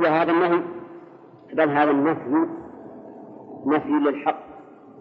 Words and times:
وهذا 0.00 0.32
النهي 0.32 0.62
بل 1.54 1.68
هذا 1.70 1.90
النفي 1.90 2.46
نفي 3.66 3.88
للحق 3.92 4.38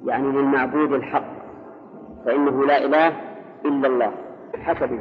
يعني 0.06 0.28
للمعبود 0.28 0.94
الحق 0.94 1.40
فإنه 2.26 2.66
لا 2.66 2.86
إله 2.86 3.08
إلا 3.66 3.88
الله 3.88 4.12
حسب 4.56 5.00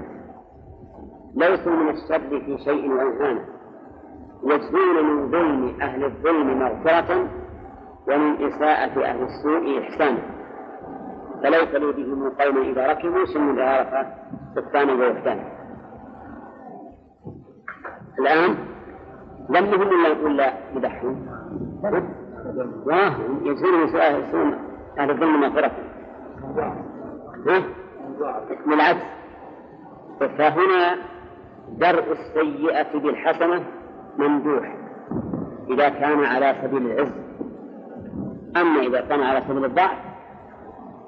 ليسوا 1.34 1.72
من 1.72 1.88
الشر 1.88 2.40
في 2.40 2.58
شيء 2.58 2.90
وإنسانا 2.92 3.44
يجزون 4.44 5.04
من 5.04 5.30
ظلم 5.30 5.76
أهل 5.82 6.04
الظلم 6.04 6.58
مغفرة 6.58 7.28
ومن 8.08 8.42
إساءة 8.46 9.04
أهل 9.04 9.22
السوء 9.22 9.78
إحسانا 9.80 10.18
فليس 11.42 11.74
لي 11.74 11.92
بهم 11.92 12.30
قوم 12.30 12.58
إذا 12.58 12.86
ركبوا 12.86 13.24
سن 13.24 13.50
العرفة 13.50 14.06
سكانا 14.54 14.92
ويحتانا 14.92 15.44
الآن 18.18 18.56
إلا 19.50 20.24
ولا 20.24 20.52
واهم 22.86 23.40
يجزون 23.42 23.80
من 23.80 23.88
سوء 23.88 24.54
أهل 24.98 25.10
الظلم 25.10 25.40
مغفرة 25.40 25.70
ها؟ 27.46 27.62
بالعكس. 28.66 29.02
فهنا 30.20 30.96
درء 31.68 32.12
السيئة 32.12 32.98
بالحسنة 32.98 33.64
ممدوح. 34.18 34.76
إذا 35.70 35.88
كان 35.88 36.24
على 36.24 36.54
سبيل 36.62 36.86
العز. 36.86 37.12
أما 38.56 38.80
إذا 38.80 39.00
كان 39.00 39.20
على 39.20 39.42
سبيل 39.48 39.64
الضعف 39.64 39.98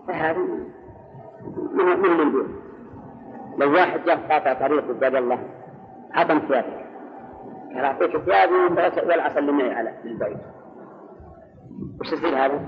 فهذا 0.08 0.38
من 1.72 1.84
من 2.02 2.10
ممدوح. 2.10 2.46
لو 3.58 3.72
واحد 3.72 4.00
جاء 4.04 4.16
قاطع 4.16 4.52
طريق 4.52 5.04
قال 5.04 5.16
الله 5.16 5.38
عطم 6.14 6.38
ثيابك 6.38 6.89
قال 7.74 7.84
أعطيك 7.84 8.16
ثيابي 8.16 8.54
ولا 9.06 9.26
أسلمني 9.26 9.74
على 9.74 9.94
البيت. 10.04 10.38
وش 12.00 12.12
يصير 12.12 12.28
هذا؟ 12.28 12.60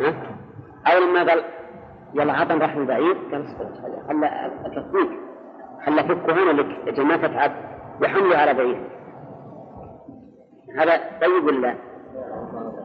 ها؟ 0.00 0.14
أو 0.86 0.98
لما 0.98 1.30
قال 1.30 1.44
يلا 2.14 2.32
عطم 2.32 2.62
راح 2.62 2.74
البعير 2.74 3.16
قال 3.32 3.46
خل 4.08 4.24
أكفيك. 4.64 5.18
خل 5.86 5.98
أفكه 5.98 6.32
هنا 6.32 6.60
لك. 6.60 6.88
أجل 6.88 7.04
ما 7.04 7.16
تتعب 7.16 7.52
وحمله 8.02 8.36
على 8.36 8.54
بعير 8.54 8.90
هذا 10.78 11.00
طيب 11.20 11.44
ولا؟ 11.44 11.74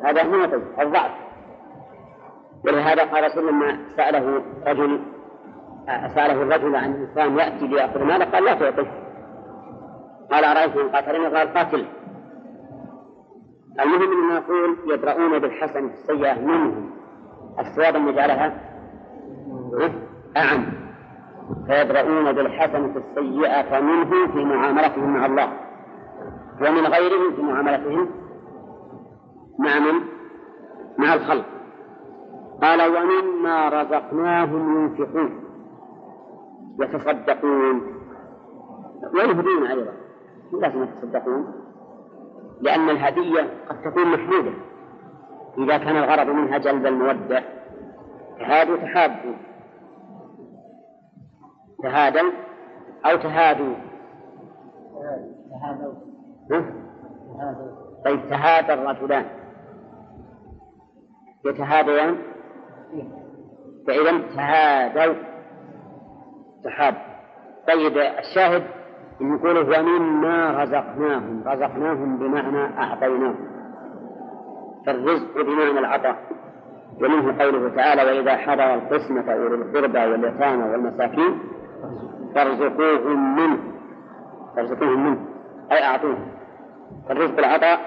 هذا 0.04 0.24
هو 0.24 0.46
طيب. 0.46 0.64
الضعف. 0.80 1.12
ولهذا 2.66 3.04
قال 3.04 3.24
رسول 3.24 3.48
لما 3.48 3.78
سأله 3.98 4.42
رجل 4.68 5.00
سأله 5.88 6.42
الرجل 6.42 6.76
عن 6.76 6.94
إنسان 6.94 7.38
يأتي 7.38 7.68
ليأخذ 7.68 8.04
ماله 8.04 8.26
قال 8.26 8.44
لا 8.44 8.54
تعطيه. 8.54 9.07
قال 10.32 10.44
أرأيت 10.44 10.76
من 10.76 10.90
قاتلني 10.90 11.26
قال 11.26 11.54
قاتل. 11.54 11.86
المهم 13.80 14.32
أن 14.32 14.36
نقول 14.36 14.78
يدرؤون 14.88 15.40
بالحسن 15.40 15.86
السيئة 15.86 16.42
منهم؟ 16.42 16.90
الصواب 17.60 17.96
أن 17.96 18.06
نجعلها 18.06 18.62
أعم 20.38 20.66
فيدرؤون 21.68 22.32
بالحسنة 22.32 22.96
السيئة 22.98 23.80
منه 23.80 24.28
في 24.28 24.46
معاملتهم 24.46 25.14
مع 25.14 25.26
الله. 25.26 25.54
ومن 26.62 26.88
غيرهم 26.88 27.36
في 27.36 27.42
معاملتهم 27.42 28.10
مع 29.60 29.80
من؟ 29.80 30.02
مع 30.98 31.14
الخلق. 31.14 31.46
قال 32.62 32.82
ومما 32.82 33.70
رزقناهم 33.70 34.76
ينفقون. 34.76 35.44
يتصدقون. 36.80 37.82
ويهدون 39.14 39.68
أيضا. 39.68 40.07
لازم 40.54 40.84
يتصدقون 40.84 41.54
لأن 42.62 42.90
الهدية 42.90 43.42
قد 43.70 43.82
تكون 43.82 44.08
محمودة 44.08 44.52
إذا 45.58 45.78
كان 45.78 45.98
الغرض 45.98 46.28
منها 46.28 46.58
جلب 46.58 46.86
المودة 46.86 47.44
تهادوا 48.40 48.78
تحابوا. 48.78 49.34
تهادوا 51.84 52.32
أو 53.06 53.18
تهادوا. 53.18 53.76
تهادوا. 55.52 55.94
طيب 58.06 58.30
تهادى 58.30 58.74
الرجلان. 58.74 59.26
يتهاديان؟ 61.46 62.18
فإذا 63.88 64.36
تهادوا 64.36 65.14
تحاب 66.64 66.96
طيب 67.68 67.98
الشاهد 67.98 68.64
إن 69.22 69.36
يقول 69.36 69.58
ومما 69.58 70.64
رزقناهم 70.64 71.44
رزقناهم 71.48 72.18
بمعنى 72.18 72.80
أعطيناهم. 72.80 73.36
فالرزق 74.86 75.42
بمعنى 75.42 75.80
العطاء. 75.80 76.18
ومنه 77.02 77.44
قوله 77.44 77.76
تعالى 77.76 78.04
وإذا 78.04 78.38
حضر 78.38 78.74
القسمة 78.74 79.34
أولي 79.34 79.56
القربى 79.56 80.00
واليتامى 80.00 80.64
والمساكين 80.64 81.40
فارزقوهم 82.36 83.36
منه. 83.36 83.60
فارزقوهم 84.56 85.06
منه 85.06 85.20
أي 85.72 85.84
أعطوهم. 85.84 86.28
فالرزق 87.10 87.38
العطاء 87.38 87.80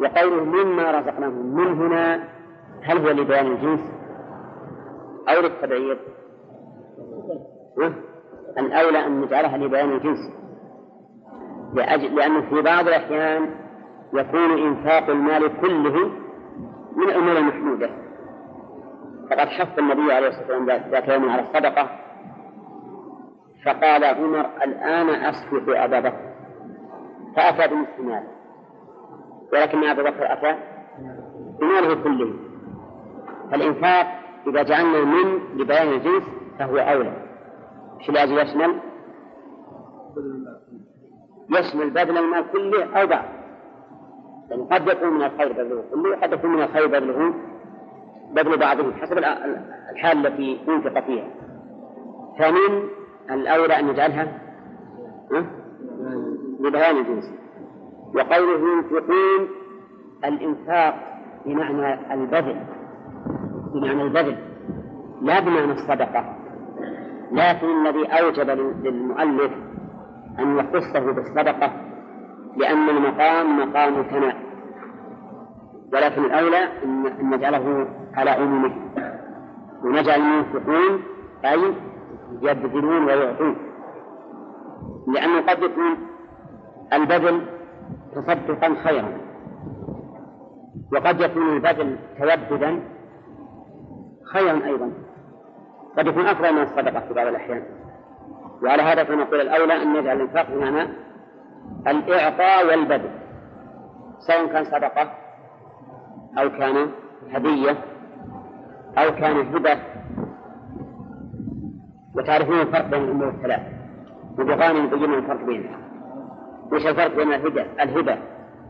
وقوله 0.00 0.44
مما 0.44 0.90
رزقناهم. 0.98 1.54
من 1.54 1.80
هنا؟ 1.80 2.24
هل 2.82 2.98
هو 2.98 3.10
لبيان 3.10 3.46
الجنس 3.46 3.80
أو 5.28 5.40
للتبعير؟ 5.42 5.98
الأولى 8.58 9.06
أن 9.06 9.20
نجعلها 9.20 9.56
لبيان 9.56 9.92
الجنس. 9.92 10.18
لأجل 11.78 12.16
لأنه 12.16 12.40
في 12.40 12.62
بعض 12.62 12.88
الأحيان 12.88 13.50
يكون 14.12 14.66
إنفاق 14.66 15.10
المال 15.10 15.60
كله 15.60 16.10
من 16.96 17.02
الأمور 17.02 17.36
المحمودة 17.36 17.90
فقد 19.30 19.48
حث 19.48 19.78
النبي 19.78 20.12
عليه 20.12 20.28
الصلاة 20.28 20.58
والسلام 20.58 20.90
ذات 20.90 21.08
يوم 21.08 21.28
على 21.30 21.42
الصدقة 21.42 21.88
فقال 23.64 24.04
عمر 24.04 24.46
الآن 24.64 25.08
أسفك 25.08 25.68
أبا 25.68 26.00
بكر. 26.00 26.28
فأتى 27.36 27.74
بنصف 27.74 28.00
ماله. 28.00 28.28
ولكن 29.52 29.84
أبا 29.84 30.02
بكر 30.02 30.32
أتى 30.32 30.58
بماله 31.60 31.94
كله. 31.94 32.34
فالإنفاق 33.50 34.06
إذا 34.46 34.62
جعلنا 34.62 35.04
من 35.04 35.38
لبيان 35.56 35.88
الجنس 35.88 36.22
فهو 36.58 36.76
أولى. 36.78 37.12
في 38.04 38.08
الأجل 38.08 38.38
يشمل؟ 38.38 38.78
يشمل 41.50 41.90
بذل 41.90 42.18
المال 42.18 42.44
كله 42.52 43.00
أو 43.00 43.06
بعض 43.06 43.24
يعني 44.50 44.62
قد 44.62 44.88
يكون 44.88 45.08
من 45.08 45.22
الخير 45.22 45.52
بذله 45.52 45.84
كله 45.92 46.10
وقد 46.10 46.32
يكون 46.32 46.50
من 46.50 46.62
الخير 46.62 46.86
بذله 46.86 47.34
بذل 48.32 48.58
بعضه 48.58 48.92
حسب 48.92 49.18
الحال 49.92 50.26
التي 50.26 50.60
ينفق 50.68 51.00
فيها. 51.00 51.28
فمن 52.38 52.88
الأولى 53.30 53.78
أن 53.78 53.86
نجعلها 53.86 54.38
لبيان 56.60 56.96
الجنس 56.96 57.24
وقوله 58.14 58.72
ينفقون 58.72 59.48
الإنفاق 60.24 60.94
بمعنى 61.46 62.14
البذل 62.14 62.56
بمعنى 63.74 64.02
البذل 64.02 64.36
لا 65.22 65.40
بمعنى 65.40 65.72
الصدقة. 65.72 66.36
لكن 67.32 67.86
الذي 67.86 68.06
أوجب 68.06 68.50
للمؤلف 68.84 69.52
أن 70.38 70.58
يخصه 70.58 71.12
بالصدقة 71.12 71.72
لأن 72.56 72.88
المقام 72.88 73.58
مقام 73.58 74.02
ثناء 74.02 74.48
ولكن 75.92 76.24
الأولى 76.24 76.68
أن 76.84 77.30
نجعله 77.30 77.88
على 78.14 78.30
عمومه. 78.30 78.74
ونجعل 79.84 80.20
ينفقون 80.20 81.02
أي 81.44 81.74
يبذلون 82.42 83.04
ويعطون. 83.04 83.56
لأنه 85.08 85.40
قد 85.40 85.62
يكون 85.62 85.96
البذل 86.92 87.46
تصدقا 88.14 88.74
خيرا. 88.84 89.18
وقد 90.92 91.20
يكون 91.20 91.56
البذل 91.56 91.98
توددا 92.18 92.80
خيرا 94.32 94.64
أيضا. 94.66 94.92
قد 95.98 96.06
يكون 96.06 96.26
أفضل 96.26 96.54
من 96.54 96.62
الصدقة 96.62 97.00
في 97.00 97.14
بعض 97.14 97.26
الأحيان. 97.26 97.62
وعلى 98.62 98.82
هذا 98.82 99.04
فنقول 99.04 99.40
الأولى 99.40 99.82
أن 99.82 99.92
نجعل 99.92 100.16
الإنفاق 100.16 100.50
بمعنى 100.50 100.88
الإعطاء 101.86 102.66
والبذل 102.66 103.10
سواء 104.18 104.46
كان 104.46 104.64
صدقة 104.64 105.10
أو 106.38 106.50
كان 106.50 106.90
هدية 107.30 107.76
أو 108.98 109.14
كان 109.14 109.54
هبة 109.54 109.78
وتعرفون 112.16 112.60
الفرق 112.60 112.86
بين 112.86 113.04
الأمور 113.04 113.28
الثلاث. 113.28 113.62
وبغانم 114.38 114.84
يبين 114.86 115.14
الفرق 115.14 115.44
بينها. 115.44 115.78
وش 116.72 116.86
الفرق 116.86 117.16
بين 117.16 117.32
الهبة 117.32 117.82
الهبة 117.82 118.18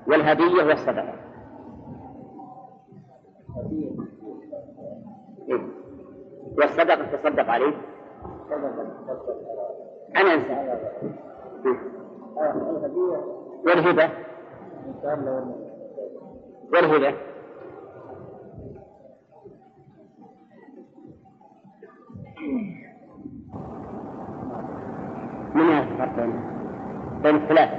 والهدية 0.06 0.64
والصدقة. 0.64 1.14
إيه؟ 5.48 5.60
والصدقة 6.58 7.16
تصدق 7.16 7.50
عليه؟ 7.50 7.72
أنا 10.16 10.34
أنسى. 10.34 10.78
والهبة 13.66 14.10
والهبة 16.72 17.14
من 25.54 25.68
يعرف 25.68 25.88
الفرق 25.92 26.16
بين 26.16 26.32
بين 27.22 27.36
الثلاثة؟ 27.36 27.78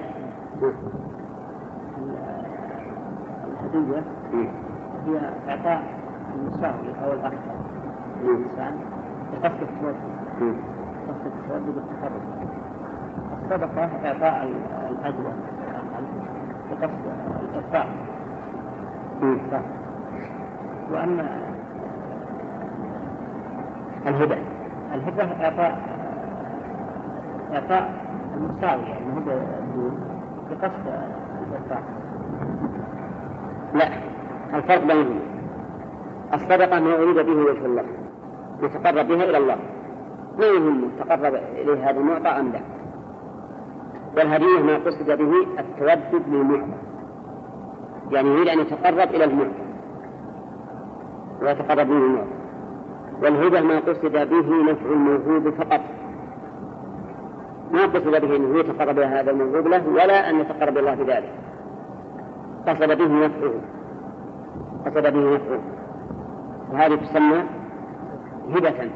الهدية 3.73 4.03
هي 5.05 5.19
إعطاء 5.49 5.99
المساوي 6.35 7.05
أو 7.05 7.13
الأكثر. 7.13 7.55
للإنسان 8.23 8.79
بقصد 9.31 9.61
التوفي 9.61 10.53
قصد 11.19 11.33
التوفي 11.35 11.71
بالتفرد 11.71 12.21
الصدقة 13.43 13.89
إعطاء 14.05 14.49
الأجر 14.89 15.33
بقصد 16.71 16.99
الإرفاع 17.53 17.85
وأما 20.91 21.27
الهبة 24.07 24.37
الهبة 24.93 25.23
إعطاء 25.45 25.79
إعطاء 27.53 27.93
المساوي 28.37 28.81
يعني 28.83 29.13
هو 29.15 29.19
بدون 29.19 29.99
بقصد 30.49 30.87
الإرفاع 31.47 31.81
لا 33.73 33.87
الفرق 34.57 34.83
بينهما. 34.87 35.19
الصدقة 36.33 36.79
ما 36.79 36.93
أريد 36.95 37.15
به 37.15 37.31
وجه 37.51 37.65
الله 37.65 37.83
يتقرب 38.61 39.07
بها 39.07 39.23
إلى 39.23 39.37
الله. 39.37 39.57
ما 40.39 40.45
يهم 40.45 40.91
تقرب 40.99 41.35
إليه 41.35 41.89
هذا 41.89 41.99
المعطى 41.99 42.27
أم 42.27 42.51
لا؟ 42.51 42.59
والهدية 44.17 44.59
ما 44.59 44.77
قصد 44.77 45.05
به 45.05 45.33
التودد 45.59 46.23
للمعطى 46.27 46.89
يعني 48.11 48.29
يريد 48.29 48.47
أن 48.47 48.59
يتقرب 48.59 49.15
إلى 49.15 49.23
المعطى 49.23 49.69
ويتقرب 51.41 51.87
به 51.87 51.97
المعطى. 51.97 52.39
والهبة 53.21 53.61
ما 53.61 53.79
قصد 53.79 54.11
به 54.11 54.71
نفع 54.71 54.85
الموهوب 54.85 55.49
فقط. 55.49 55.81
ما 57.71 57.85
قصد 57.85 58.21
به 58.21 58.35
أنه 58.35 58.59
يتقرب 58.59 58.97
إلى 58.97 59.05
هذا 59.05 59.31
الموهوب 59.31 59.67
له 59.67 59.89
ولا 59.89 60.29
أن 60.29 60.39
يتقرب 60.39 60.77
الله 60.77 60.95
بذلك. 60.95 61.33
قصد 62.67 62.97
به 62.97 63.25
نفعه. 63.25 63.53
قصد 64.85 65.13
به 65.13 65.35
نفعه. 65.35 65.59
وهذه 66.71 66.95
تسمى 66.95 67.43
هبة. 68.49 68.89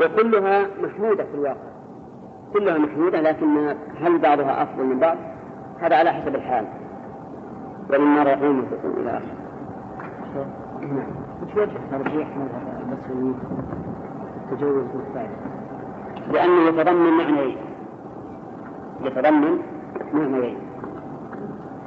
وكلها 0.00 0.66
محمودة 0.82 1.24
في 1.24 1.34
الواقع. 1.34 1.68
كلها 2.52 2.78
محمودة 2.78 3.20
لكن 3.20 3.74
هل 4.00 4.18
بعضها 4.18 4.62
أفضل 4.62 4.84
من 4.84 4.98
بعض؟ 4.98 5.16
هذا 5.80 5.96
على 5.96 6.12
حسب 6.12 6.34
الحال. 6.34 6.64
وللنار 7.90 8.26
يقوم 8.28 8.66
إلى 8.84 9.10
آخره 9.10 9.38
وش 11.42 11.56
وجه 11.56 11.78
ترجيح 11.90 12.28
مذهب 12.36 12.82
المسلمين 12.82 13.34
تجوز 14.50 14.84
بالفعل؟ 14.94 15.28
لأنه 16.32 16.68
يتضمن 16.68 17.10
معنيين. 17.10 17.56
يتضمن 19.00 19.58
معنيين. 20.12 20.58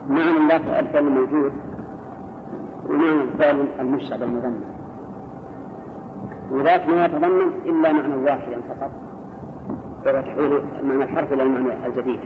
معنى 0.09 0.47
لا 0.47 0.79
الفعل 0.79 1.07
الموجود 1.07 1.53
ومعنى 2.89 3.21
الفعل 3.21 3.67
المشرب 3.79 4.23
المضمن. 4.23 4.70
وذاك 6.51 6.89
ما 6.89 7.05
يتضمن 7.05 7.51
إلا 7.65 7.91
معنى 7.91 8.15
واحدا 8.15 8.61
فقط. 8.69 8.91
وهو 10.05 10.21
تحويل 10.21 10.63
معنى 10.83 11.03
الحرف 11.03 11.33
إلى 11.33 11.43
المعنى 11.43 11.85
الجديد. 11.87 12.19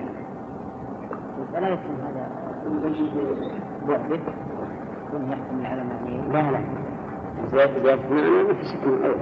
فلا 1.53 1.67
يكون 1.67 1.95
هذا 2.07 2.29
بعده 3.87 4.15
يكون 5.07 5.31
يحكم 5.31 5.65
على 5.65 5.83
معنيه 5.83 6.21
لا 6.21 6.51
لا. 6.51 6.59
زيادة 7.51 7.83
زيادة 7.83 8.09
معنى 8.09 8.43
ما 8.43 8.53
في 8.53 8.65
شك 8.65 8.87
من 8.87 9.03
أول 9.05 9.15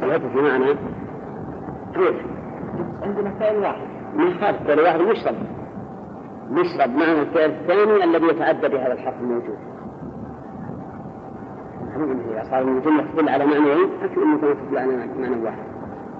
زيادة 0.00 0.28
في 0.28 0.38
معنى. 0.38 0.74
كيف؟ 1.94 2.16
عندنا 3.02 3.30
فعل 3.30 3.56
واحد. 3.56 3.86
ما 4.16 4.34
خالف 4.40 4.62
فعل 4.66 4.80
واحد 4.80 5.00
مشرب. 5.00 5.34
مشرب 6.50 6.90
معنى 6.90 7.22
الفعل 7.22 7.50
الثاني 7.50 8.04
الذي 8.04 8.26
يتعدى 8.26 8.68
بهذا 8.68 8.92
الحرف 8.92 9.20
الموجود. 9.20 9.58
إذا 12.04 12.50
صار 12.50 12.62
الجملة 12.62 13.04
تدل 13.12 13.28
على 13.28 13.46
معنيين 13.46 13.88
أكثر 14.02 14.24
من 14.24 14.40
تدل 14.40 14.78
على 14.78 14.96
معنى 15.18 15.44
واحد. 15.44 15.58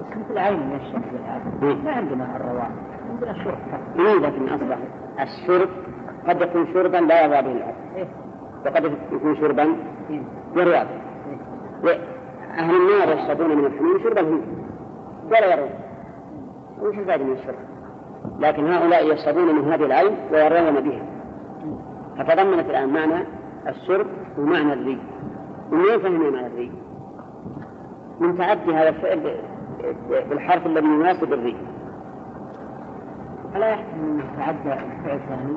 بس 0.01 0.17
مثل 0.17 0.39
عين 0.39 0.61
من 0.61 0.79
بالعادة 1.13 1.85
ما 1.85 1.91
عندنا 1.91 2.37
الرواح 2.37 2.71
عندنا 3.11 3.31
الشرب. 3.31 3.59
إيه 3.99 4.19
لكن 4.19 4.49
أصبح 4.49 4.79
الشرب 5.21 5.69
قد 6.29 6.41
يكون 6.41 6.67
شربا 6.73 6.97
لا 6.97 7.25
يرضى 7.25 7.43
به 7.43 7.53
العبد. 7.57 7.75
إيه. 7.97 8.09
وقد 8.67 8.93
يكون 9.13 9.37
شربا 9.37 9.63
إيه. 10.11 10.23
يروى 10.57 10.73
به. 10.73 11.91
إيه. 11.91 12.01
أهل 12.59 12.75
النار 12.77 13.19
يشربون 13.19 13.59
من 13.59 13.65
الحميم 13.65 13.99
شربا 14.03 14.21
هم. 14.21 14.41
ولا 15.27 15.55
يرون 15.55 15.71
وش 16.81 16.99
الفائدة 16.99 17.25
من 17.25 17.33
الشرب 17.33 17.55
لكن 18.39 18.67
هؤلاء 18.67 19.13
يشربون 19.13 19.55
من 19.55 19.73
هذه 19.73 19.85
العين 19.85 20.17
ويرون 20.33 20.81
بها. 20.81 21.03
فتضمنت 22.19 22.71
الآن 22.71 22.93
معنى 22.93 23.27
الشرب 23.69 24.07
ومعنى 24.39 24.73
الري. 24.73 24.99
ومن 25.73 25.99
فهم 25.99 26.33
معنى 26.33 26.47
الري؟ 26.47 26.73
من 28.21 28.39
تعدي 28.39 28.75
هذا 28.75 28.89
الفعل 28.89 29.37
بالحرف 30.09 30.67
الذي 30.67 30.87
يناسب 30.87 31.33
الري. 31.33 31.57
فلا 33.55 33.69
يحتمل 33.69 34.05
أن 34.05 34.19
يتعدى 34.19 34.73
الفعل 34.73 35.17
الثاني 35.17 35.57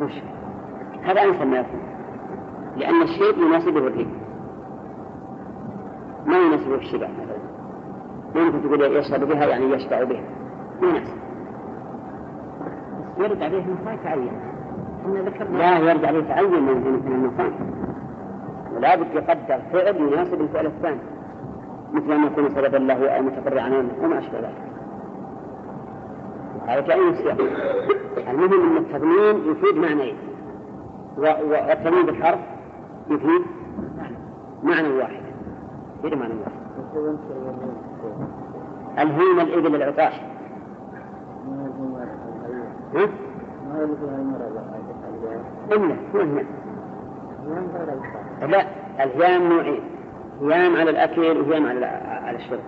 وش؟ 0.00 0.12
هذا 1.02 1.22
أنسب 1.22 1.46
ما 1.46 1.58
يكون. 1.58 1.80
لأن 2.76 3.02
الشيء 3.02 3.46
يناسبه 3.46 3.78
الري. 3.78 4.08
ما 6.26 6.38
يناسبه 6.38 6.74
الشبع 6.74 7.08
مثلا. 7.08 7.38
ما 8.34 8.40
يمكن 8.40 8.62
تقول 8.62 8.96
يشرب 8.96 9.28
بها 9.28 9.46
يعني 9.46 9.64
يشبع 9.64 10.04
بها. 10.04 10.24
ما 10.82 10.88
يناسب. 10.88 11.22
يرد 13.18 13.42
عليه 13.42 13.64
أنه 13.64 13.84
ما 13.84 13.92
يتعين. 13.92 14.32
إحنا 15.02 15.20
ذكرنا 15.20 15.58
لا 15.58 15.78
يرجع 15.78 16.08
عليه 16.08 16.24
تعين 16.28 16.62
من 16.62 17.12
المكان 17.12 17.52
ولا 18.82 18.96
بد 18.96 19.14
يقدر 19.14 19.60
فعل 19.72 19.96
يناسب 19.96 20.40
الفعل 20.40 20.66
الثاني. 20.66 21.00
مثل 21.92 22.12
أن 22.12 22.24
يكون 22.24 22.48
سببا 22.50 22.76
له 22.76 23.08
أو 23.08 23.22
متفرعا 23.22 23.64
عنه 23.64 23.90
وما 24.02 24.18
أشبه 24.18 24.38
ذلك. 24.38 24.72
هذا 26.66 26.80
كأي 26.80 27.10
نسيان 27.10 27.36
المهم 28.28 28.76
أن 28.76 28.76
التضمين 28.76 29.50
يفيد 29.50 29.76
معنيين. 29.76 30.16
والتضمين 31.16 32.06
بالحرف 32.06 32.40
يفيد 33.10 33.42
معنى 34.62 34.88
واحد. 34.88 35.22
يفيد 35.98 36.18
معنى 36.18 36.34
واحد. 36.34 36.52
الهيم 38.98 39.40
الإبل 39.40 39.82
العطاش. 39.82 40.14
ها؟ 42.94 43.08
إلا 45.72 45.96
الهيام 46.14 46.46
لا 48.46 48.66
الهيام 49.00 49.52
نوعين. 49.52 49.80
هيام 50.40 50.76
على 50.76 50.90
الأكل 50.90 51.20
وهيام 51.20 51.66
على 51.66 51.86
على 52.24 52.36
الشرب. 52.36 52.60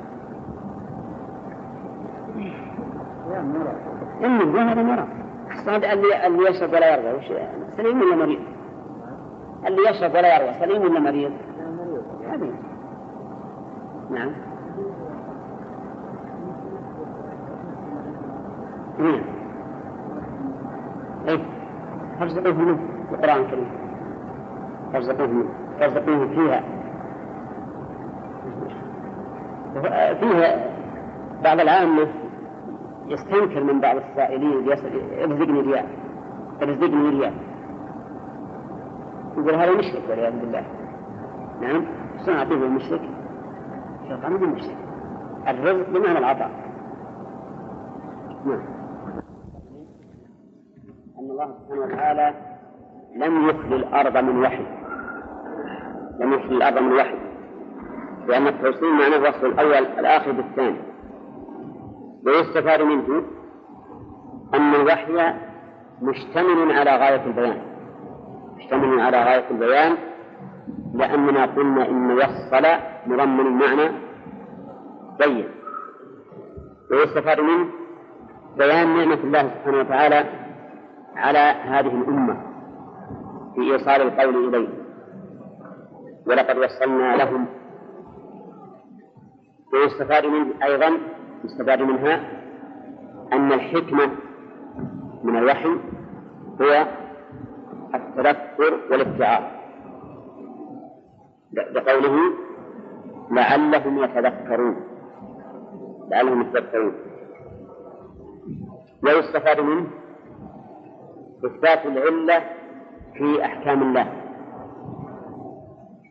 إنه 4.25 4.73
هذا 4.73 4.83
مرض 4.83 5.09
الصاد 5.51 5.85
اللي 5.85 6.27
اللي 6.27 6.51
يشرب 6.51 6.73
ولا 6.73 6.95
يرضى. 6.95 7.19
وش 7.19 7.33
سليم 7.77 8.01
ولا 8.01 8.17
مريض؟ 8.17 8.41
اللي 9.67 9.91
يشرب 9.91 10.15
ولا 10.15 10.37
يرضى 10.37 10.59
سليم 10.61 10.83
ولا 10.83 11.01
مريض؟ 11.01 11.33
هذه 12.29 12.53
نعم. 14.11 14.31
نعم. 18.99 19.23
إيه. 21.29 21.41
فارزقوه 22.19 22.53
منه. 22.53 22.79
في 23.09 23.15
القرآن 23.15 23.41
الكريم. 23.41 23.69
فارزقوه 24.93 25.27
منه. 25.27 25.64
فارزقوه 25.89 26.27
فيها. 26.29 26.63
فيها 30.15 30.75
بعض 31.45 31.61
العامة 31.61 32.09
يستنكر 33.07 33.65
من 33.65 33.81
بعض 33.81 33.97
السائلين 33.97 34.69
ارزقني 35.23 35.61
ريال 35.61 35.87
ارزقني 36.63 37.09
ريال 37.09 37.35
يقول 39.37 39.55
هذا 39.55 39.71
مشرك 39.71 40.03
والعياذ 40.11 40.41
بالله. 40.41 40.65
نعم 41.61 41.85
شلون 42.25 42.37
أعطيه 42.37 42.55
المشرك؟ 42.55 43.01
الشيطان 44.03 44.33
هو 44.33 44.47
مشرك. 44.47 44.77
الرزق 45.49 45.91
بمعنى 45.91 46.19
العطاء. 46.19 46.51
نعم. 48.47 48.61
أن 51.19 51.31
الله 51.31 51.47
سبحانه 51.47 51.85
وتعالى 51.85 52.35
لم 53.17 53.49
يخلي 53.49 53.77
الأرض 53.77 54.17
من 54.17 54.43
وحي. 54.43 54.67
لم 56.21 56.33
يخلي 56.33 56.57
الأرض 56.57 56.79
من 56.79 56.93
وحي 56.93 57.19
لأن 58.29 58.47
التوصيل 58.47 58.93
معناه 58.93 59.21
وصف 59.21 59.45
الأول 59.45 59.87
الآخر 59.99 60.33
بالثاني. 60.33 60.79
ويستفاد 62.27 62.83
منه 62.83 63.23
أن 64.55 64.75
الوحي 64.75 65.35
مشتمل 66.03 66.73
على 66.73 66.91
غاية 66.91 67.27
البيان. 67.27 67.63
مشتمل 68.57 69.01
على 69.01 69.25
غاية 69.25 69.51
البيان 69.51 69.97
لأننا 70.95 71.47
قلنا 71.47 71.89
إن 71.89 72.11
يصل 72.11 72.67
مضمن 73.07 73.47
المعنى 73.47 73.93
بين. 75.19 75.49
ويستفاد 76.91 77.41
منه 77.41 77.67
بيان 78.59 78.97
نعمة 78.97 79.15
الله 79.25 79.43
سبحانه 79.43 79.79
وتعالى 79.79 80.25
على 81.17 81.39
هذه 81.65 81.95
الأمة 82.03 82.37
في 83.55 83.73
إيصال 83.73 84.03
القول 84.03 84.49
إليه. 84.55 84.84
ولقد 86.27 86.59
وصلنا 86.59 87.17
لهم. 87.17 87.47
ويستفاد 89.73 90.27
منه 90.27 90.55
أيضا 90.65 90.99
يستفاد 91.45 91.83
منها 91.83 92.15
أن 93.33 93.53
الحكمة 93.53 94.11
من 95.25 95.37
الوحي 95.37 95.69
هو 96.61 96.87
التذكر 97.95 98.81
والابتعاث 98.91 99.43
بقوله 101.53 102.33
لعلهم 103.31 104.05
يتذكرون. 104.05 104.77
لعلهم 106.09 106.41
يتذكرون. 106.41 106.95
ويستفاد 109.05 109.61
منه 109.61 109.87
إثبات 111.47 111.87
العلة 111.87 112.45
في 113.15 113.45
أحكام 113.45 113.83
الله. 113.83 114.24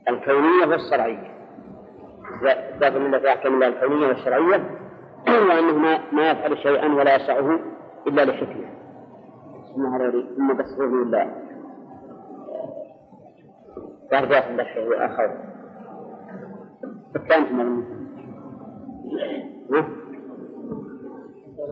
الكونية 0.10 0.66
والشرعية 0.68 1.34
إثبات 2.44 2.96
العلة 2.96 3.20
في 3.20 3.30
أحكام 3.30 3.54
الله 3.54 3.68
الكونية 3.68 4.08
والشرعية 4.08 4.70
وأنه 5.28 5.78
ما, 5.78 6.00
ما 6.12 6.32
يفعل 6.32 6.58
شيئا 6.58 6.94
ولا 6.94 7.16
يشرعه 7.16 7.60
إلا 8.08 8.26
لحكمة 8.26 8.66
اسمها 9.64 9.98
هذا 9.98 10.24
ثم 10.38 10.54
بس 10.54 10.80
الله 10.80 11.32
يرجع 14.14 14.42
في 14.42 14.62
الشيء 14.62 15.06
آخر 15.06 15.32
الثاني 17.16 17.50
نعم 17.50 17.84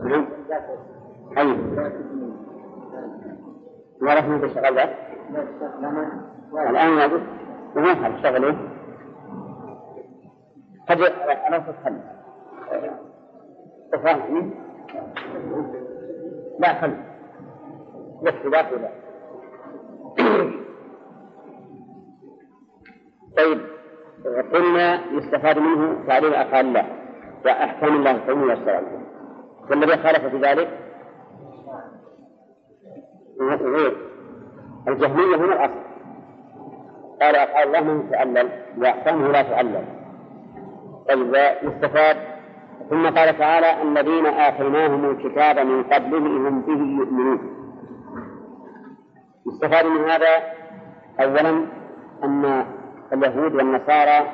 نعم 0.04 0.26
أي 1.38 1.56
ما 4.00 4.14
رحمه 4.14 4.46
تشتغل 4.46 4.74
ذا 4.74 4.94
الآن 6.70 6.98
يقول 6.98 7.20
تشتغل 8.16 8.44
إيه؟ 8.44 8.56
قد 10.88 11.00
على 11.00 11.60
تتخلى 11.60 12.02
تفهمني؟ 13.92 14.50
لا 16.60 16.80
خل 16.80 16.96
يكفي 18.22 18.48
لا. 18.48 18.72
ولا 18.72 18.90
طيب 23.36 23.60
قلنا 24.52 25.06
يستفاد 25.12 25.58
منه 25.58 26.06
تعليم 26.06 26.32
أفعال 26.32 26.66
الله 26.66 26.86
وأحكام 27.44 27.96
الله 27.96 28.10
الكونية 28.10 28.44
والشرعية 28.44 29.02
والذي 29.70 29.96
خالف 29.96 30.26
في 30.26 30.38
ذلك؟ 30.38 30.78
غير 33.40 33.96
الجهمية 34.88 35.36
هم 35.36 35.52
الأصل. 35.52 35.91
قال 37.22 37.36
أفعال 37.36 37.68
الله 37.68 37.80
من 37.80 38.10
تعلل 38.10 38.48
وأحكامه 38.78 39.28
لا 39.28 39.42
تعلل 39.42 39.84
طيب 41.08 41.34
يستفاد 41.62 42.16
ثم 42.90 43.06
قال 43.06 43.38
تعالى 43.38 43.82
الذين 43.82 44.26
آتيناهم 44.26 45.10
الكتاب 45.10 45.66
من 45.66 45.82
قبله 45.82 46.48
هم 46.48 46.60
به 46.60 47.02
يؤمنون. 47.02 47.40
يستفاد 49.46 49.86
من 49.86 50.10
هذا 50.10 50.42
أولا 51.20 51.66
أن 52.24 52.66
اليهود 53.12 53.54
والنصارى 53.54 54.26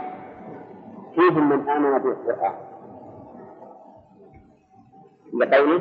فيهم 1.15 1.49
من 1.49 1.69
آمن 1.69 1.99
بالقرآن. 1.99 2.55
لقوله 5.41 5.81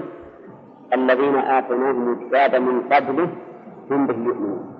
الذين 0.94 1.36
آتيناهم 1.36 2.14
الكتاب 2.14 2.62
من 2.62 2.82
قبله 2.82 3.30
هم 3.92 4.08
به 4.08 4.14
يؤمنون. 4.14 4.77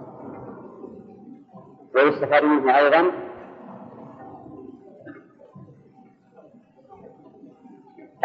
ويستفاد 1.98 2.44
منه 2.44 2.78
أيضا. 2.78 3.12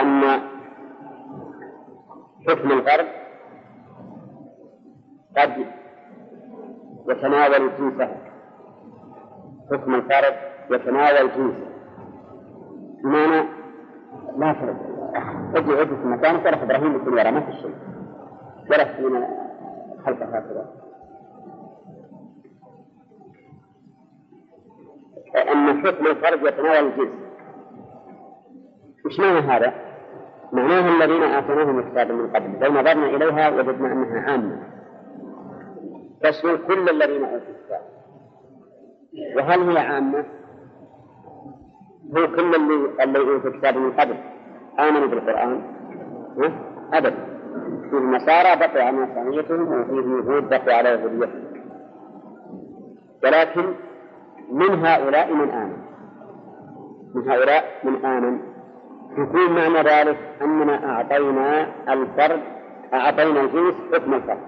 أن 0.00 0.22
حكم 2.48 2.70
الغرب 2.72 3.06
قد 5.36 5.66
يتناول 7.08 7.70
جنسه 7.78 8.16
حكم 9.72 9.94
الفرد 9.94 10.34
يتناول 10.70 11.28
جنسه 11.36 11.66
بمعنى 13.04 13.48
لا 14.36 14.52
فرق. 14.52 14.76
أجي 15.56 15.82
أجي 15.82 15.96
في 15.96 16.04
مكانك 16.06 16.46
ولا 16.46 16.62
إبراهيم 16.62 16.96
يكون 16.96 17.18
يرى 17.18 17.30
ما 17.30 17.40
في 17.40 17.52
شيء. 17.52 17.74
ولا 18.70 18.84
من 19.08 19.26
خلقه 20.06 20.24
هكذا. 20.24 20.91
أن 25.36 25.86
حكم 25.86 26.06
الفرد 26.06 26.46
يتناول 26.46 26.86
الجنس 26.86 27.12
وش 29.06 29.20
معنى 29.20 29.38
هذا؟ 29.38 29.72
معناه 30.52 31.04
الذين 31.04 31.22
آتيناهم 31.22 31.78
الكتاب 31.78 32.12
من 32.12 32.30
قبل 32.30 32.58
لو 32.60 32.72
نظرنا 32.72 33.06
إليها 33.06 33.50
وجدنا 33.50 33.92
أنها 33.92 34.20
عامة. 34.30 34.62
تشمل 36.22 36.56
كل 36.66 36.88
الذين 36.88 37.24
أوتوا 37.24 37.38
الكتاب. 37.38 37.80
وهل 39.36 39.70
هي 39.70 39.78
عامة؟ 39.78 40.24
هو 42.16 42.26
كل 42.26 42.54
اللي 42.54 43.02
اللي 43.04 43.18
أوتوا 43.18 43.50
الكتاب 43.50 43.76
من 43.76 43.92
قبل. 43.92 44.16
آمنوا 44.78 45.06
بالقرآن. 45.06 45.62
أبدا. 46.92 47.32
فيه 47.90 47.98
النصارى 47.98 48.56
بقوا 48.56 48.82
على 48.82 48.96
نصرانيتهم 48.96 49.80
وفيه 49.80 50.30
يهود 50.30 50.48
بقوا 50.48 50.72
على 50.72 50.88
يهوديتهم 50.88 51.52
ولكن 53.24 53.74
من 54.52 54.86
هؤلاء 54.86 55.34
من 55.34 55.50
آمن. 55.50 55.76
من 57.14 57.30
هؤلاء 57.30 57.64
من 57.84 58.04
آمن. 58.04 58.40
يكون 59.18 59.54
معنى 59.54 59.88
ذلك 59.88 60.18
أننا 60.42 60.90
أعطينا 60.90 61.66
الفرد 61.92 62.40
أعطينا 62.94 63.40
الجنس 63.40 63.74
حكم 63.92 64.14
الفرد. 64.14 64.38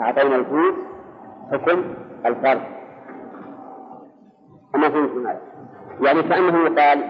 أعطينا 0.00 0.36
الجنس 0.36 0.74
حكم 1.52 1.82
الفرد. 2.26 2.60
أما 4.74 4.88
فهمت 4.88 5.26
هذا؟ 5.26 5.40
يعني 6.00 6.22
كأنه 6.22 6.58
يقال 6.58 7.04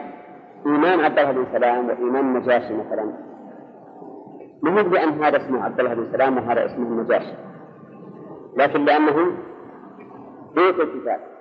إيمان 0.66 1.00
عبد 1.00 1.18
الله 1.18 1.32
بن 1.32 1.46
سلام 1.52 1.88
وإيمان 1.88 2.36
النجاشي 2.36 2.74
مثلا. 2.74 3.12
ما 4.62 4.80
هو 4.80 4.88
بأن 4.88 5.24
هذا 5.24 5.36
اسمه 5.36 5.64
عبد 5.64 5.80
الله 5.80 5.94
بن 5.94 6.12
سلام 6.12 6.36
وهذا 6.36 6.66
اسمه 6.66 6.86
النجاشي؟ 6.86 7.34
لكن 8.56 8.84
لأنهم 8.84 9.36
بيت 10.54 10.80
الكتاب. 10.80 11.35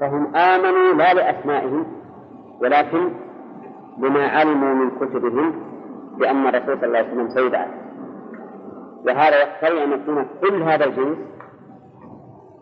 فهم 0.00 0.36
آمنوا 0.36 0.92
لا 0.92 1.14
لأسمائهم 1.14 1.86
ولكن 2.60 3.10
بما 3.98 4.28
علموا 4.28 4.74
من 4.74 4.90
كتبهم 4.90 5.52
بأن 6.18 6.46
الرسول 6.46 6.76
صلى 6.78 6.86
الله 6.86 6.98
عليه 6.98 7.08
وسلم 7.12 7.28
سيدعى 7.28 7.68
وهذا 9.06 9.36
يقتضي 9.40 9.84
أن 9.84 9.92
يكون 9.92 10.26
كل 10.40 10.62
هذا 10.62 10.84
الجنس 10.84 11.18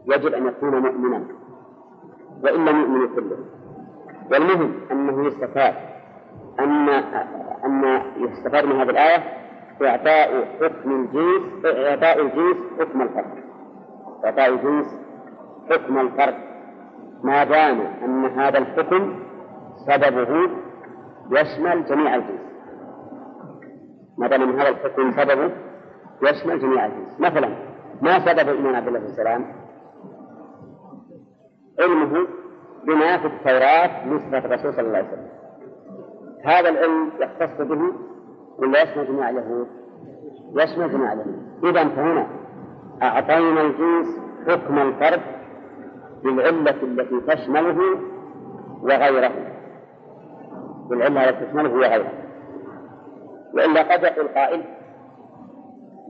يجب 0.06 0.34
أن 0.34 0.46
يكون 0.46 0.82
مؤمنا 0.82 1.24
وإن 2.44 2.64
لم 2.64 2.80
يؤمنوا 2.80 3.08
كلهم 3.16 3.44
والمهم 4.32 4.72
أنه 4.90 5.26
يستفاد 5.26 5.74
أن 6.60 6.88
أن 7.64 8.02
يستفاد 8.16 8.64
من 8.64 8.72
هذه 8.76 8.90
الآية 8.90 9.22
إعطاء 9.82 10.44
حكم 10.60 10.90
الجنس 10.90 11.64
إعطاء 11.64 12.20
الجنس 12.22 12.56
حكم 12.80 13.02
الفرد. 13.02 13.44
إعطاء 14.24 14.48
الجنس 14.48 14.86
حكم 15.70 15.98
الفرد. 15.98 16.34
ما 17.24 17.44
دام 17.44 17.80
أن 17.80 18.24
هذا 18.24 18.58
الحكم 18.58 19.14
سببه 19.86 20.50
يشمل 21.30 21.84
جميع 21.84 22.14
الجنس. 22.14 22.40
ما 24.18 24.28
دام 24.28 24.42
أن 24.42 24.60
هذا 24.60 24.68
الحكم 24.68 25.12
سببه 25.12 25.52
يشمل 26.22 26.60
جميع 26.60 26.86
الجنس. 26.86 27.20
مثلا 27.20 27.48
ما 28.02 28.18
سبب 28.18 28.48
إيمان 28.48 28.74
عبد 28.74 28.88
الله 28.88 28.98
بن 29.00 29.08
سلام؟ 29.16 29.44
علمه 31.80 32.26
بما 32.86 33.18
في 33.18 33.26
التوراة 33.26 34.18
صفات 34.18 34.44
الرسول 34.44 34.72
صلى 34.74 34.86
الله 34.86 34.98
عليه 34.98 35.08
وسلم. 35.08 35.28
هذا 36.44 36.68
العلم 36.68 37.10
يختص 37.20 37.60
به 37.60 37.92
ولا 38.58 38.82
يشمل 38.82 39.06
جميع 39.06 39.30
اليهود؟ 39.30 39.66
يشمل 40.54 40.92
جميع 40.92 41.12
اليهود. 41.12 41.64
إذا 41.64 41.88
فهنا 41.88 42.26
أعطينا 43.02 43.60
الجنس 43.60 44.06
حكم 44.48 44.78
الفرد 44.78 45.20
بالعلة 46.26 46.82
التي 46.82 47.20
تشمله 47.20 47.78
وغيره. 48.82 49.32
بالعلة 50.90 51.28
التي 51.28 51.46
تشمله 51.46 51.72
وغيره. 51.72 52.12
وإلا 53.54 53.92
قد 53.92 54.02
يقول 54.02 54.28
قائل 54.28 54.64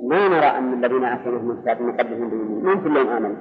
ما 0.09 0.29
نرى 0.29 0.47
أن 0.47 0.73
الذين 0.73 1.05
آتيناهم 1.05 1.51
الكتاب 1.51 1.83
من 1.83 1.93
قبلهم 1.97 2.31
بيؤمنون 2.31 2.65
من 2.65 2.85
كلهم 2.85 3.09
آمنوا؟ 3.09 3.37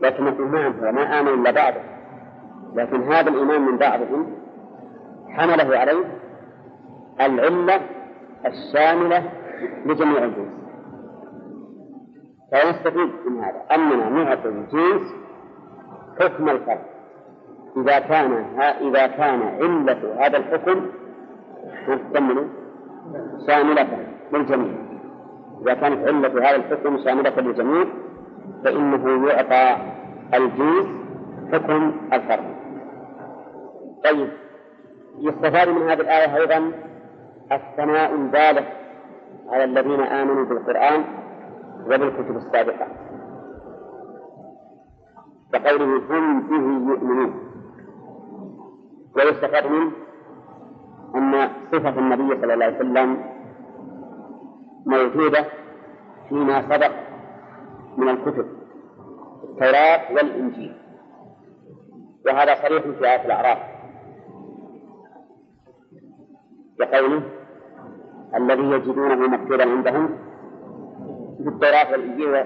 لكن 0.00 0.24
نقول 0.24 0.50
نعم 0.50 0.72
هو 0.72 0.92
ما 0.92 1.20
آمن 1.20 1.28
إلا 1.28 1.50
بعضه 1.50 1.80
لكن 2.74 3.02
هذا 3.12 3.30
الإيمان 3.30 3.62
من 3.62 3.78
بعضهم 3.78 4.26
حمله 5.28 5.78
عليه 5.78 6.04
العلة 7.20 7.80
الشاملة 8.46 9.30
لجميع 9.86 10.24
الجنس. 10.24 10.61
فنستفيد 12.52 13.10
من 13.26 13.44
هذا. 13.44 13.62
أننا 13.74 14.08
نعطي 14.08 14.48
الجنس 14.48 15.14
حكم 16.20 16.48
الفرد. 16.48 16.84
إذا 17.76 17.98
كان 17.98 18.32
إذا 18.80 19.06
كان 19.06 19.42
علة 19.42 20.26
هذا 20.26 20.36
الحكم 20.36 20.86
شاملة 23.46 23.88
للجميع. 24.32 24.74
إذا 25.62 25.74
كانت 25.74 26.08
علة 26.08 26.50
هذا 26.50 26.56
الحكم 26.56 26.98
شاملة 27.04 27.40
للجميع 27.40 27.86
فإنه 28.64 29.28
يعطى 29.28 29.76
الجنس 30.34 30.86
حكم 31.52 31.92
الفرد. 32.12 32.54
طيب 34.04 34.28
يستفاد 35.18 35.68
من 35.68 35.90
هذه 35.90 36.00
الآية 36.00 36.36
أيضا 36.36 36.72
الثناء 37.52 38.14
البالغ 38.14 38.62
على 39.48 39.64
الذين 39.64 40.00
آمنوا 40.00 40.44
بالقرآن 40.44 41.04
وبالكتب 41.86 42.36
السابقة. 42.36 42.86
كقوله 45.52 45.84
هم 45.84 46.40
به 46.48 46.92
يؤمنون. 46.92 47.32
ويستفاد 49.16 49.66
منه 49.66 49.92
أن 51.14 51.48
صفة 51.72 51.98
النبي 51.98 52.40
صلى 52.40 52.54
الله 52.54 52.64
عليه 52.64 52.76
وسلم 52.76 53.24
موجودة 54.86 55.44
فيما 56.28 56.62
سبق 56.62 56.92
من 57.96 58.08
الكتب 58.08 58.46
التوراة 59.44 60.14
والإنجيل. 60.14 60.76
وهذا 62.26 62.54
صريح 62.54 62.82
في 62.82 63.04
آية 63.10 63.24
الأعراف. 63.24 63.58
بقوله 66.78 67.22
الذي 68.34 68.62
يجدونه 68.62 69.28
مكتوبا 69.28 69.70
عندهم 69.70 70.18
في 71.42 71.48
التوراة 71.48 71.92
والإنجيل 71.92 72.44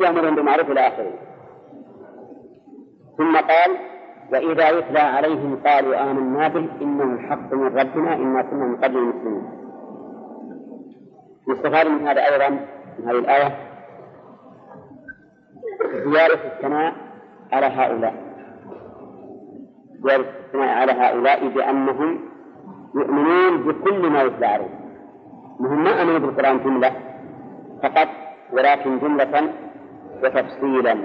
يأمرهم 0.00 0.34
بالمعروف 0.34 0.70
إلى 0.70 0.80
آخره. 0.80 1.12
ثم 3.18 3.36
قال 3.36 3.70
وإذا 4.32 4.68
يتلى 4.68 4.98
عليهم 4.98 5.60
قالوا 5.66 6.10
آمنا 6.10 6.48
به 6.48 6.68
إنه 6.82 7.04
الحق 7.04 7.52
من 7.54 7.78
ربنا 7.78 8.14
إنا 8.14 8.42
كنا 8.42 8.64
من 8.64 8.76
قبل 8.76 8.98
المسلمين. 8.98 9.44
يستفاد 11.48 11.86
من 11.86 12.08
هذا 12.08 12.20
أيضا 12.20 12.48
من 12.98 13.08
هذه 13.08 13.18
الآية 13.18 13.56
زيادة 16.04 16.54
الثناء 16.54 16.94
على 17.52 17.66
هؤلاء. 17.66 18.14
زيادة 20.04 20.24
الثناء 20.46 20.68
على 20.68 20.92
هؤلاء 20.92 21.48
بأنهم 21.48 22.20
يؤمنون 22.94 23.62
بكل 23.62 24.10
ما 24.10 24.22
يتلى 24.22 24.46
عليهم. 24.46 24.84
هم 25.60 25.84
ما 25.84 26.02
آمنوا 26.02 26.18
بالقرآن 26.18 26.58
جملة 26.64 26.92
فقط 27.82 28.08
ولكن 28.52 28.98
جملة 28.98 29.52
وتفصيلا. 30.22 30.96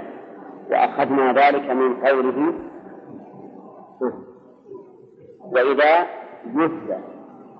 وأخذنا 0.70 1.32
ذلك 1.32 1.70
من 1.70 1.96
قوله 1.96 2.54
وإذا 5.52 6.06
يتلى 6.46 7.00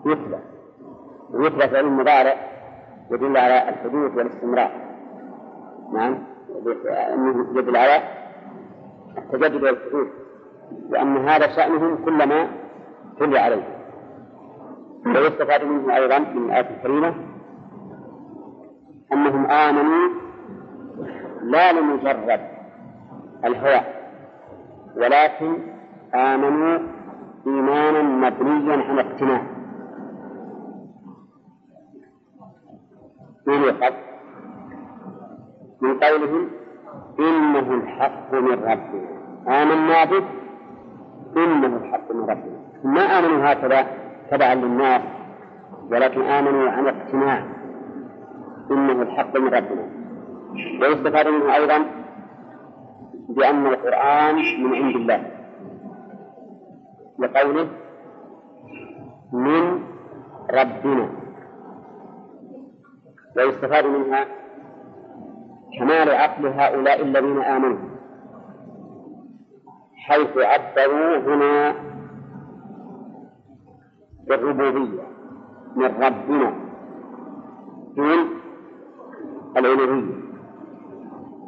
يتلى 0.06 0.38
ويتلى 1.30 1.68
فعل 1.68 1.84
المضارع 1.84 2.34
يدل 3.10 3.36
على 3.36 3.68
الحدوث 3.68 4.16
والاستمرار. 4.16 4.70
نعم. 5.92 6.18
يدل 7.56 7.76
على 7.76 8.02
التجدد 9.18 9.62
والحدوث. 9.62 10.08
وأن 10.90 11.16
هذا 11.16 11.56
شأنهم 11.56 12.04
كلما 12.04 12.48
تلي 13.18 13.38
عليه. 13.38 13.80
ويستفاد 15.06 15.64
منه 15.64 15.96
أيضا 15.96 16.18
من 16.18 16.44
الآية 16.44 16.70
الكريمة 16.76 17.14
أنهم 19.12 19.46
آمنوا 19.46 20.08
لا 21.42 21.72
لمجرد 21.72 22.40
الهوى 23.44 23.80
ولكن 24.96 25.56
آمنوا 26.14 26.78
إيمانا 27.46 28.02
مبنيا 28.02 28.84
على 28.84 29.00
اقتناع. 29.00 29.42
من 33.46 33.62
يقصد 33.62 33.94
من 35.80 35.98
قولهم 35.98 36.50
إنه 37.18 37.74
الحق 37.74 38.34
من 38.34 38.48
ربنا. 38.48 39.62
آمنا 39.62 40.04
به 40.04 40.24
إنه 41.36 41.76
الحق 41.76 42.12
من 42.12 42.20
ربنا. 42.20 42.60
ما 42.84 43.18
آمنوا 43.18 43.52
هكذا 43.52 43.86
تبعا 44.30 44.54
للناس 44.54 45.02
ولكن 45.90 46.22
آمنوا 46.22 46.70
عن 46.70 46.86
اقتناع. 46.86 47.59
إنه 48.70 49.02
الحق 49.02 49.36
من 49.36 49.48
ربنا. 49.48 49.88
ويستفاد 50.80 51.28
منه 51.28 51.54
أيضا 51.54 51.86
بأن 53.28 53.66
القرآن 53.66 54.34
من 54.34 54.74
عند 54.74 54.96
الله. 54.96 55.30
لقوله 57.18 57.68
من 59.32 59.82
ربنا. 60.50 61.10
ويستفاد 63.36 63.86
منها 63.86 64.24
كمال 65.78 66.10
عقل 66.10 66.46
هؤلاء 66.46 67.02
الذين 67.02 67.42
آمنوا. 67.42 67.90
حيث 69.94 70.38
عبروا 70.38 71.18
هنا 71.18 71.74
بالربوبية 74.28 75.02
من 75.76 76.02
ربنا. 76.02 76.54
الألوهية 79.56 80.04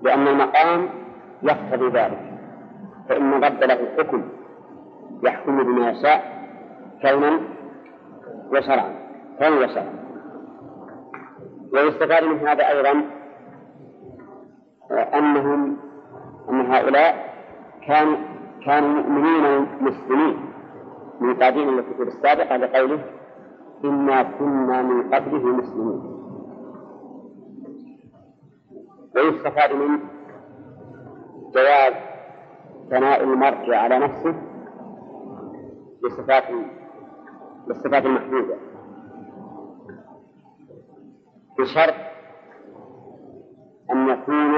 لأن 0.02 0.28
المقام 0.28 0.88
يقتضي 1.42 1.88
ذلك 1.88 2.32
فإن 3.08 3.32
الرب 3.32 3.62
له 3.62 3.88
حكم 3.98 4.22
يحكم 5.22 5.62
بما 5.62 5.90
يشاء 5.90 6.32
كونا 7.02 7.40
وشرعا 8.52 8.94
كونا 9.38 9.56
وشرعا. 9.64 10.02
ويستفاد 11.72 12.24
من 12.24 12.48
هذا 12.48 12.68
أيضا 12.68 13.04
أنهم 15.14 15.76
أن 16.50 16.60
هؤلاء 16.72 17.32
كانوا 17.86 18.16
كانوا 18.66 18.88
مؤمنين 18.88 19.66
مسلمين 19.80 20.36
من 21.20 21.34
قادين 21.34 21.68
الكتب 21.68 22.00
السابقة 22.02 22.56
لقوله 22.56 22.98
إنا 23.84 24.22
كنا 24.22 24.82
من 24.82 25.14
قبله 25.14 25.46
مسلمين 25.46 26.21
ويستفاد 29.16 29.72
منه. 29.72 30.01
جواز 31.55 31.92
ثناء 32.90 33.22
المرء 33.22 33.75
على 33.75 33.98
نفسه 33.98 34.35
بصفات 36.05 36.44
بالصفات 37.66 38.05
المحدودة 38.05 38.57
بشرط 41.59 41.94
أن 43.92 44.09
يكون 44.09 44.53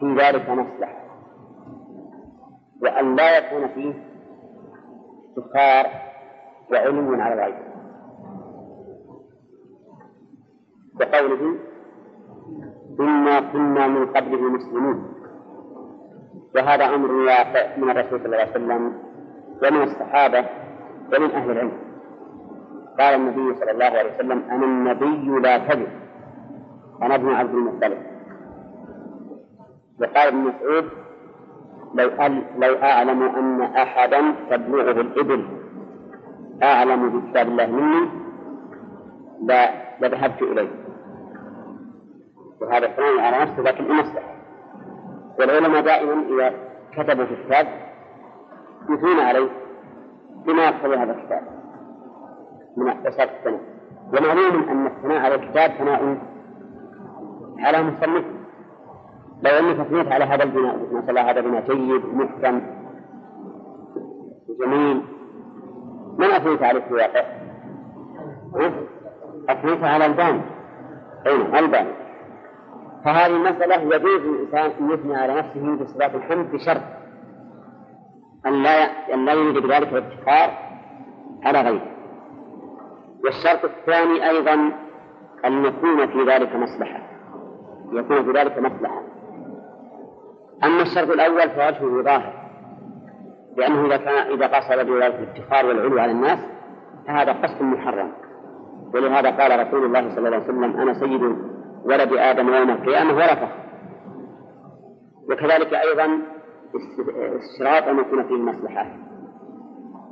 في 0.00 0.14
ذلك 0.22 0.48
مصلحة. 0.48 0.98
وأن 2.82 3.16
لا 3.16 3.38
يكون 3.38 3.68
فيه 3.68 3.94
افتخار 5.38 5.86
وعلم 6.72 7.20
على 7.20 7.34
الغيب 7.34 7.68
بقوله 10.94 11.58
إنا 13.00 13.40
كنا 13.40 13.86
من 13.86 14.06
قبله 14.06 14.42
مسلمين 14.42 15.02
وهذا 16.54 16.84
أمر 16.94 17.12
واقع 17.12 17.76
من 17.76 17.90
الرسول 17.90 18.18
صلى 18.20 18.26
الله 18.26 18.38
عليه 18.38 18.50
وسلم 18.50 18.92
ومن 19.62 19.82
الصحابة 19.82 20.44
ومن 21.12 21.30
أهل 21.30 21.50
العلم. 21.50 21.72
قال 22.98 23.14
النبي 23.14 23.54
صلى 23.54 23.70
الله 23.70 23.84
عليه 23.84 24.14
وسلم 24.14 24.42
أنا 24.50 24.64
النبي 24.64 25.40
لا 25.40 25.58
كذب 25.58 25.88
أنا 27.02 27.14
ابن 27.14 27.28
عبد 27.28 27.54
المطلب. 27.54 27.98
وقال 30.00 30.28
ابن 30.28 30.38
مسعود 30.38 30.84
لو 31.94 32.10
لو 32.58 32.74
أعلم 32.82 33.22
أن 33.22 33.62
أحدا 33.62 34.34
تبلغه 34.50 35.00
الإبل 35.00 35.44
أعلم 36.62 37.08
بكتاب 37.08 37.48
الله 37.48 37.66
مني 37.66 38.08
لا 39.42 39.70
لذهبت 40.00 40.42
إليه. 40.42 40.87
وهذا 42.60 42.86
كلام 42.86 43.20
على 43.20 43.38
نفسه 43.38 43.62
لكن 43.62 43.84
مصلحة 43.84 44.34
والعلماء 45.38 45.80
دائما 45.82 46.22
إذا 46.28 46.54
كتبوا 46.92 47.24
في 47.24 47.36
كتاب 47.44 47.66
يثنون 48.90 49.20
عليه 49.20 49.48
بما 50.46 50.64
يقتضي 50.64 50.96
هذا 50.96 51.12
الكتاب 51.12 51.42
من 52.76 52.88
اختصاص 52.88 53.28
السنة 53.38 53.60
ومعلوم 54.12 54.68
أن 54.68 54.86
الثناء 54.86 55.18
على 55.18 55.34
الكتاب 55.34 55.70
ثناء 55.70 56.18
على 57.58 57.82
مصنفه 57.82 58.38
لو 59.42 59.50
أنك 59.50 59.80
أثنيت 59.80 60.12
على 60.12 60.24
هذا 60.24 60.42
البناء 60.44 60.76
مثلا 60.92 61.30
هذا 61.30 61.40
بناء 61.40 61.60
جيد 61.60 62.04
محكم 62.14 62.60
جميل. 64.60 65.02
من 66.18 66.24
أثنيت 66.24 66.62
عليه 66.62 66.80
في 66.80 66.88
الواقع؟ 66.90 67.24
أثنيت 69.48 69.84
على 69.84 70.06
الباني. 70.06 70.40
أين 71.26 71.56
الباني. 71.56 72.07
فهذه 73.08 73.36
المسألة 73.36 73.96
يجوز 73.96 74.20
للإنسان 74.20 74.70
أن 74.80 74.90
يثني 74.90 75.16
على 75.16 75.34
نفسه 75.34 75.76
بصفات 75.76 76.14
الحمد 76.14 76.52
بشرط 76.52 76.82
أن 78.46 78.62
لا 78.62 78.84
أن 79.14 79.24
لا 79.24 79.32
يريد 79.32 79.58
بذلك 79.58 79.92
الافتقار 79.92 80.50
على 81.44 81.60
غيره. 81.60 81.86
والشرط 83.24 83.64
الثاني 83.64 84.30
أيضا 84.30 84.72
أن 85.44 85.64
يكون 85.64 86.06
في 86.06 86.30
ذلك 86.30 86.56
مصلحة. 86.56 87.00
يكون 87.92 88.24
في 88.24 88.38
ذلك 88.38 88.58
مصلحة. 88.58 89.02
أما 90.64 90.82
الشرط 90.82 91.10
الأول 91.10 91.50
فوجهه 91.50 92.02
ظاهر. 92.02 92.32
لأنه 93.56 93.86
إذا 93.86 93.96
كان 93.96 94.32
إذا 94.32 94.46
قصد 94.46 94.86
بذلك 94.86 95.14
الافتخار 95.14 95.66
والعلو 95.66 95.98
على 95.98 96.12
الناس 96.12 96.38
فهذا 97.06 97.32
قصد 97.32 97.62
محرم. 97.62 98.12
ولهذا 98.94 99.30
قال 99.30 99.66
رسول 99.66 99.84
الله 99.84 100.08
صلى 100.14 100.18
الله 100.18 100.36
عليه 100.36 100.44
وسلم 100.44 100.80
أنا 100.80 100.94
سيد 100.94 101.57
ولد 101.88 102.12
آدم 102.12 102.54
يوم 102.54 102.70
القيامة 102.70 103.14
ولا 103.14 103.34
فخر 103.34 103.58
وكذلك 105.30 105.74
أيضا 105.74 106.18
اشتراط 107.36 107.88
أن 107.88 107.98
يكون 107.98 108.28
فيه 108.28 108.42
مصلحة. 108.42 108.86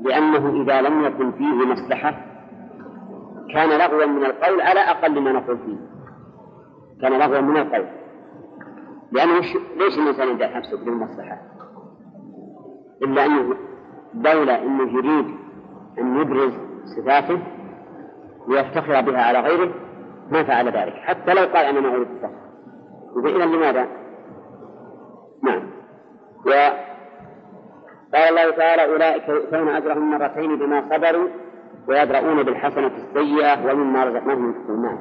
لأنه 0.01 0.63
إذا 0.63 0.81
لم 0.81 1.05
يكن 1.05 1.33
فيه 1.33 1.67
مصلحة 1.67 2.11
كان 3.55 3.69
لغوا 3.79 4.07
من 4.07 4.25
القول 4.25 4.61
على 4.61 4.81
أقل 4.81 5.21
ما 5.21 5.33
نقول 5.33 5.59
فيه. 5.59 5.77
كان 7.03 7.13
لغوا 7.13 7.41
من 7.41 7.57
القول. 7.57 7.87
لأنه 9.13 9.41
ليش 9.77 9.99
الإنسان 9.99 10.29
يمدح 10.29 10.57
نفسه 10.57 10.85
بالمصلحة. 10.85 11.39
إلا 13.03 13.27
أنه 13.27 13.57
دولة 14.15 14.63
أنه 14.63 14.99
يريد 14.99 15.27
أن 15.99 16.21
يبرز 16.21 16.53
صفاته 16.97 17.39
ليفتخر 18.49 19.01
بها 19.01 19.23
على 19.23 19.41
غيره 19.41 19.86
ما 20.31 20.45
فعل 20.45 20.67
ذلك. 20.67 20.95
حتى 20.95 21.35
لو 21.35 21.43
قال 21.43 21.67
أنا 21.67 21.81
ما 21.81 21.89
أريد 21.89 22.09
الفخر 22.11 22.47
إذا 23.27 23.45
لماذا؟ 23.45 23.87
نعم. 25.43 25.71
وقال 26.47 28.29
الله 28.29 28.51
تعالى 28.51 28.85
أولئك 28.93 29.29
يؤتون 29.29 29.69
أجرهم 29.69 30.11
مرتين 30.11 30.59
بما 30.59 30.83
صبروا 30.91 31.29
ويدرؤون 31.89 32.43
بالحسنة 32.43 32.93
السيئة 32.97 33.73
ومما 33.73 34.05
رزقناهم 34.05 34.47
ينفقون 34.47 34.99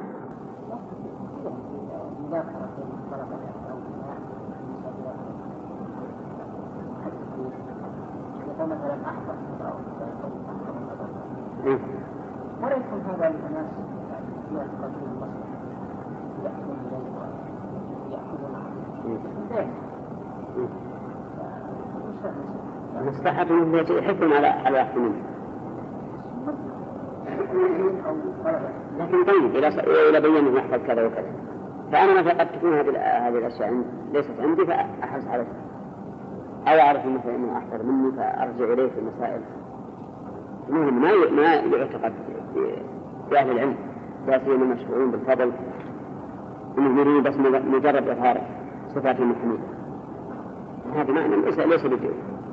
مثلا 8.66 8.94
احسن 9.04 9.36
يكون 12.76 13.00
هذا 13.00 13.28
للناس 13.28 13.70
مصلحة 23.06 23.44
من 23.44 24.02
حكم 24.02 24.32
على 24.32 24.46
على 24.46 24.78
يحكمون 24.78 25.22
لكن 28.98 29.24
طيب 29.24 29.56
إذا 29.56 29.68
إذا 30.10 30.18
بين 30.18 30.56
يحفظ 30.56 30.86
كذا 30.86 31.06
وكذا. 31.06 31.32
فأنا 31.92 32.20
مثلا 32.20 32.40
قد 32.40 32.52
تكون 32.52 32.74
هذه 32.74 32.88
هذه 32.98 33.38
الأشياء 33.38 33.82
ليست 34.12 34.40
عندي 34.40 34.66
فأحرص 34.66 35.26
عليها 35.26 35.46
أو 36.68 36.80
أعرف 36.80 37.06
مثلا 37.06 37.36
أنه 37.36 37.58
أحفظ 37.58 37.84
مني 37.84 38.12
فأرجع 38.12 38.72
إليه 38.72 38.88
في 38.88 38.98
المسائل. 38.98 39.40
المهم 40.68 41.02
ما 41.02 41.30
ما 41.30 41.76
يعتقد 41.76 42.12
في 43.28 43.38
أهل 43.38 43.50
العلم 43.50 43.76
لا 44.26 44.38
سيما 44.38 44.64
المشهورين 44.64 45.10
بالفضل. 45.10 45.52
أنه 46.78 47.00
يريد 47.00 47.22
بس 47.22 47.34
مجرد 47.64 48.08
إظهار 48.08 48.40
صفات 48.94 49.20
المحمود. 49.20 49.60
هذا 50.94 51.12
معنى 51.12 51.36
ليس 51.36 51.58
ليس 51.58 51.86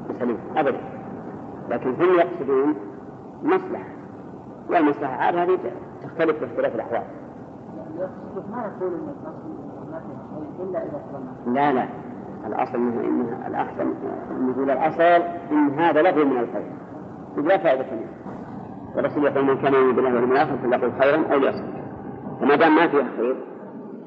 بسليم 0.10 0.38
أبدا. 0.56 0.80
لكن 1.70 1.90
هم 1.90 2.20
يقصدون 2.20 2.76
مصلحة. 3.44 3.90
والمصلحة 4.70 5.14
عاد 5.14 5.36
هذه 5.36 5.60
تختلف 6.04 6.40
باختلاف 6.40 6.76
إذا 6.76 7.04
لا 11.48 11.74
لا. 11.74 11.88
الأصل 12.48 12.76
إنه 12.76 13.02
إنها 13.02 13.48
الأحسن 13.48 13.94
نقول 14.32 14.70
الأصل 14.70 15.24
إن 15.52 15.70
هذا 15.80 16.02
لغو 16.02 16.26
من 16.26 16.38
الخير. 16.38 16.72
لا 17.38 17.58
فائدة 17.58 17.86
منه. 17.92 18.08
والرسول 18.96 19.24
يقول 19.26 19.46
من 19.46 19.58
كان 19.58 19.74
يؤمن 19.74 19.96
بالله 19.96 20.14
واليوم 20.14 20.32
الآخر 20.32 20.58
فليقل 20.58 20.92
خيرا 21.00 21.34
أو 21.34 21.40
ليصمت. 21.40 21.74
فما 22.42 22.56
دام 22.56 22.76
ما 22.76 22.88
فيها 22.88 23.08
خير 23.18 23.36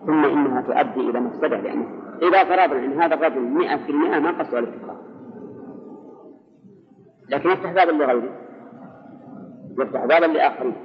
ثم 0.06 0.24
إنها 0.24 0.60
تؤدي 0.60 1.10
إلى 1.10 1.20
مفسدة 1.20 1.60
لأنه 1.60 1.86
إذا 2.22 2.44
فرضنا 2.44 2.84
أن 2.84 3.02
هذا 3.02 3.14
الرجل 3.14 3.40
مئة 3.40 3.76
في 3.76 3.92
المئة 3.92 4.18
ما 4.18 4.30
قصد 4.30 4.54
الافتقار 4.54 4.96
لكن 7.30 7.50
يفتح 7.50 7.72
بابا 7.72 7.90
لغيره. 7.90 8.30
يفتح 9.78 10.04
بابا 10.04 10.26
لآخرين. 10.26 10.76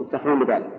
يفتحون 0.00 0.44
بذلك 0.44 0.70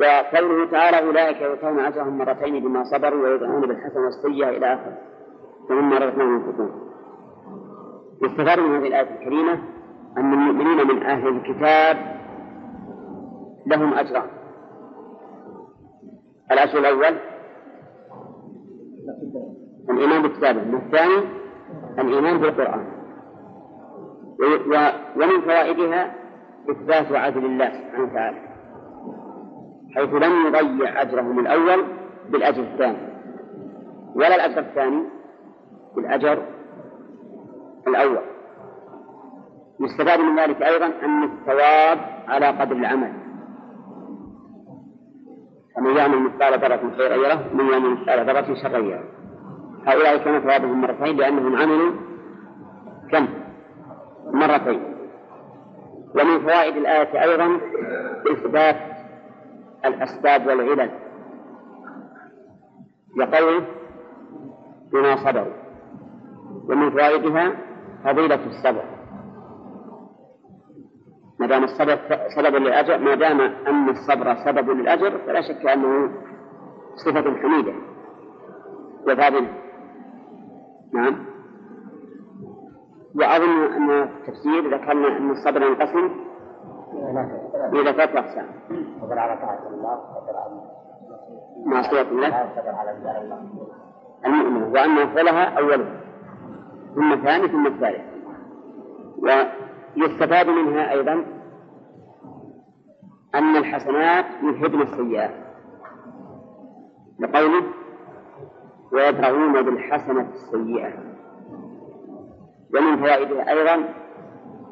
وقوله 0.00 0.70
تعالى 0.70 1.06
أولئك 1.06 1.40
يؤتون 1.40 1.80
أجرهم 1.80 2.18
مرتين 2.18 2.64
بما 2.64 2.84
صبروا 2.84 3.28
ويدعون 3.28 3.60
بالحسنة 3.60 4.04
والسيئة 4.04 4.48
إلى 4.48 4.74
آخره. 4.74 4.98
فمما 5.68 5.98
رزقناهم 5.98 6.34
ينفقون 6.34 6.70
يستفاد 8.22 8.58
من 8.58 8.76
هذه 8.76 8.86
الآية 8.86 9.20
الكريمة 9.20 9.52
أن 10.18 10.32
المؤمنين 10.32 10.86
من 10.86 11.02
أهل 11.02 11.28
الكتاب 11.28 11.96
لهم 13.66 13.94
أجران. 13.94 14.39
الأجر 16.52 16.78
الأول؟ 16.78 17.16
الإيمان 19.90 20.22
بكتابه 20.22 20.74
والثاني 20.74 21.24
الإيمان 21.98 22.38
بالقرآن. 22.38 22.86
ومن 25.16 25.40
فوائدها 25.40 26.14
إثبات 26.70 27.12
عدل 27.12 27.44
الله 27.44 27.70
سبحانه 27.70 28.04
وتعالى 28.10 28.38
حيث 29.94 30.14
لم 30.14 30.46
يضيع 30.46 31.02
أجرهم 31.02 31.38
الأول 31.38 31.84
بالأجر 32.30 32.62
الثاني 32.62 33.10
ولا 34.14 34.34
الأجر 34.34 34.58
الثاني 34.58 35.04
بالأجر 35.96 36.42
الأول. 37.88 38.22
يستفاد 39.80 40.20
من 40.20 40.38
ذلك 40.38 40.62
أيضا 40.62 40.86
أن 40.86 41.22
الثواب 41.22 41.98
على 42.28 42.46
قدر 42.46 42.76
العمل. 42.76 43.12
فمن 45.80 45.96
يعمل 45.96 46.22
مثقال 46.22 46.60
ذرة 46.60 46.90
خيرا 46.96 47.14
يره 47.14 47.52
ومن 47.52 47.72
يعمل 47.72 47.90
مثقال 47.90 48.26
ذرة 48.26 48.54
شرا 48.62 48.78
يره 48.78 49.04
هؤلاء 49.86 50.16
كان 50.16 50.40
ثوابهم 50.40 50.80
مرتين 50.80 51.16
لأنهم 51.16 51.56
عملوا 51.56 51.92
كم؟ 53.10 53.28
مرتين. 54.32 54.80
ومن 56.14 56.40
فوائد 56.40 56.76
الآية 56.76 57.22
أيضا 57.22 57.60
إثبات 58.32 58.76
الأسباب 59.84 60.46
والعلل. 60.46 60.90
لقوله 63.16 63.66
بما 64.92 65.16
صبروا. 65.16 65.54
ومن 66.68 66.90
فوائدها 66.90 67.52
فضيلة 68.04 68.46
الصبر. 68.46 68.84
ما 71.40 71.46
دام 71.46 71.64
الصبر 71.64 71.98
سبب 72.36 72.54
للأجر 72.54 72.98
ما 72.98 73.14
دام 73.14 73.40
أن 73.40 73.88
الصبر 73.88 74.34
سبب 74.44 74.70
للأجر 74.70 75.18
فلا 75.18 75.40
شك 75.40 75.66
أنه 75.66 76.10
صفة 77.04 77.36
حميدة. 77.36 77.72
وفاضلة 79.02 79.48
نعم. 80.94 81.24
وأظن 83.14 83.72
أن 83.72 83.90
التفسير 83.90 84.74
ذكرنا 84.74 85.16
أن 85.16 85.30
الصبر 85.30 85.62
ينقسم 85.62 86.10
إلى 87.72 87.92
ثلاثة 87.92 88.18
أقسام. 88.18 88.46
صبر 89.00 89.18
على 89.18 89.40
طاعة 89.40 89.68
الله 89.68 90.00
صبر 90.14 90.36
على 90.36 90.60
معصية 91.66 92.10
الله. 92.10 92.28
صبر 92.56 92.74
على 92.74 92.90
الله. 92.90 93.38
المؤمن 94.26 94.62
وأن 94.62 94.98
يفعلها 94.98 95.58
أوله 95.58 96.00
ثم 96.94 97.12
الثاني 97.12 97.48
ثم 97.48 97.66
الثالث. 97.66 98.04
ويستفاد 99.96 100.48
منها 100.48 100.92
أيضا 100.92 101.24
أن 103.34 103.56
الحسنات 103.56 104.24
يذهبن 104.42 104.82
السيئات. 104.82 105.34
لقوله 107.20 107.62
ويدرؤون 108.92 109.62
بالحسنة 109.62 110.28
السيئة. 110.32 110.92
ومن 112.74 112.96
فوائدها 112.96 113.50
أيضا 113.50 113.94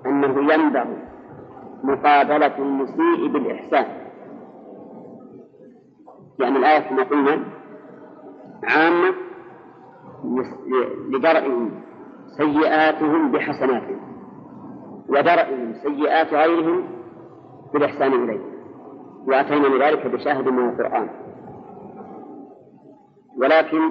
أنه 0.07 0.53
ينبغي 0.53 1.09
مقابلة 1.85 2.59
المسيء 2.59 3.29
بالإحسان. 3.33 4.09
يعني 6.39 6.59
الآية 6.59 6.89
كما 6.89 7.03
قلنا 7.03 7.45
عامة 8.65 9.15
لدرء 11.09 11.71
سيئاتهم 12.37 13.33
بحسناتهم. 13.33 14.18
ودرء 15.09 15.73
سيئات 15.83 16.35
غيرهم 16.35 16.85
بالإحسان 17.73 18.13
إليه. 18.13 18.41
وأتينا 19.27 19.67
لذلك 19.67 20.07
بشاهد 20.07 20.49
من 20.49 20.69
القرآن. 20.69 21.09
ولكن 23.43 23.91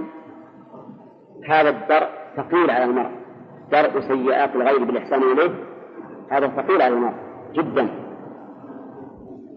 هذا 1.49 1.69
الدرء 1.69 2.09
ثقيل 2.37 2.71
على 2.71 2.83
المرء. 2.83 3.11
درء 3.71 3.99
سيئات 3.99 4.55
الغير 4.55 4.83
بالإحسان 4.83 5.23
إليه 5.23 5.51
هذا 6.31 6.47
ثقيل 6.47 6.81
على 6.81 6.93
المرء 6.93 7.15
جدا. 7.53 7.89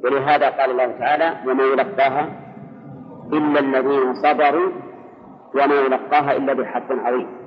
ولهذا 0.04 0.50
قال 0.50 0.70
الله 0.70 0.98
تعالى 0.98 1.50
وما 1.50 1.62
يلقاها 1.64 2.28
إلا 3.32 3.60
الذين 3.60 4.14
صبروا 4.14 4.70
وما 5.54 5.74
يلقاها 5.74 6.36
إلا 6.36 6.52
بحق 6.52 6.92
عظيم. 6.92 7.39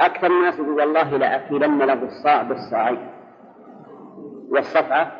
أكثر 0.00 0.26
الناس 0.26 0.58
يقول 0.58 0.70
والله 0.70 1.16
لأكلن 1.16 1.78
له 1.78 2.02
الصاع 2.02 2.42
بالصاعين. 2.42 3.08
والصفعة 4.50 5.12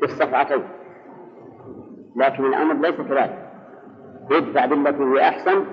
بالصفعتين. 0.00 0.62
لكن 2.16 2.44
الأمر 2.44 2.74
ليس 2.74 2.94
كذلك. 2.94 3.50
يدفع 4.30 4.66
بالتي 4.66 5.02
هي 5.02 5.28
أحسن 5.28 5.64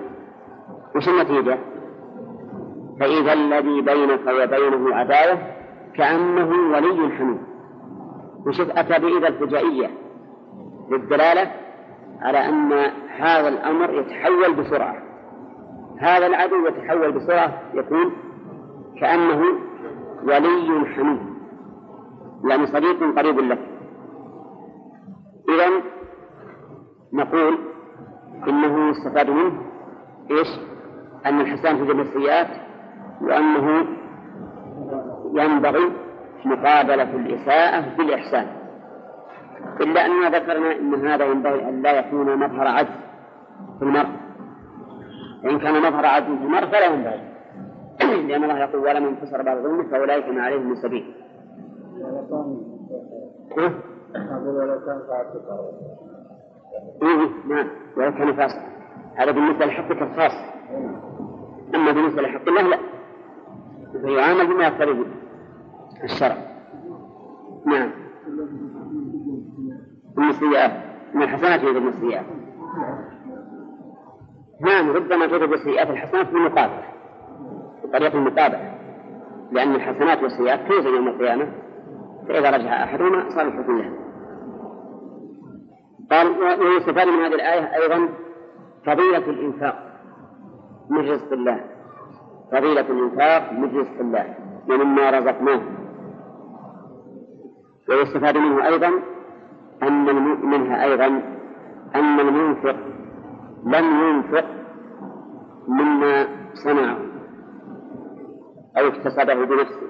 وش 0.96 1.08
النتيجة؟ 1.08 1.58
فإذا 3.00 3.32
الذي 3.32 3.80
بينك 3.80 4.26
وبينه 4.26 4.94
عداوة 4.94 5.38
كأنه 5.94 6.76
ولي 6.76 7.16
حميد 7.16 7.40
وشوف 8.46 8.70
أتى 8.70 8.98
بإذا 8.98 9.28
الفجائية؟ 9.28 9.90
للدلالة 10.90 11.50
على 12.20 12.38
أن 12.38 12.72
هذا 13.18 13.48
الأمر 13.48 13.90
يتحول 13.94 14.54
بسرعة. 14.54 15.11
هذا 15.98 16.26
العدو 16.26 16.66
يتحول 16.66 17.12
بسرعة 17.12 17.62
يكون 17.74 18.12
كأنه 19.00 19.42
ولي 20.24 20.86
حميد 20.96 21.32
يعني 22.44 22.66
صديق 22.66 23.18
قريب 23.18 23.38
لك 23.38 23.58
إذا 25.48 25.82
نقول 27.12 27.58
إنه 28.48 28.90
يستفاد 28.90 29.30
منه 29.30 29.62
إيش؟ 30.30 30.48
أن 31.26 31.40
الحسان 31.40 31.86
في 31.86 31.92
السيئات 31.92 32.48
وأنه 33.20 33.86
ينبغي 35.34 35.92
مقابلة 36.44 37.16
الإساءة 37.16 37.96
بالإحسان. 37.96 38.46
إلا 39.80 40.06
أننا 40.06 40.38
ذكرنا 40.38 40.72
أن 40.72 41.06
هذا 41.06 41.24
ينبغي 41.24 41.68
أن 41.68 41.82
لا 41.82 41.98
يكون 41.98 42.36
مظهر 42.36 42.68
عجز 42.68 42.96
في 43.78 43.84
المرء. 43.84 44.08
إن 45.44 45.58
كان 45.58 45.74
مظهر 45.82 46.06
عجز 46.06 46.26
في 46.26 46.66
فلا 46.66 46.86
ينبغي 46.86 47.32
لأن 48.28 48.44
الله 48.44 48.58
يقول 48.58 48.82
ولم 48.82 49.06
انتصر 49.06 49.42
بعد 49.42 49.58
ظلمه 49.62 49.90
فأولئك 49.90 50.28
ما 50.28 50.42
عليهم 50.42 50.68
من 50.68 50.74
سبيل. 50.74 51.14
ولو 52.00 52.26
كان 52.30 52.56
إيه؟ 57.02 57.28
نعم. 57.48 57.66
ولو 57.96 58.12
كان 58.12 58.32
فاسقا. 58.36 58.72
هذا 59.16 59.30
بالنسبة 59.30 59.66
لحقك 59.66 60.02
الخاص 60.02 60.32
أما 61.74 61.92
بالنسبة 61.92 62.22
لحق 62.22 62.48
الله 62.48 62.62
لا. 62.62 62.78
فيعامل 64.02 64.46
بما 64.46 64.64
يقتضي 64.64 65.06
الشرع. 66.04 66.36
نعم. 67.66 67.90
من 70.16 70.28
السيئات 70.28 70.72
من 71.14 71.22
الحسنات 71.22 71.62
يوجد 71.62 71.82
من 71.82 71.88
السيئات. 71.88 72.24
نعم 74.64 74.90
ربما 74.90 75.26
توجد 75.26 75.52
السيئات 75.52 75.90
الحسنات 75.90 76.26
بالمقابلة 76.26 76.82
بطريقة 77.84 78.18
المقابلة 78.18 78.74
لأن 79.52 79.74
الحسنات 79.74 80.22
والسيئات 80.22 80.68
توزن 80.68 80.94
يوم 80.94 81.08
القيامة 81.08 81.52
فإذا 82.28 82.50
رجع 82.50 82.84
أحدهما 82.84 83.28
صار 83.34 83.48
الحكم 83.48 83.78
له. 83.78 83.92
قال 86.10 86.26
ويستفاد 86.60 87.08
من 87.08 87.24
هذه 87.24 87.34
الآية 87.34 87.82
أيضا 87.82 88.08
فضيلة 88.86 89.30
الإنفاق 89.30 89.78
من 90.90 90.98
رزق 90.98 91.32
الله. 91.32 91.60
فضيلة 92.52 92.80
الإنفاق 92.90 93.52
من 93.52 93.78
رزق 93.78 94.00
الله. 94.00 94.34
ومما 94.70 95.10
رزقناه. 95.10 95.62
ويستفاد 97.88 98.36
منه 98.36 98.66
أيضا 98.66 98.88
أن 99.82 100.04
منها 100.46 100.84
أيضا 100.84 101.06
أن 101.94 102.20
المنفق 102.20 102.76
لم 103.64 103.84
ينفق 103.84 104.44
مما 105.68 106.26
صنعه 106.64 106.98
أو 108.78 108.88
اكتسبه 108.88 109.34
بنفسه 109.34 109.86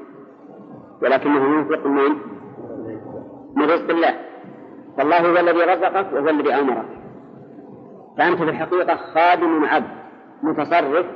ولكنه 1.02 1.44
ينفق 1.44 1.86
من 1.86 2.16
من 3.56 3.64
رزق 3.64 3.90
الله. 3.90 4.16
فالله 4.96 5.30
هو 5.30 5.36
الذي 5.36 5.64
رزقك 5.64 6.12
وهو 6.12 6.28
الذي 6.28 6.54
أمرك. 6.54 6.88
فأنت 8.18 8.36
في 8.36 8.50
الحقيقة 8.50 8.96
خادم 8.96 9.64
عبد 9.64 10.02
متصرف 10.42 11.06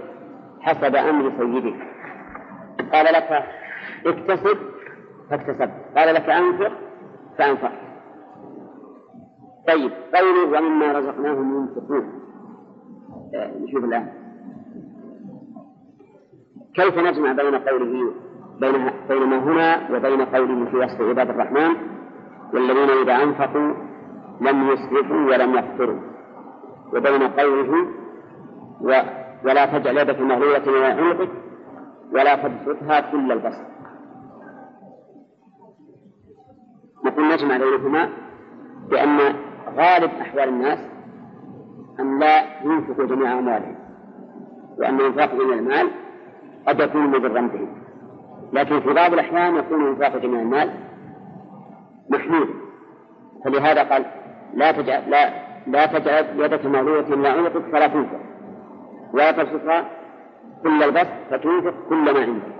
حسب 0.60 0.96
أمر 0.96 1.32
سيدك. 1.38 1.76
قال 2.92 3.04
لك 3.04 3.44
اكتسب 4.06 4.58
فاكتسبت 5.30 5.72
قال 5.96 6.14
لك 6.14 6.28
أنفق 6.30 6.72
فأنفقت 7.38 7.86
طيب 9.68 9.92
قوله 10.14 10.58
ومما 10.58 10.92
رزقناهم 10.92 11.56
ينفقون. 11.56 12.25
نشوف 13.34 13.84
الآن. 13.84 14.08
كيف 16.74 16.98
نجمع 16.98 17.32
بين 17.32 17.54
قوله 17.54 18.12
بين 18.60 18.90
بين 19.08 19.22
ما 19.22 19.38
هنا 19.38 19.96
وبين 19.96 20.24
قوله 20.24 20.70
في 20.70 20.76
وصف 20.76 21.00
عباد 21.00 21.30
الرحمن 21.30 21.76
والذين 22.54 22.90
إذا 22.90 23.22
أنفقوا 23.22 23.74
لم 24.40 24.68
يسرفوا 24.70 25.16
ولم 25.16 25.54
يقتروا 25.54 26.00
وبين 26.94 27.22
قوله 27.22 27.88
و 28.80 29.02
ولا 29.44 29.78
تجعل 29.78 29.96
يدك 29.98 30.20
مغلولة 30.20 30.56
إلى 30.56 30.86
عنقك 30.86 31.28
ولا 32.12 32.34
تبسطها 32.34 33.00
كل 33.00 33.32
البسط. 33.32 33.66
نقول 37.04 37.32
نجمع 37.32 37.56
بينهما 37.56 38.08
بأن 38.90 39.18
غالب 39.76 40.10
أحوال 40.20 40.48
الناس 40.48 40.78
أن 42.00 42.18
لا 42.18 42.62
ينفقوا 42.64 43.06
جميع 43.06 43.38
أموالهم 43.38 43.76
وأن 44.78 45.00
إنفاق 45.00 45.34
جميع 45.34 45.54
المال 45.54 45.90
قد 46.68 46.80
يكون 46.80 47.06
مضرا 47.06 47.40
بهم 47.40 47.68
لكن 48.52 48.80
في 48.80 48.92
بعض 48.92 49.12
الأحيان 49.12 49.56
يكون 49.56 49.88
إنفاق 49.88 50.16
جميع 50.16 50.40
المال 50.40 50.70
محمود 52.10 52.48
فلهذا 53.44 53.82
قال 53.82 54.06
لا 54.54 54.72
تجعل 54.72 55.10
لا 55.10 55.46
لا 55.66 55.86
تجعل 55.86 56.40
يدك 56.40 56.66
مغلولة 56.66 57.14
إلى 57.14 57.28
عنقك 57.28 57.62
فلا 57.72 57.86
تنفق. 57.86 58.20
ولا 59.14 59.32
تبسطها 59.32 59.90
كل 60.62 60.82
البسط 60.82 61.12
فتنفق 61.30 61.74
كل 61.88 62.14
ما 62.14 62.20
عندك. 62.20 62.56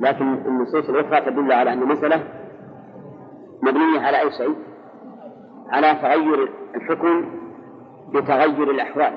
لكن 0.00 0.24
النصوص 0.34 0.88
الأخرى 0.88 1.20
تدل 1.20 1.52
على 1.52 1.72
أن 1.72 1.82
المسألة 1.82 2.24
مبنية 3.62 4.00
على 4.00 4.20
أي 4.20 4.30
شيء؟ 4.30 4.54
على 5.72 5.94
تغير 6.02 6.48
الحكم 6.74 7.24
بتغير 8.14 8.70
الأحوال. 8.70 9.12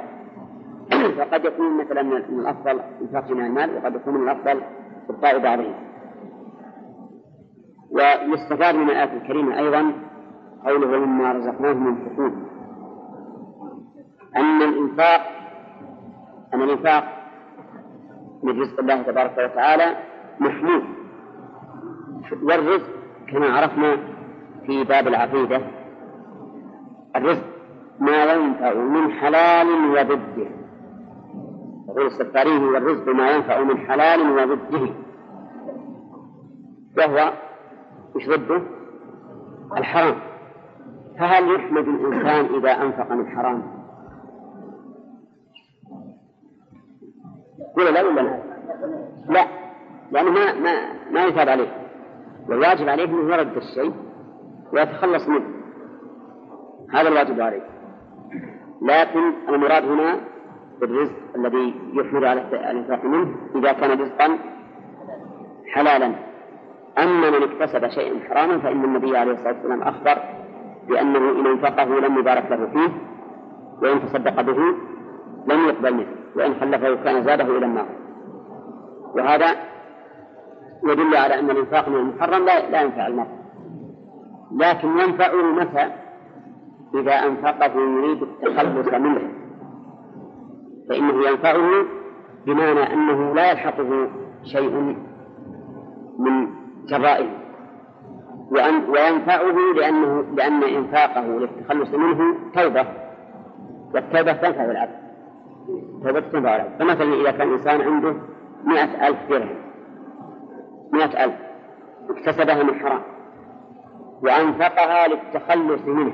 فقد 1.18 1.46
يكون 1.46 1.78
مثلا 1.78 2.02
من 2.04 2.40
الأفضل 2.40 2.80
إنفاق 3.02 3.28
جميع 3.28 3.46
المال 3.46 3.76
وقد 3.78 3.96
يكون 3.96 4.14
من 4.14 4.30
الأفضل 4.30 4.62
إبقاء 5.10 5.40
بعضه 5.40 5.74
ويستفاد 7.92 8.76
من 8.76 8.90
الآية 8.90 9.18
الكريمة 9.18 9.60
أيضا 9.60 9.94
قوله 10.66 10.88
مما 11.06 11.32
رزقناهم 11.32 11.88
ينفقون. 11.88 12.48
أن 14.36 14.62
الإنفاق 14.62 15.22
أن 16.54 16.62
الإنفاق 16.62 17.04
من 18.44 18.62
رزق 18.62 18.80
الله 18.80 19.02
تبارك 19.02 19.32
وتعالى 19.38 19.96
محمود. 20.40 20.84
والرزق 22.44 22.90
كما 23.32 23.46
عرفنا 23.58 23.98
في 24.66 24.84
باب 24.84 25.08
العقيدة 25.08 25.62
الرزق 27.16 27.44
ما 28.02 28.34
ينفع 28.34 28.74
من 28.74 29.12
حلال 29.12 29.68
وضده. 29.92 30.50
يقول 31.90 32.08
السفاري 32.08 32.58
هو 32.58 32.78
الرزق 32.78 33.08
ما 33.08 33.32
ينفع 33.32 33.64
من 33.64 33.78
حلال 33.78 34.32
وضده. 34.32 34.94
وهو 36.98 37.34
وش 38.16 38.30
ضده؟ 38.30 38.62
الحرام. 39.78 40.16
فهل 41.20 41.56
يحمد 41.56 41.88
الإنسان 41.88 42.46
إذا 42.56 42.72
أنفق 42.72 43.12
من 43.12 43.28
حرام؟ 43.28 43.64
ولا 47.78 47.90
لا 47.90 48.04
ولا 48.04 48.22
لا؟ 48.22 48.44
لا. 49.30 49.48
لأنه 50.12 50.32
ما 50.32 50.54
ما 50.54 50.94
ما 51.12 51.26
يثاب 51.26 51.50
عليه. 51.50 51.88
والواجب 52.50 52.90
عليه 52.90 53.06
أنه 53.06 53.34
يرد 53.34 53.58
الشيء 53.58 53.94
ويتخلص 54.74 55.28
منه. 55.28 55.48
هذا 56.94 57.08
الواجب 57.08 57.42
عليه. 57.42 57.81
لكن 58.82 59.34
المراد 59.50 59.84
هنا 59.84 60.20
بالرزق 60.82 61.16
الذي 61.36 61.76
يحمل 61.94 62.26
على 62.26 62.42
الإنفاق 62.54 63.06
منه 63.06 63.36
إذا 63.56 63.72
كان 63.72 64.02
رزقا 64.02 64.38
حلالا. 65.74 66.16
أما 66.98 67.30
من 67.30 67.44
اكتسب 67.44 67.88
شيئا 67.88 68.20
حراما 68.30 68.60
فإن 68.60 68.84
النبي 68.84 69.18
عليه 69.18 69.32
الصلاة 69.32 69.54
والسلام 69.54 69.82
أخبر 69.84 70.18
بأنه 70.88 71.18
إن 71.18 71.48
أنفقه 71.48 71.86
لم 71.86 72.20
يبارك 72.20 72.52
له 72.52 72.68
فيه 72.68 72.92
وإن 73.82 74.02
تصدق 74.02 74.42
به 74.42 74.58
لم 75.48 75.66
يقبل 75.70 75.94
منه 75.94 76.08
وإن 76.36 76.54
خلفه 76.54 77.04
كان 77.04 77.24
زاده 77.24 77.58
إلى 77.58 77.66
النار. 77.66 77.88
وهذا 79.16 79.56
يدل 80.84 81.16
على 81.16 81.40
أن 81.40 81.50
الإنفاق 81.50 81.90
من 81.90 81.96
المحرم 81.96 82.46
لا, 82.46 82.70
لا 82.70 82.82
ينفع 82.82 83.08
المرء. 83.08 83.28
لكن 84.58 84.88
ينفعه 84.88 85.42
متى؟ 85.52 86.01
إذا 86.96 87.14
أنفقه 87.14 87.80
يريد 87.80 88.22
التخلص 88.24 88.94
منه 88.94 89.32
فإنه 90.90 91.28
ينفعه 91.28 91.86
بمعنى 92.46 92.94
أنه 92.94 93.36
لا 93.36 93.52
يلحقه 93.52 94.08
شيء 94.44 94.96
من 96.20 96.48
جرائه. 96.88 97.42
وأن 98.52 98.90
وينفعه 98.90 99.74
لأنه 99.76 100.22
لأن 100.36 100.64
إنفاقه 100.64 101.22
للتخلص 101.22 101.94
منه 101.94 102.36
توبة 102.56 102.86
والتوبة 103.94 104.34
تنفع 104.34 104.66
العبد 104.66 104.96
توبة 106.04 106.20
تنفع 106.20 106.56
العبد 106.56 106.80
فمثلا 106.80 107.14
إذا 107.14 107.32
كان 107.32 107.52
إنسان 107.52 107.82
عنده 107.82 108.16
مئة 108.64 109.08
ألف 109.08 109.30
درهم 109.30 109.56
مئة 110.94 111.24
ألف 111.24 111.36
اكتسبها 112.10 112.64
من 112.64 112.74
حرام 112.74 113.02
وأنفقها 114.24 115.08
للتخلص 115.08 115.82
منه 115.86 116.14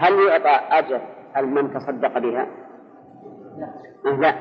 هل 0.00 0.12
يعطى 0.12 0.60
أجر 0.70 1.00
من 1.46 1.74
تصدق 1.74 2.18
بها؟ 2.18 2.46
لا. 4.04 4.34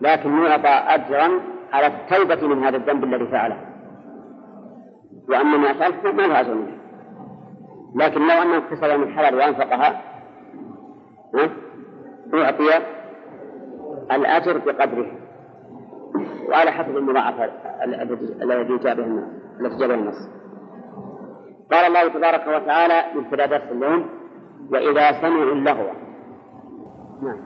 لكن 0.00 0.42
يعطى 0.42 0.68
أجرا 0.68 1.40
على 1.72 1.86
التوبة 1.86 2.48
من 2.48 2.64
هذا 2.64 2.76
الذنب 2.76 3.04
الذي 3.04 3.26
فعله. 3.26 3.56
وأما 5.28 5.56
ما 5.56 5.86
ألف 5.86 6.04
ما 6.04 6.22
له 6.22 6.40
أجر 6.40 6.54
منه. 6.54 6.78
لكن 7.94 8.20
لو 8.20 8.42
أنه 8.42 8.58
اكتسب 8.58 9.00
من 9.00 9.12
حلال 9.12 9.34
وأنفقها 9.34 10.02
أعطي 12.34 12.68
الأجر 14.12 14.58
بقدره. 14.58 15.12
وعلى 16.48 16.70
حسب 16.70 16.96
المضاعفة 16.96 17.44
الذي 18.42 18.78
جاء 18.78 18.94
به 18.94 19.04
جاء 19.78 19.88
به 19.88 19.94
النص 19.94 20.28
قال 21.72 21.86
الله 21.86 22.08
تبارك 22.08 22.46
وتعالى 22.46 23.04
من 23.14 23.30
درس 23.46 23.62
اليوم 23.62 24.21
وإذا 24.70 25.12
سمعوا 25.20 25.52
اللغو. 25.52 25.86
نعم. 27.22 27.36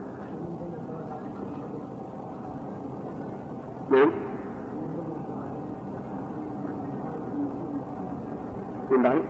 نعم. 3.90 4.10
ينبغي 8.90 9.22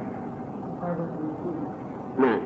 نعم. 2.19 2.41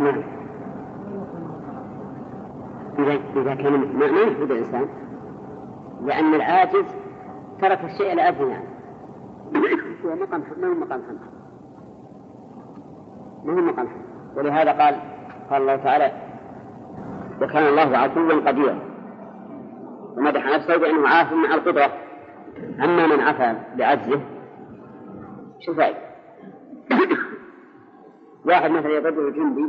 نعم. 0.00 0.22
إذا 2.98 3.18
إذا 3.36 3.54
كان 3.54 3.98
ما 3.98 4.06
يحمد 4.06 4.50
الإنسان. 4.50 4.88
لأن 6.04 6.34
العاجز 6.34 6.84
ترك 7.60 7.84
الشيء 7.84 8.06
يعني 8.06 8.66
هو 10.04 10.14
مقام 10.16 10.42
ما 10.60 10.68
هو 10.68 10.74
مقام 10.74 11.02
حمد؟ 11.02 11.37
ما 13.48 13.54
هو 13.54 13.60
مقام. 13.60 13.88
حمد 13.88 14.36
ولهذا 14.36 14.72
قال 14.72 14.96
قال 15.50 15.62
الله 15.62 15.76
تعالى 15.76 16.12
وكان 17.42 17.66
الله 17.66 17.98
عفوا 17.98 18.34
قديرا. 18.46 18.78
ومدح 20.16 20.46
نفسه 20.46 20.76
بأنه 20.76 21.08
عاف 21.08 21.32
مع 21.32 21.54
القدرة. 21.54 21.92
أما 22.84 23.06
من 23.06 23.20
عفا 23.20 23.76
بعجزه 23.76 24.20
شو؟ 25.60 25.72
واحد 28.46 28.70
مثلا 28.70 28.90
يضربه 28.90 29.30
جندي 29.30 29.68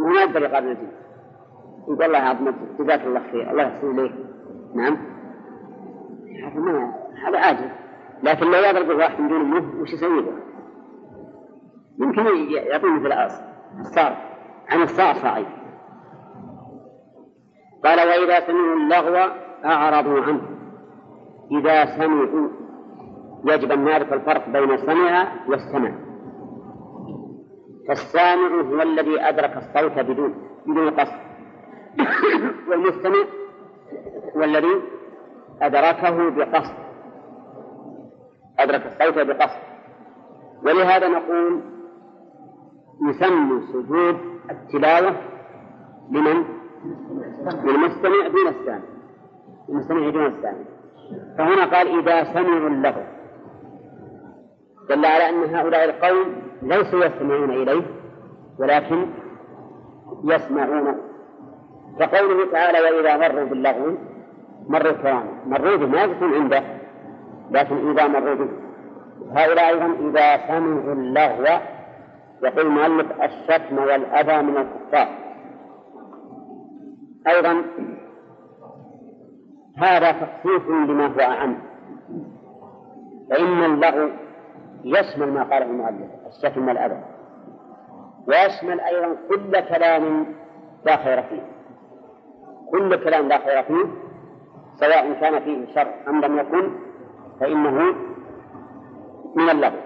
وما 0.00 0.20
يقدر 0.20 0.42
يقابل 0.42 0.68
الجندي. 0.68 0.92
يقول 1.88 2.02
الله 2.02 2.18
يعظمك 2.18 2.54
جزاك 2.78 3.00
الله 3.06 3.20
خير 3.32 3.50
الله 3.50 3.62
يحسن 3.62 3.98
إليك. 3.98 4.12
نعم. 4.74 4.96
هذا 6.44 6.60
ما 6.60 6.94
هذا 7.28 7.38
عاجز. 7.38 7.70
لكن 8.22 8.46
لو 8.46 8.58
يضرب 8.58 8.98
واحد 8.98 9.20
من 9.20 9.28
دون 9.28 9.80
وش 9.80 9.92
يسوي 9.92 10.20
له؟ 10.22 10.32
يمكن 12.00 12.26
يعطيه 12.50 12.88
مثل 12.88 13.12
الصار 13.80 14.16
عن 14.68 14.82
الصعصعي 14.82 15.46
قال 17.84 18.08
وإذا 18.08 18.46
سمعوا 18.46 18.76
اللغو 18.76 19.32
أعرضوا 19.64 20.20
عنه. 20.20 20.42
إذا 21.52 21.84
سمعوا 21.84 22.48
يجب 23.44 23.72
أن 23.72 23.84
نعرف 23.84 24.12
الفرق 24.12 24.48
بين 24.48 24.76
سمع 24.76 25.32
واستمع 25.48 25.92
فالسامع 27.88 28.60
هو 28.60 28.82
الذي 28.82 29.20
أدرك 29.20 29.56
الصوت 29.56 29.98
بدون 29.98 30.34
بدون 30.66 30.90
قصد. 30.90 31.20
والمستمع 32.68 33.24
هو 34.36 34.44
الذي 34.44 34.82
أدركه 35.62 36.30
بقصد. 36.30 36.74
أدرك 38.58 38.86
الصوت 38.86 39.26
بقصد. 39.26 39.60
ولهذا 40.62 41.08
نقول 41.08 41.75
يسمى 43.02 43.60
سجود 43.72 44.16
التلاوة 44.50 45.16
لمن؟ 46.10 46.44
للمستمع 47.64 48.28
دون 48.28 48.48
السامع. 48.48 48.84
المستمع 49.68 50.10
دون 50.10 50.26
السامع. 50.26 50.76
فهنا 51.38 51.64
قال 51.64 51.98
إذا 51.98 52.24
سمعوا 52.24 52.68
اللغو 52.68 53.02
دل 54.88 55.04
على 55.06 55.28
أن 55.28 55.54
هؤلاء 55.54 55.84
القوم 55.84 56.42
ليسوا 56.62 57.04
يستمعون 57.04 57.50
إليه 57.50 57.82
ولكن 58.58 59.06
يسمعونه 60.24 60.96
كقوله 61.98 62.50
تعالى 62.52 62.80
وإذا 62.80 63.16
مروا 63.16 63.44
باللغو 63.44 63.98
مروا 64.68 64.92
كراما 64.92 65.44
مروا 65.46 65.76
به 65.76 65.86
ما 65.86 66.02
يكون 66.02 66.34
عنده 66.34 66.62
لكن 67.50 67.90
إذا 67.90 68.06
مروا 68.06 68.34
به. 68.34 68.48
هؤلاء 69.36 69.68
أيضا 69.68 69.86
إذا 70.08 70.46
سمعوا 70.46 70.92
اللغو 70.92 71.58
يقول 72.42 72.66
المؤلف 72.66 73.22
الشتم 73.22 73.78
والأذى 73.78 74.42
من 74.42 74.56
الكفار. 74.56 75.08
أيضا 77.28 77.62
هذا 79.78 80.12
تخصيص 80.12 80.62
لما 80.68 81.06
هو 81.06 81.20
أعم. 81.20 81.58
فإن 83.30 83.64
اللغو 83.64 84.08
يشمل 84.84 85.32
ما 85.32 85.42
قاله 85.42 85.66
المؤلف 85.66 86.10
الشتم 86.26 86.68
والأذى. 86.68 87.04
ويشمل 88.28 88.80
أيضا 88.80 89.16
كل 89.28 89.60
كلام 89.60 90.26
لا 90.86 90.96
خير 90.96 91.22
فيه. 91.22 91.42
كل 92.70 93.04
كلام 93.04 93.28
لا 93.28 93.38
خير 93.38 93.62
فيه 93.62 93.86
سواء 94.80 95.12
كان 95.20 95.40
فيه 95.40 95.74
شر 95.74 95.94
أم 96.08 96.20
لم 96.20 96.38
يكن 96.38 96.70
فإنه 97.40 97.94
من 99.36 99.50
اللغو 99.50 99.85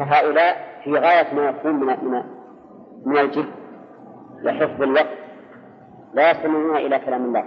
فهؤلاء 0.00 0.56
في 0.84 0.92
غاية 0.92 1.34
ما 1.34 1.48
يكون 1.48 1.74
من 1.74 1.86
من 1.86 2.22
من 3.06 3.18
الجد 3.18 3.46
لحفظ 4.42 4.82
الوقت 4.82 5.18
لا 6.14 6.30
يستمعون 6.30 6.76
إلى 6.76 6.98
كلام 6.98 7.24
الله. 7.24 7.44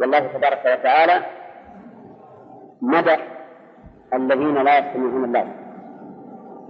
والله 0.00 0.18
تبارك 0.18 0.60
وتعالى 0.60 1.26
مدح 2.82 3.18
الذين 4.14 4.54
لا 4.54 4.78
يستمعون 4.78 5.24
الله. 5.24 5.52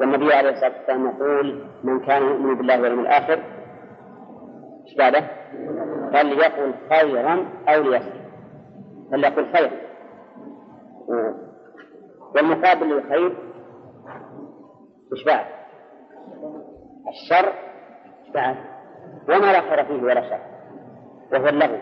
والنبي 0.01 0.33
عليه 0.33 0.51
الصلاة 0.51 0.73
والسلام 0.79 1.07
يقول 1.07 1.65
من 1.85 2.01
كان 2.01 2.23
يؤمن 2.23 2.55
بالله 2.55 2.81
واليوم 2.81 3.01
الآخر 3.01 3.43
إيش 4.87 4.97
بعده؟ 4.99 5.23
فليقل 6.13 6.75
خيرا 6.91 7.47
أو 7.69 7.83
ليسكت 7.83 8.27
فليقل 9.13 9.47
خيرا. 9.53 9.71
والمقابل 12.35 12.87
للخير 12.87 13.46
إيش 15.13 15.25
بعد؟ 15.25 15.47
الشر 17.09 17.53
بعد؟ 18.35 18.57
وما 19.29 19.53
لا 19.53 19.61
خير 19.61 19.85
فيه 19.85 20.03
ولا 20.03 20.21
شر. 20.31 20.41
وهو 21.33 21.49
اللغو. 21.49 21.79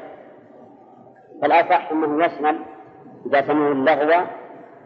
فالأصح 1.43 1.91
أنه 1.93 2.25
يشمل 2.25 2.59
إذا 3.27 3.47
سمعوا 3.47 3.73
اللغو 3.73 4.27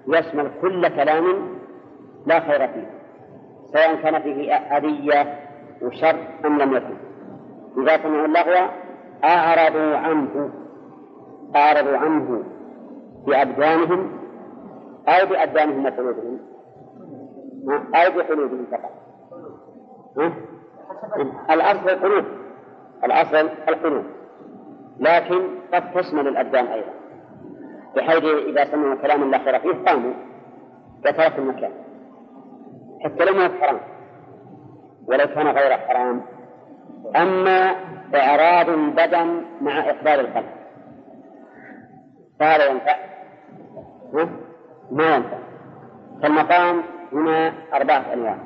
يشمل 0.08 0.50
كل 0.62 0.88
كلام 0.88 1.58
لا 2.26 2.40
خير 2.40 2.68
فيه. 2.68 2.90
سواء 3.72 3.94
كان 4.02 4.22
فيه 4.22 4.54
أذية 4.54 5.38
وشر 5.82 6.16
أم 6.44 6.58
لم 6.58 6.76
يكن. 6.76 6.96
إذا 7.82 8.02
سمعوا 8.02 8.26
اللغو 8.26 8.68
أعرضوا 9.24 9.96
عنه. 9.96 10.50
أعرضوا 11.56 11.96
عنه 11.96 12.44
بأبدانهم 13.26 14.18
أو 15.08 15.26
بأبدانهم 15.26 15.84
وقلوبهم. 15.86 16.40
أو 17.70 18.10
بقلوبهم 18.16 18.66
فقط. 18.70 18.92
الأصل 21.50 21.88
القلوب 21.88 22.24
الأصل 23.04 23.48
القلوب 23.68 24.04
لكن 25.00 25.48
قد 25.74 25.92
تشمل 25.92 26.28
الأبدان 26.28 26.66
أيضا. 26.66 26.92
بحيث 27.96 28.24
إذا 28.24 28.64
سمعوا 28.64 28.94
كلاما 28.94 29.24
لا 29.24 29.38
خير 29.38 29.58
فيه 29.58 29.84
قاموا 29.86 30.12
وتركوا 30.98 31.38
المكان. 31.38 31.72
حتى 33.04 33.24
لو 33.24 33.34
ما 33.34 33.48
حرام. 33.60 33.80
ولو 35.06 35.26
كان 35.26 35.46
غير 35.46 35.78
حرام. 35.78 36.22
أما 37.16 37.74
إعراض 38.14 38.68
البدن 38.68 39.44
مع 39.60 39.80
إقبال 39.80 40.20
القلب. 40.20 40.46
فهذا 42.40 42.66
ينفع. 42.66 42.96
ما 44.90 45.16
ينفع. 45.16 45.38
فالمقام 46.22 46.82
هنا 47.12 47.52
أربعة 47.74 48.12
أنواع. 48.12 48.38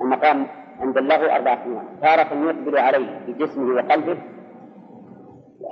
المقام 0.00 0.46
عند 0.80 0.98
اللغو 0.98 1.26
أربعة 1.26 1.64
أنواع. 1.64 1.82
تارة 2.02 2.34
يقبل 2.34 2.78
عليه 2.78 3.26
بجسمه 3.26 3.74
وقلبه 3.74 4.18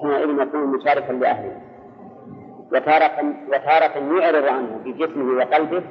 حينئذ 0.02 0.40
يكون 0.48 0.60
مشاركا 0.60 1.12
لأهله. 1.12 1.60
وتارة 2.72 3.34
وتارة 3.48 4.20
يعرض 4.20 4.44
عنه 4.44 4.80
بجسمه 4.84 5.38
وقلبه 5.38 5.82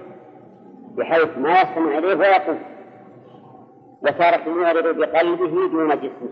بحيث 0.98 1.38
ما 1.38 1.62
يستمع 1.62 1.98
إليه 1.98 2.16
ويقول 2.16 2.58
وتارة 4.04 4.62
يعرض 4.62 4.98
بقلبه 4.98 5.68
دون 5.68 5.90
جسمه. 5.90 6.30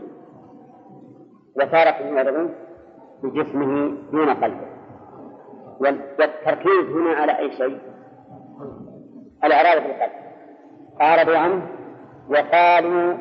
وتارة 1.56 2.04
يعرض 2.04 2.50
بجسمه 3.24 3.98
دون 4.12 4.30
قلبه. 4.30 4.68
والتركيز 5.80 6.86
هنا 6.92 7.10
على 7.10 7.40
أي 7.40 7.52
شيء؟ 7.52 7.80
الإعراض 9.44 9.84
بالقلب 9.84 10.12
أعرضوا 11.02 11.38
عنه 11.38 11.62
وقالوا 12.30 13.18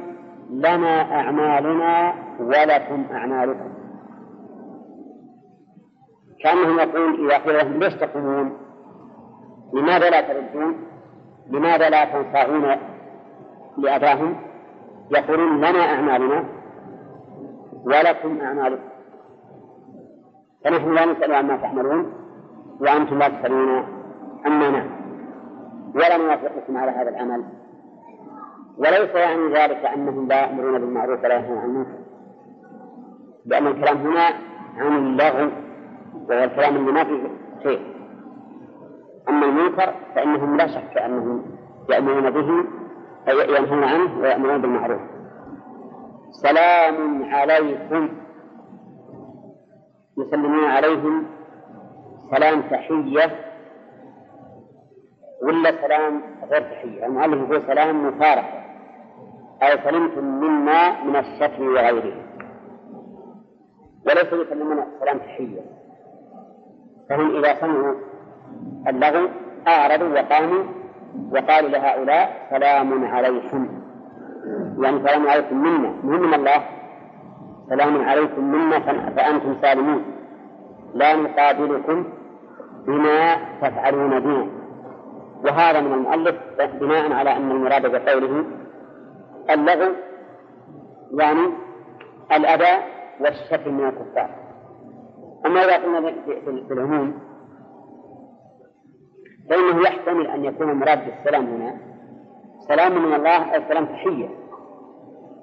لنا 0.51 1.21
أعمالنا 1.21 2.15
ولكم 2.41 3.07
أعمالكم 3.13 3.73
كأنهم 6.43 6.79
يقول 6.79 7.27
إذا 7.27 7.39
قيل 7.39 7.57
لهم 7.57 7.81
ليش 7.81 7.95
تقومون؟ 7.95 8.53
لماذا 9.75 10.11
لا 10.11 10.21
تردون؟ 10.21 10.77
لماذا 11.51 11.91
لا 11.91 12.05
تنصاعون 12.05 12.77
لأباهم؟ 13.79 14.37
يقولون 15.11 15.59
لنا 15.59 15.95
أعمالنا 15.95 16.45
ولكم 17.85 18.41
أعمالكم 18.41 18.89
فنحن 20.65 20.95
لا 20.95 21.05
نسأل 21.05 21.35
عما 21.35 21.57
تعملون 21.57 22.13
وأنتم 22.81 23.19
لا 23.19 23.29
تسألون 23.29 23.85
عما 24.45 24.71
نعمل 24.71 24.96
ولا 25.97 26.17
نوافقكم 26.17 26.77
على 26.77 26.91
هذا 26.91 27.09
العمل. 27.09 27.45
وليس 28.79 29.15
يعني 29.15 29.53
ذلك 29.53 29.85
أنهم 29.85 30.29
لا 30.29 30.41
يأمرون 30.41 30.81
بالمعروف 30.81 31.25
ولا 31.25 31.35
ينهون 31.35 31.59
عن 31.59 31.71
المنكر. 31.71 31.99
لأن 33.47 33.67
الكلام 33.67 33.97
هنا 33.97 34.29
عن 34.77 34.97
اللغو 34.97 35.51
وهو 36.29 36.45
الكلام 36.45 36.77
اللي 36.77 36.93
ما 36.93 37.05
فيه 37.05 37.29
خير 37.65 37.97
أما 39.29 39.47
المنكر 39.47 39.95
فإنهم 40.15 40.57
لا 40.57 40.67
شك 40.67 40.99
أنهم 40.99 41.45
يأمرون 41.91 42.31
به 42.31 42.65
أي 43.29 43.57
ينهون 43.57 43.85
عنه 43.85 44.21
ويأمرون 44.21 44.63
بالمعروف. 44.63 45.01
سلام 46.31 47.25
عليكم. 47.25 48.09
يسلمون 50.19 50.65
عليهم. 50.65 51.27
سلام 52.31 52.63
تحية. 52.63 53.46
ولا 55.43 55.71
سلام 55.87 56.23
غير 56.51 56.63
تحية 56.63 57.07
المؤلف 57.07 57.51
يقول 57.51 57.63
سلام 57.67 58.09
مفارقة. 58.09 58.63
أو 59.63 59.91
سلمتم 59.91 60.25
منا 60.25 61.05
من 61.05 61.17
الشتم 61.17 61.69
وغيره. 61.69 62.13
وليس 64.07 64.33
يسلمون 64.33 64.85
سلام 65.01 65.19
تحية 65.19 65.61
فهم 67.09 67.37
إذا 67.37 67.61
سمعوا 67.61 67.95
اللغو 68.89 69.29
أعرضوا 69.69 70.09
وقاموا 70.09 70.65
وقالوا 71.33 71.71
لهؤلاء 71.71 72.47
سلام 72.51 73.05
عليكم. 73.05 73.69
يعني 74.79 74.99
سلام 75.09 75.29
عليكم 75.29 75.63
منا. 75.63 75.93
مهم 76.05 76.23
من 76.23 76.35
الله. 76.35 76.63
سلام 77.69 78.09
عليكم 78.09 78.45
منا 78.53 78.79
فأنتم 79.17 79.57
سالمون. 79.63 80.03
لا 80.95 81.17
نقابلكم 81.17 82.05
بما 82.87 83.37
تفعلون 83.63 84.21
بنا. 84.21 84.47
وهذا 85.45 85.81
من 85.81 85.93
المؤلف 85.93 86.35
بناء 86.81 87.13
على 87.13 87.37
أن 87.37 87.51
المراد 87.51 87.87
بقوله 87.87 88.45
اللغو 89.51 89.93
يعني 91.15 91.53
الأذى 92.33 92.85
والشتم 93.21 93.75
من 93.75 93.89
الكفار. 93.89 94.31
أما 95.47 95.65
إذا 95.65 95.77
قلنا 95.77 96.13
بالعموم 96.69 97.19
فإنه 99.51 99.83
يحتمل 99.83 100.27
أن 100.27 100.45
يكون 100.45 100.71
المراد 100.71 100.99
بالسلام 101.05 101.47
هنا 101.47 101.77
سلام 102.69 103.03
من 103.03 103.15
الله 103.15 103.55
أو 103.55 103.61
سلام 103.69 103.87
تحية. 103.87 104.29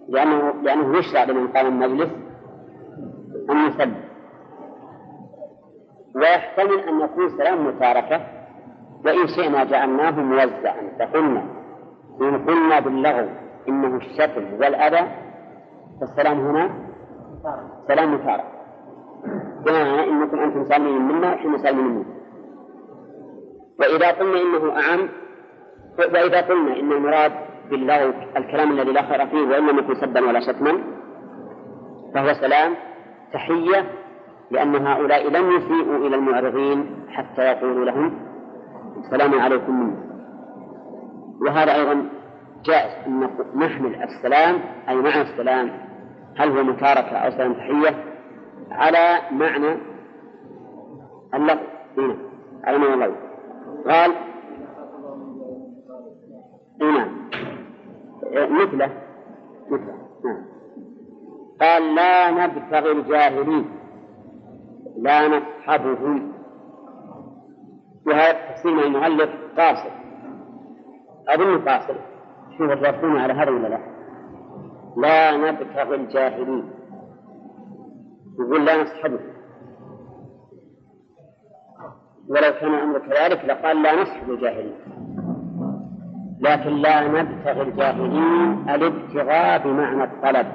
لأنه 0.08 0.54
لأنه 0.62 0.98
يشرع 0.98 1.24
لمن 1.24 1.48
قام 1.48 1.66
المجلس 1.66 2.12
أن 3.50 3.68
يسلم 3.68 3.96
ويحتمل 6.16 6.80
أن 6.80 7.02
يكون 7.02 7.30
سلام 7.38 7.68
متاركة 7.68 8.43
وإن 9.06 9.28
شئنا 9.28 9.64
جعلناه 9.64 10.12
موزعا 10.12 10.91
فقلنا 10.99 11.43
إن 12.22 12.45
قلنا 12.47 12.80
باللغو 12.80 13.30
إنه 13.68 13.97
الشتم 13.97 14.54
والأذى 14.54 15.08
فالسلام 16.01 16.39
هنا؟ 16.39 16.70
سلام 17.88 18.14
متارك 18.14 18.45
بمعنى 19.66 20.04
إنكم 20.10 20.39
أنتم 20.39 20.66
سالمين 20.66 21.01
منا 21.01 21.32
ونحن 21.32 21.58
سالمين 21.58 21.86
منكم. 21.86 22.14
وإذا 23.80 24.12
قلنا 24.12 24.41
إنه 24.41 24.80
أعم 24.80 25.10
وإذا 26.14 26.41
قلنا 26.41 26.80
إن 26.80 26.91
المراد 26.91 27.32
باللغو 27.70 28.14
الكلام 28.38 28.72
الذي 28.72 28.91
لا 28.91 29.01
خير 29.01 29.28
فيه 29.28 29.47
وإن 29.47 29.68
لم 29.68 29.78
يكن 29.78 29.95
سبا 29.95 30.28
ولا 30.28 30.39
شتما 30.39 30.84
فهو 32.16 32.34
سلام 32.34 32.74
تحية 33.34 33.86
لأن 34.51 34.88
هؤلاء 34.88 35.30
لم 35.30 35.51
يسيئوا 35.51 35.97
إلى 35.97 36.16
المعرضين 36.16 37.06
حتى 37.10 37.41
يقولوا 37.41 37.86
لهم 37.86 38.33
السلام 39.04 39.39
عليكم 39.39 39.80
مني 39.80 39.95
وهذا 41.41 41.76
أيضا 41.76 42.10
جائز 42.66 43.08
أن 43.08 43.30
نحمل 43.56 43.95
السلام 44.04 44.60
أي 44.89 44.95
معنى 44.95 45.22
السلام 45.22 45.72
هل 46.38 46.58
هو 46.58 46.64
متاركة 46.64 47.18
أو 47.18 47.32
سلام 47.32 47.54
تحية 47.54 48.04
على 48.72 49.20
معنى 49.32 49.78
اللفظ. 51.34 51.64
هنا 51.97 52.16
على 52.64 52.78
معنى 52.78 52.93
اللفظ. 52.93 53.18
قال 53.88 54.12
نعم. 56.80 57.30
مثله. 58.34 58.89
مثله. 59.70 59.97
نعم. 60.26 60.45
قال 61.62 61.95
لا 61.95 62.32
نبتغي 62.32 62.91
الجاهلين 62.91 63.66
لا 64.97 65.28
نصحبهم. 65.28 66.33
وهذا 68.08 68.32
تفسير 68.32 68.72
من 68.74 68.84
المؤلف 68.84 69.30
قاصر. 69.58 69.91
أظن 71.30 71.70
قاصر. 71.70 71.95
شوف 72.58 72.72
توافقون 72.72 73.18
على 73.18 73.34
هذا 73.34 73.51
ولا 73.51 73.68
لا؟ 73.68 73.80
لا 74.97 75.38
نبتغي 75.51 75.95
الجاهلين. 75.95 76.72
يقول 78.39 78.66
لا 78.66 78.84
نصحبه. 78.84 79.20
ولو 82.30 82.51
كان 82.60 82.74
الأمر 82.74 82.99
كذلك 82.99 83.45
لقال 83.45 83.82
لا 83.82 84.01
نصحب 84.01 84.32
الجاهلين. 84.32 84.76
لكن 86.39 86.70
لا 86.70 87.08
نبتغي 87.08 87.62
الجاهلين 87.62 88.70
الابتغاء 88.70 89.68
بمعنى 89.68 90.04
الطلب. 90.04 90.47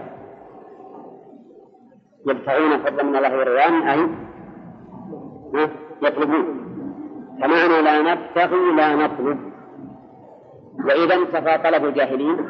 يبتغون 2.26 2.78
فضلا 2.78 3.02
من 3.02 3.16
الله 3.16 3.38
ورضوانه 3.38 3.92
أي؟ 3.92 4.08
يطلبون. 6.02 6.67
فمعنى 7.40 7.82
لا 7.82 8.14
نبتغي 8.14 8.72
لا 8.76 8.94
نطلب. 8.94 9.38
وإذا 10.84 11.14
انتفى 11.14 11.58
طلب 11.58 11.84
الجاهلين 11.84 12.48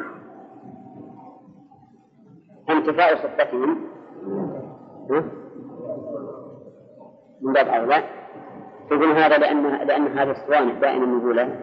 انتفاء 2.69 3.15
صفتهم 3.15 3.77
من 7.41 7.53
باب 7.53 7.67
أولى. 7.67 8.03
تقول 8.89 9.11
هذا 9.11 9.37
لأن 9.37 9.87
لأن 9.87 10.07
هذا 10.07 10.31
الصوانع 10.31 10.73
دائما 10.73 11.05
نقوله. 11.05 11.59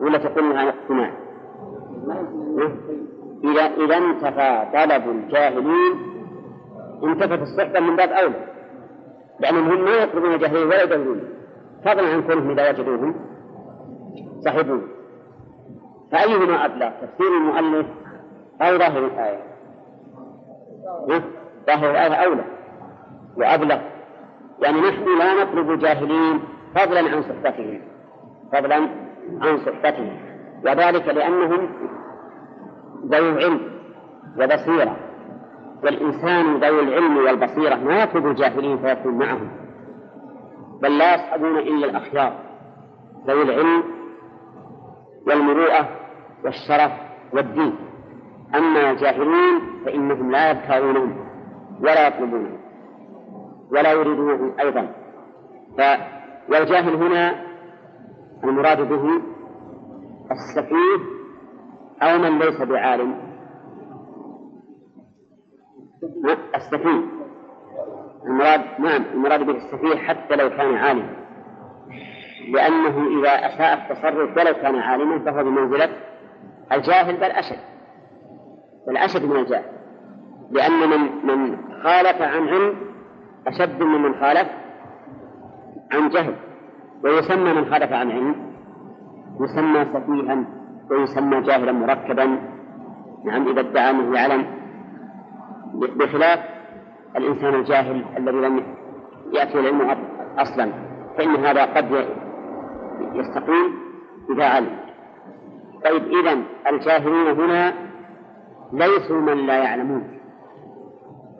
ولا 0.00 0.18
تقول 0.18 0.44
هذا 0.44 0.68
اقتناع 0.68 1.12
إذا 3.44 3.62
إذا 3.62 3.96
انتفى 3.96 4.70
طلب 4.72 5.10
الجاهلين 5.10 6.12
انتفت 7.04 7.42
الصحبة 7.42 7.80
من 7.80 7.96
باب 7.96 8.08
أولى. 8.08 8.46
لأنهم 9.40 9.70
هم 9.70 9.84
ما 9.84 9.90
يطلبون 9.90 10.38
جاهلين 10.38 10.66
ولا 10.66 10.82
يدورون 10.82 11.41
فضلا 11.84 12.08
عن 12.12 12.22
كونهم 12.22 12.50
إذا 12.50 12.70
وجدوهم 12.70 13.14
صحبون 14.44 14.88
فأيهما 16.12 16.64
أبلغ 16.64 16.90
تفسير 16.90 17.36
المؤلف 17.36 17.86
أو 18.62 18.78
ظاهر 18.78 19.06
الآية؟ 19.06 19.42
ظاهر 21.66 21.90
الآية 21.90 22.14
أولى 22.14 22.44
وأبلغ. 23.36 23.78
يعني 24.62 24.80
نحن 24.80 25.18
لا 25.18 25.44
نطلب 25.44 25.78
جاهلين 25.78 26.40
فضلا 26.74 27.00
عن 27.00 27.22
صحبتهم. 27.22 27.80
فضلا 28.52 28.76
عن 29.40 29.58
صحبتهم. 29.58 30.16
وذلك 30.64 31.08
لأنهم 31.08 31.68
ذوي 33.06 33.44
علم 33.44 33.60
وبصيرة 34.40 34.96
والإنسان 35.84 36.56
ذوي 36.56 36.80
العلم 36.80 37.16
والبصيرة. 37.16 37.74
ما 37.74 38.02
يطلب 38.02 38.26
الجاهلين 38.26 38.78
فيكون 38.78 39.18
معهم. 39.18 39.50
بل 40.82 40.98
لا 40.98 41.14
يصحبون 41.14 41.58
إلا 41.58 41.86
الأخيار 41.86 42.32
ذوي 43.26 43.42
العلم 43.42 43.82
والمروءة 45.26 45.88
والشرف 46.44 46.92
والدين. 47.32 47.76
أما 48.54 48.90
الجاهلين 48.90 49.60
فإنهم 49.84 50.30
لا 50.30 50.50
يبتغونهم 50.50 51.28
ولا 51.80 52.06
يطلبونهم 52.06 52.58
ولا 53.72 53.92
يريدونه 53.92 54.54
أيضا. 54.60 54.92
ف 55.78 55.80
والجاهل 56.50 56.94
هنا 56.94 57.46
المراد 58.44 58.88
به 58.88 59.22
السفيه 60.30 61.04
أو 62.02 62.18
من 62.18 62.38
ليس 62.38 62.62
بعالم. 62.62 63.14
السفيه. 66.56 67.21
المراد 68.26 68.60
نعم 68.78 69.02
المراد 69.14 69.46
به 69.46 69.56
السفيه 69.56 69.96
حتى 69.96 70.36
لو 70.36 70.50
كان 70.50 70.74
عالما. 70.74 71.16
لأنه 72.48 73.20
إذا 73.20 73.46
أساء 73.46 73.74
التصرف 73.74 74.36
ولو 74.36 74.54
كان 74.62 74.78
عالما 74.78 75.18
فهو 75.18 75.44
بمنزلة 75.44 75.88
الجاهل 76.72 77.16
بل 77.16 77.30
أشد. 77.30 77.58
بل 78.86 78.96
أشد 78.96 79.24
من 79.24 79.36
الجاهل. 79.36 79.64
لأن 80.50 80.90
من 80.90 81.26
من 81.26 81.56
خالف 81.82 82.22
عن 82.22 82.48
علم 82.48 82.74
أشد 83.46 83.82
من 83.82 84.02
من 84.02 84.14
خالف 84.14 84.48
عن 85.92 86.08
جهل. 86.08 86.34
ويسمى 87.04 87.54
من 87.54 87.70
خالف 87.70 87.92
عن 87.92 88.10
علم 88.10 88.52
يسمى 89.40 89.84
سفيها 89.84 90.44
ويسمى 90.90 91.40
جاهلا 91.40 91.72
مركبا. 91.72 92.24
نعم 93.24 93.48
إذا 93.48 93.60
ادعى 93.60 93.90
أنه 93.90 94.16
يعلم. 94.16 94.46
بخلاف 95.74 96.38
الإنسان 97.16 97.54
الجاهل 97.54 98.04
الذي 98.16 98.36
لم 98.36 98.62
يأتي 99.32 99.60
العلم 99.60 99.98
أصلا 100.38 100.72
فإن 101.18 101.36
هذا 101.36 101.64
قد 101.64 102.06
يستقيم 103.14 103.78
إذا 104.30 104.44
علم. 104.44 104.76
طيب 105.84 106.02
إذا 106.02 106.42
الجاهلون 106.66 107.40
هنا 107.40 107.72
ليسوا 108.72 109.20
من 109.20 109.46
لا 109.46 109.58
يعلمون 109.58 110.18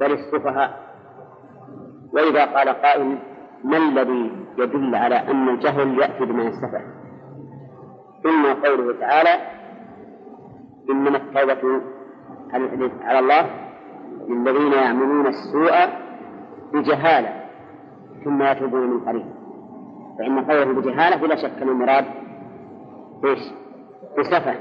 بل 0.00 0.12
السفهاء. 0.12 0.82
وإذا 2.12 2.44
قال 2.44 2.68
قائل 2.68 3.18
ما 3.64 3.76
الذي 3.76 4.32
يدل 4.58 4.94
على 4.94 5.14
أن 5.14 5.48
الجهل 5.48 5.98
يأتي 5.98 6.24
بما 6.24 6.42
السفه؟ 6.42 6.82
إما 8.26 8.52
قوله 8.52 9.00
تعالى 9.00 9.40
إنما 10.90 11.16
التوبة 11.16 11.82
على 13.04 13.18
الله 13.18 13.71
للذين 14.28 14.72
يعملون 14.72 15.26
السوء 15.26 15.72
بجهالة 16.72 17.42
ثم 18.24 18.42
يتوبون 18.42 18.90
من 18.90 19.00
قريب. 19.00 19.26
فإن 20.18 20.44
قوله 20.44 20.80
بجهالة 20.80 21.16
بلا 21.16 21.36
شك 21.36 21.62
المراد 21.62 22.04
إيش؟ 23.24 23.38
بسفة. 24.18 24.54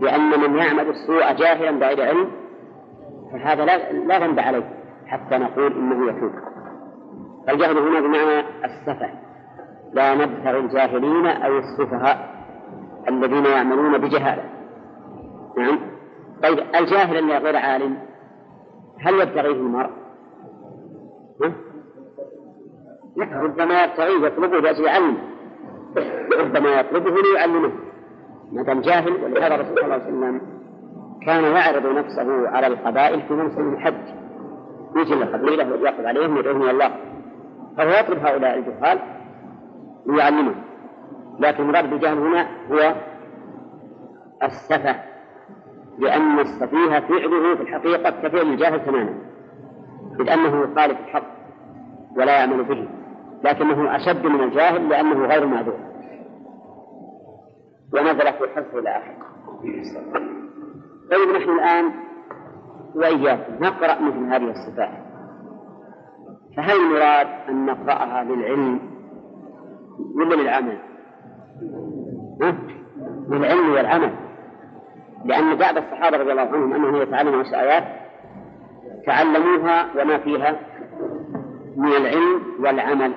لأن 0.00 0.40
من 0.40 0.58
يعمل 0.58 0.88
السوء 0.88 1.32
جاهلا 1.32 1.70
بغير 1.70 2.08
علم 2.08 2.30
فهذا 3.32 3.64
لا 3.64 3.92
لا 3.92 4.26
ذنب 4.26 4.40
عليه 4.40 4.64
حتى 5.06 5.38
نقول 5.38 5.72
إنه 5.72 6.10
يتوب. 6.10 6.32
فالجهل 7.46 7.78
هنا 7.78 8.00
بمعنى 8.00 8.40
السفة. 8.64 9.10
لا 9.92 10.14
نبتغي 10.14 10.58
الجاهلين 10.58 11.26
أو 11.26 11.58
السفهاء 11.58 12.32
الذين 13.08 13.44
يعملون 13.44 13.98
بجهالة. 13.98 14.44
نعم؟ 15.58 15.78
طيب 16.42 16.58
الجاهل 16.58 17.16
الذي 17.16 17.38
غير 17.38 17.56
عالم 17.56 18.11
هل 19.00 19.20
يبتغيه 19.20 19.52
المرء؟ 19.52 19.90
ربما 23.32 23.84
يبتغيه 23.84 24.26
يطلبه 24.26 24.58
لأجل 24.58 24.88
علمه 24.88 25.18
ربما 26.40 26.80
يطلبه 26.80 27.14
ليعلمه. 27.22 27.72
ما 28.52 28.62
دام 28.62 28.80
جاهل 28.80 29.24
ولهذا 29.24 29.54
الرسول 29.54 29.74
صلى 29.74 29.84
الله 29.84 29.94
عليه 29.94 30.04
وسلم 30.04 30.40
كان 31.26 31.44
يعرض 31.44 31.86
نفسه 31.86 32.48
على 32.48 32.66
القبائل 32.66 33.22
في 33.22 33.34
موسم 33.34 33.74
الحج. 33.74 34.22
يجي 34.96 35.14
القبيلة 35.14 35.72
ويأخذ 35.72 36.06
عليهم 36.06 36.36
يدعوهم 36.36 36.62
إلى 36.62 36.70
الله. 36.70 36.96
فهو 37.76 37.88
يطلب 37.88 38.18
هؤلاء 38.26 38.58
الجهال 38.58 38.98
ليعلمهم 40.06 40.62
لكن 41.38 41.62
المراد 41.62 41.90
بالجهل 41.90 42.18
هنا 42.18 42.48
هو 42.70 42.94
السفة. 44.42 45.11
لأن 46.02 46.38
السفيه 46.38 47.00
فعله 47.00 47.54
في 47.54 47.62
الحقيقة 47.62 48.10
كفعل 48.10 48.46
الجاهل 48.46 48.84
تماما 48.84 49.14
إذ 50.20 50.30
أنه 50.30 50.62
يخالف 50.62 51.00
الحق 51.00 51.26
ولا 52.16 52.38
يعمل 52.38 52.64
به 52.64 52.88
لكنه 53.44 53.96
أشد 53.96 54.26
من 54.26 54.40
الجاهل 54.40 54.88
لأنه 54.88 55.26
غير 55.26 55.46
معذور 55.46 55.78
ونزل 57.94 58.32
في 58.32 58.44
الحفظ 58.44 58.76
إلى 58.76 58.90
آخره 58.90 59.16
طيب 61.10 61.36
نحن 61.36 61.50
الآن 61.50 61.92
وإياكم 62.94 63.64
نقرأ 63.64 64.00
مثل 64.00 64.18
هذه 64.18 64.50
الصفات 64.50 65.02
فهل 66.56 66.76
المراد 66.76 67.26
أن 67.48 67.66
نقرأها 67.66 68.24
للعلم 68.24 68.80
ولا 70.16 70.34
للعمل؟ 70.34 70.78
ها؟ 72.42 72.54
للعلم 73.28 73.72
والعمل 73.72 74.12
لأن 75.24 75.54
بعض 75.54 75.76
الصحابة 75.76 76.16
رضي 76.16 76.32
الله 76.32 76.42
عنهم 76.42 76.74
أنهم 76.74 76.96
يتعلمون 76.96 77.40
عشر 77.40 77.60
آيات 77.60 77.84
تعلموها 79.06 79.86
وما 80.00 80.18
فيها 80.18 80.56
من 81.76 81.92
العلم 81.92 82.42
والعمل. 82.60 83.12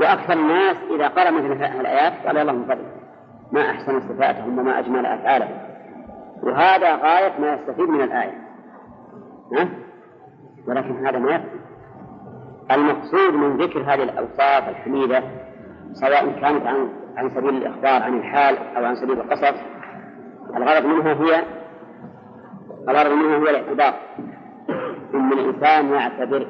وأكثر 0.00 0.32
الناس 0.32 0.76
إذا 0.94 1.08
قرأ 1.08 1.30
مثل 1.30 1.52
هذه 1.52 1.80
الآيات 1.80 2.26
قال 2.26 2.38
اللهم 2.38 2.64
فضل 2.64 2.84
ما 3.52 3.70
أحسن 3.70 4.00
صفاتهم 4.00 4.58
وما 4.58 4.78
أجمل 4.78 5.06
أفعالهم. 5.06 5.58
وهذا 6.42 6.96
غاية 6.96 7.40
ما 7.40 7.54
يستفيد 7.54 7.88
من 7.88 8.00
الآية. 8.00 8.38
ها؟ 9.56 9.68
ولكن 10.68 11.06
هذا 11.06 11.18
ما 11.18 11.30
يكفي 11.30 11.64
المقصود 12.70 13.34
من 13.34 13.56
ذكر 13.56 13.80
هذه 13.80 14.02
الأوصاف 14.02 14.68
الحميدة 14.68 15.22
سواء 15.92 16.40
كانت 16.40 16.66
عن 16.66 16.88
عن 17.16 17.30
سبيل 17.30 17.56
الإخبار 17.56 18.02
عن 18.02 18.18
الحال 18.18 18.58
أو 18.76 18.84
عن 18.84 18.94
سبيل 18.94 19.20
القصص 19.20 19.60
الغرض 20.56 20.84
منها 20.84 21.12
هي 21.12 21.44
الغرض 22.88 23.12
منها 23.12 23.36
هو 23.36 23.42
الاعتبار. 23.42 23.94
إن 25.14 25.32
الإنسان 25.32 25.86
يعتبر 25.86 26.46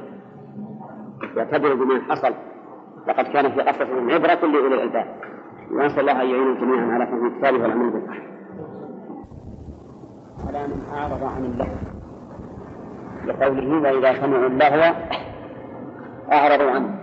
يعتبر 1.36 1.74
بما 1.74 2.00
حصل 2.08 2.34
لقد 3.08 3.24
كان 3.24 3.52
في 3.52 3.60
قصصهم 3.60 4.10
عبرة 4.10 4.46
لأولي 4.46 4.74
الألباب. 4.74 5.06
ونسأل 5.70 6.00
الله 6.00 6.22
أن 6.22 6.26
يعين 6.26 6.60
جميعا 6.60 6.92
على 6.92 7.06
فهم 7.06 7.38
كتابه 7.38 7.62
والعمل 7.62 7.90
به. 7.90 8.00
على 10.48 10.66
من 10.66 10.82
أعرض 10.94 11.24
عن 11.24 11.44
اللهو 11.44 11.74
لقوله 13.26 13.82
وإذا 13.82 14.20
سمعوا 14.20 14.46
اللهو 14.46 14.94
أعرضوا 16.32 16.70
عنه. 16.70 16.98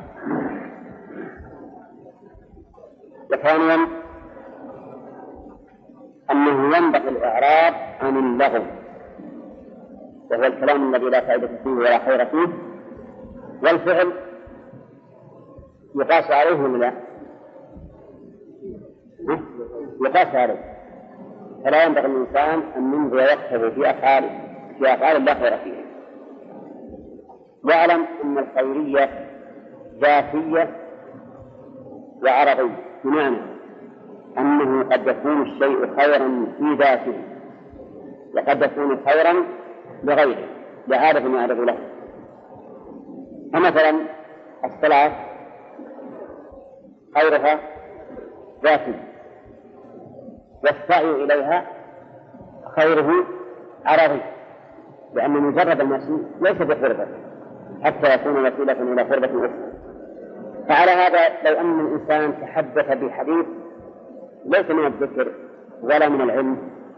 وثانيا 3.31 4.00
أنه 6.31 6.77
ينبغي 6.77 7.09
الإعراض 7.09 7.73
عن 8.01 8.17
اللغو. 8.17 8.63
وهو 10.31 10.43
الكلام 10.43 10.95
الذي 10.95 11.05
لا 11.09 11.21
فائدة 11.21 11.47
فيه 11.63 11.69
ولا 11.69 11.99
خير 11.99 12.25
فيه. 12.25 12.47
والفعل 13.63 14.11
يقاس 15.95 16.31
عليه 16.31 16.63
ولا 16.63 16.77
لا؟ 16.77 16.93
يقاس 20.05 20.35
عليه. 20.35 20.71
فلا 21.65 21.83
ينبغي 21.83 22.05
الإنسان 22.05 22.61
أن 22.77 22.93
ينظر 22.93 23.17
وقته 23.17 23.69
في 23.69 23.89
أفعال 23.89 24.23
في 24.79 24.93
أفعال 24.93 25.25
لا 25.25 25.33
خير 25.33 25.57
فيها 25.57 25.81
واعلم 27.63 28.05
أن 28.23 28.37
الخيرية 28.37 29.29
ذاتية 30.01 30.69
وعرضية 32.23 32.75
بمعنى 33.03 33.50
أنه 34.37 34.83
قد 34.83 35.07
يكون 35.07 35.41
الشيء 35.41 35.95
خيرا 35.99 36.47
في 36.57 36.75
ذاته 36.79 37.13
وقد 38.35 38.61
يكون 38.61 38.99
خيرا 39.05 39.33
لغيره. 40.03 40.47
لعادة 40.87 41.19
يعرض 41.19 41.59
له. 41.59 41.77
فمثلا 43.53 43.95
الصلاة 44.65 45.11
خيرها 47.15 47.59
ذاتي 48.63 48.93
والسعي 50.63 51.11
إليها 51.23 51.65
خيره 52.75 53.11
عرضي 53.85 54.21
لأن 55.13 55.31
مجرد 55.31 55.79
المشي 55.81 56.23
ليس 56.41 56.57
بقربة 56.57 57.07
حتى 57.83 58.13
يكون 58.13 58.45
وسيلة 58.45 58.93
إلى 58.93 59.01
قربة 59.01 59.27
أخرى. 59.27 59.71
فعلى 60.69 60.91
هذا 60.91 61.49
لو 61.49 61.59
أن 61.59 61.79
الإنسان 61.79 62.41
تحدث 62.41 62.97
بحديث 62.97 63.45
ليس 64.45 64.71
من 64.71 64.85
الذكر 64.85 65.31
ولا 65.83 66.09
من 66.09 66.21
العلم 66.21 66.57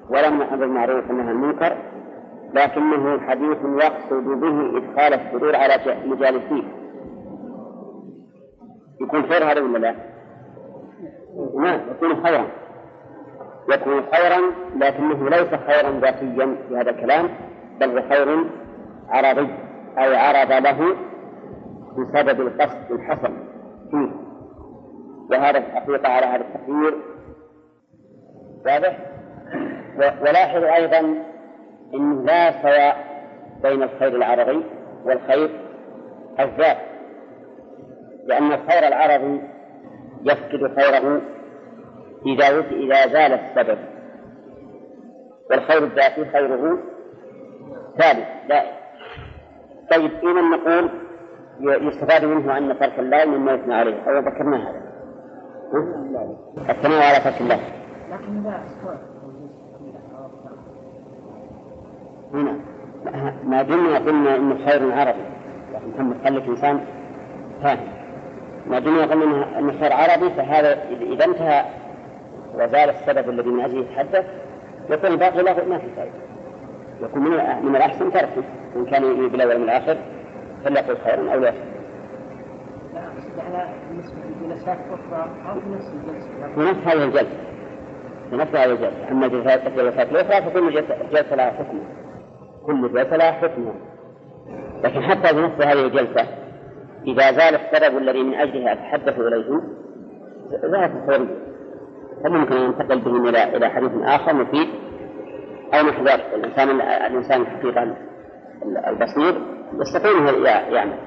ولا 0.10 0.30
من 0.30 0.42
الأمر 0.42 0.64
المعروف 0.64 1.08
والنهي 1.08 1.32
المنكر 1.32 1.78
لكنه 2.54 3.20
حديث 3.20 3.58
يقصد 3.84 4.24
به 4.24 4.78
إدخال 4.78 5.14
السرور 5.14 5.56
على 5.56 5.74
مجالسيه. 6.06 6.64
يكون 9.02 9.24
خير 9.24 9.52
هذا 9.52 9.62
ولا 9.62 9.78
لا؟ 9.78 9.96
نعم 11.56 11.80
يكون 11.92 12.24
خيرا. 12.24 12.48
يكون 13.70 14.02
خيرا 14.14 14.42
لكنه 14.76 15.30
ليس 15.30 15.50
خيرا 15.68 16.00
ذاتيا 16.00 16.56
في 16.68 16.78
هذا 16.78 16.90
الكلام 16.90 17.30
بل 17.80 17.98
هو 17.98 18.10
خير 18.10 18.46
عرضي 19.10 19.48
أو 19.98 20.14
عرض 20.14 20.52
له 20.52 20.96
بسبب 21.98 22.42
القصد 22.42 22.92
الحسن 22.92 23.34
فيه. 23.92 24.12
وهذا 25.32 25.58
الحقيقة 25.58 26.10
على 26.10 26.26
هذا 26.26 26.42
التقدير 26.42 27.13
واضح 28.66 28.98
ولاحظ 29.98 30.64
أيضا 30.64 31.00
أنه 31.94 32.24
لا 32.24 32.62
سواء 32.62 33.14
بين 33.64 33.84
الخير 33.84 34.16
العرضي 34.16 34.64
والخير 35.06 35.50
الذات 36.40 36.78
لأن 38.26 38.54
الخير 38.54 38.88
العرضي 38.88 39.42
يفقد 40.24 40.76
خيره 40.76 41.22
إذا 42.26 42.60
إذا 42.60 43.08
زال 43.08 43.34
السبب 43.34 43.78
والخير 45.50 45.84
الذاتي 45.84 46.26
خيره 46.26 46.78
ثابت 47.98 48.28
دائم 48.50 48.74
طيب 49.92 50.12
إذا 50.12 50.42
نقول 50.42 50.90
يستفاد 51.60 52.26
منه 52.26 52.58
أن 52.58 52.80
ترك 52.80 53.00
الله 53.00 53.26
مما 53.26 53.52
يثنى 53.52 53.76
عليه 53.76 53.96
أو 54.08 54.20
ذكرنا 54.20 54.58
هذا. 54.58 54.84
الثناء 56.70 57.02
على 57.04 57.24
ترك 57.24 57.42
الله 57.42 57.60
لكن 58.14 58.44
هنا 62.34 62.60
ما 63.44 63.62
دمنا 63.62 63.98
قلنا 63.98 64.36
إنه 64.36 64.66
خير 64.66 64.92
عربي 64.92 65.24
لكن 65.74 65.90
محمد 65.94 66.16
خليك 66.24 66.48
إنسان 66.48 66.86
فاهم. 67.64 67.88
ما 68.68 68.80
دمنا 68.80 69.06
قلنا 69.06 69.60
إنه 69.60 69.80
خير 69.80 69.94
عربي 69.94 70.30
فهذا 70.30 70.84
إذا 71.02 71.26
انتهى 71.26 71.66
وزال 72.54 72.90
السبب 72.90 73.30
الذي 73.30 73.50
من 73.50 73.64
اجله 73.64 73.80
يتحدث 73.80 74.26
يكون 74.90 75.12
الباقي 75.12 75.44
له 75.44 75.66
ما 75.70 75.78
في 75.78 75.88
فائدة. 75.96 76.14
يكون 77.02 77.22
من 77.22 77.66
من 77.66 77.76
الأحسن 77.76 78.12
تركه 78.12 78.44
إن 78.76 78.86
كان 78.86 79.04
يريد 79.04 79.32
بالأول 79.32 79.58
من 79.58 79.64
الآخر 79.64 79.98
فليقل 80.64 80.98
خيرا 80.98 81.34
أو 81.34 81.40
لا 81.40 81.54
على 83.40 83.70
بالنسبة 83.90 84.18
لجلسات 84.42 84.78
أخرى 84.78 85.30
أو 85.50 85.60
في 85.60 85.70
نفس 85.70 85.94
الجلسة. 85.94 86.56
في 86.56 86.60
نفس 86.60 86.88
هذه 86.88 87.04
الجلسة. 87.04 87.53
في 88.30 88.36
نفس 88.36 88.56
هذه 88.56 88.72
الجلسه 88.72 89.12
اما 89.12 89.26
الجلسات 89.26 89.68
الأخرى 90.10 90.42
فكل 90.42 90.74
جلسه 91.12 91.36
لها 91.36 91.52
حكمها 91.52 91.88
كل 92.66 92.94
جلسة 92.94 93.18
لها 93.18 93.32
حكمها 93.32 93.74
لكن 94.84 95.02
حتى 95.02 95.28
في 95.28 95.42
نفس 95.42 95.62
هذه 95.62 95.86
الجلسة 95.86 96.28
إذا 97.08 97.32
زال 97.32 97.56
السبب 97.56 97.98
الذي 97.98 98.24
من 98.24 98.34
اجله 98.34 98.74
أتحدث 98.74 99.20
اليه 99.20 99.62
ذهبت 100.64 101.10
الحريه 101.10 101.54
فممكن 102.24 102.56
أن 102.56 102.62
ينتقل 102.62 103.00
بهم 103.00 103.28
إلى 103.28 103.58
إلى 103.58 103.70
حديث 103.70 103.92
آخر 104.04 104.34
مفيد 104.34 104.68
أو 105.74 105.88
نحو 105.88 106.04
ذلك. 106.04 106.26
الانسان 106.34 106.70
الإنسان 106.82 107.42
الحقيقة 107.42 107.96
البصير 108.88 109.42
يستطيع 109.74 110.12
يعمل. 110.70 110.98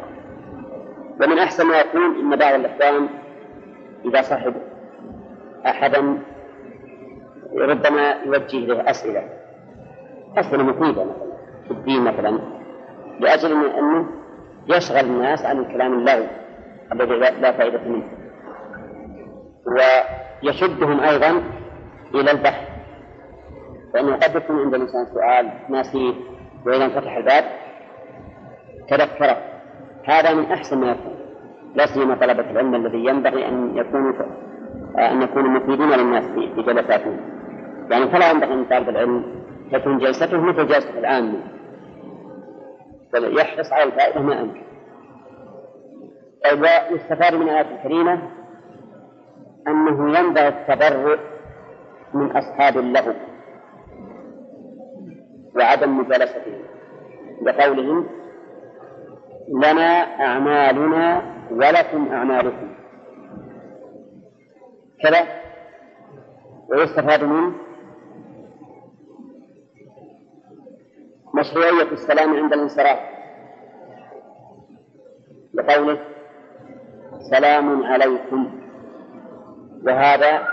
ومن 1.20 1.38
أحسن 1.38 1.66
ما 1.66 1.80
يكون 1.80 2.02
أن 2.02 2.36
بعض 2.36 2.54
الإخوان 2.54 3.08
إذا 4.04 4.22
صاحب 4.22 4.54
أحدا 5.66 6.18
ربما 7.56 8.12
يوجه 8.12 8.58
له 8.58 8.90
أسئلة. 8.90 9.22
أسئلة 10.36 10.62
مفيدة 10.62 11.04
مثلا 11.04 11.26
في 11.64 11.70
الدين 11.70 12.04
مثلا. 12.04 12.40
لأجل 13.20 13.52
أنه 13.52 14.06
يشغل 14.68 15.04
الناس 15.04 15.44
عن 15.44 15.58
الكلام 15.58 15.92
اللغوي 15.92 16.26
الذي 16.92 17.16
لا 17.16 17.52
فائدة 17.52 17.80
منه. 17.88 18.08
ويشدهم 20.42 21.00
أيضا 21.00 21.42
إلى 22.14 22.30
البحث. 22.30 22.68
فإنه 23.94 24.16
قد 24.16 24.36
يكون 24.36 24.60
عند 24.60 24.74
الإنسان 24.74 25.06
سؤال 25.14 25.50
ناسيه 25.68 26.14
وإذا 26.66 26.84
انفتح 26.84 27.16
الباب 27.16 27.44
تذكره 28.88 29.36
هذا 30.04 30.34
من 30.34 30.44
أحسن 30.52 30.80
ما 30.80 30.90
يكون. 30.90 31.16
لا 31.74 31.86
سيما 31.86 32.14
طلبة 32.14 32.50
العلم 32.50 32.74
الذي 32.74 33.04
ينبغي 33.04 33.48
أن 33.48 33.76
يكونوا 33.76 34.12
أن 34.98 35.22
يكونوا 35.22 35.50
مفيدين 35.50 35.90
للناس 35.90 36.24
في 36.24 36.62
جلساتهم. 36.62 37.35
يعني 37.90 38.08
فلا 38.10 38.30
ينبغي 38.30 38.54
أن 38.54 38.64
طالب 38.64 38.88
العلم 38.88 39.44
تكون 39.72 39.98
جلسته 39.98 40.40
مثل 40.40 40.66
جلسة 40.66 40.98
العامة 40.98 41.38
بل 43.12 43.38
يحرص 43.38 43.72
على 43.72 43.84
الفائدة 43.84 44.20
ما 44.20 44.40
أمكن. 44.40 44.62
ويستفاد 46.52 47.34
من 47.34 47.42
الآية 47.42 47.76
الكريمة 47.76 48.22
أنه 49.68 50.18
ينبغي 50.18 50.48
التبرؤ 50.48 51.18
من 52.14 52.36
أصحاب 52.36 52.78
اللغو 52.78 53.14
وعدم 55.56 55.98
مجالستهم 55.98 56.62
بقولهم 57.42 58.06
لنا 59.48 60.02
أعمالنا 60.26 61.22
ولكم 61.50 62.12
أعمالكم. 62.12 62.74
كذا. 65.02 65.26
ويستفاد 66.70 67.24
منه 67.24 67.52
مشروعية 71.36 71.92
السلام 71.92 72.36
عند 72.36 72.52
الانصراف. 72.52 72.98
لقوله 75.54 75.98
سلام 77.30 77.84
عليكم. 77.84 78.60
وهذا 79.86 80.48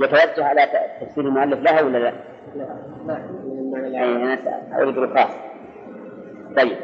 يتوجه 0.00 0.44
على 0.44 0.68
تفسير 1.00 1.24
المؤلف 1.24 1.60
لها 1.60 1.82
ولا 1.82 1.98
لا؟ 1.98 2.12
لا. 2.56 2.66
لا 3.06 4.04
أنا 4.04 4.38
أريد 4.82 4.98
الخاص 4.98 5.30
طيب 6.56 6.76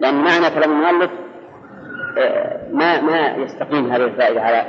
لأن 0.00 0.14
معنى 0.14 0.50
كلام 0.54 0.70
المؤلف 0.72 1.10
آه، 2.18 2.68
ما 2.72 3.00
ما 3.00 3.36
يستقيم 3.36 3.92
هذه 3.92 4.04
الفائدة 4.04 4.42
على 4.42 4.64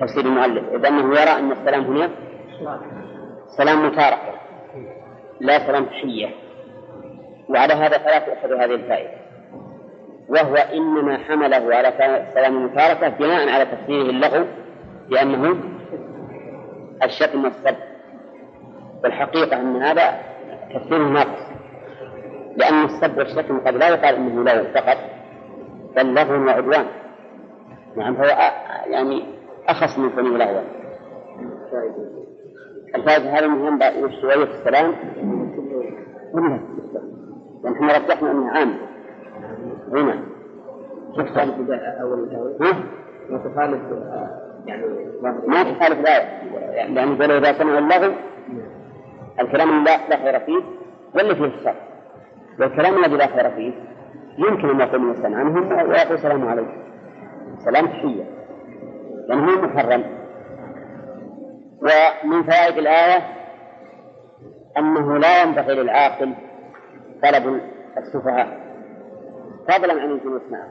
تفسير 0.00 0.24
المؤلف. 0.24 0.64
إذ 0.74 0.86
أنه 0.86 1.20
يرى 1.20 1.30
أن 1.38 1.52
السلام 1.52 1.84
هنا 1.84 2.10
سلام 3.56 3.86
متاركة. 3.86 4.41
لا 5.42 5.66
سلام 5.66 5.84
تحية 5.84 6.28
وعلى 7.48 7.74
هذا 7.74 7.98
فلا 7.98 8.18
تؤخذ 8.18 8.52
هذه 8.52 8.74
الفائدة. 8.74 9.10
وهو 10.28 10.54
إنما 10.54 11.18
حمله 11.18 11.74
على 11.74 11.92
سلام 12.34 12.56
المتاركة 12.56 13.08
بناء 13.08 13.48
على 13.48 13.64
تفسيره 13.64 14.10
اللغو 14.10 14.44
بأنه 15.10 15.56
الشتم 17.02 17.44
والسب 17.44 17.76
والحقيقة 19.04 19.60
أن 19.60 19.82
هذا 19.82 20.20
تفسير 20.74 20.98
ناقص. 20.98 21.52
لأن 22.56 22.84
السب 22.84 23.18
والشتم 23.18 23.60
قد 23.60 23.74
لا 23.74 23.88
يقال 23.88 24.14
أنه 24.14 24.44
لغو 24.44 24.64
فقط 24.74 24.98
بل 25.96 26.14
لغو 26.14 26.46
وعدوان. 26.46 26.86
نعم 27.96 28.14
فهو 28.14 28.52
يعني 28.86 29.24
أخص 29.68 29.98
من 29.98 30.10
كونه 30.10 30.38
لغوا 30.38 30.62
الفائدة 32.94 33.30
هذا 33.30 33.44
المهم 33.44 33.78
شوية 34.20 34.44
السلام؟ 34.44 34.94
كلها. 36.32 36.60
لأن 37.64 37.72
إحنا 37.74 37.98
رجحنا 37.98 38.30
أنه 38.30 38.50
عام. 38.50 38.74
هنا. 39.92 40.18
شوف 41.16 41.38
أول 41.38 42.28
ما 43.30 43.38
تخالف 43.38 43.80
يعني 44.66 44.86
ما 45.46 45.62
تخالف 45.62 46.00
الآية. 46.00 46.22
يعني 46.74 47.14
قالوا 47.16 47.38
إذا 47.38 47.52
سمعوا 47.52 47.78
اللغو 47.78 48.12
الكلام 49.40 49.84
لا 49.84 50.08
لا 50.08 50.16
خير 50.16 50.40
فيه 50.40 50.62
ولا 51.14 51.34
فيه 51.34 51.44
الشر. 51.44 51.74
والكلام 52.60 53.04
الذي 53.04 53.16
لا 53.16 53.26
خير 53.26 53.50
فيه 53.50 53.72
يمكن 54.38 54.68
أن 54.68 54.80
يقول 54.80 55.02
الإنسان 55.02 55.34
عنهم 55.34 55.72
ويقول 55.72 56.14
السلام 56.14 56.48
عليكم. 56.48 56.82
سلام 57.64 57.86
تحية. 57.86 58.24
لأنه 59.28 59.50
يعني 59.50 59.62
محرم. 59.62 60.21
ومن 61.82 62.42
فوائد 62.42 62.78
الآية 62.78 63.26
أنه 64.78 65.18
لا 65.18 65.42
ينبغي 65.42 65.74
للعاقل 65.74 66.34
طلب 67.22 67.60
السفهاء. 67.98 68.60
فضلا 69.68 70.02
عن 70.02 70.10
الجلوس 70.10 70.42
معه. 70.50 70.68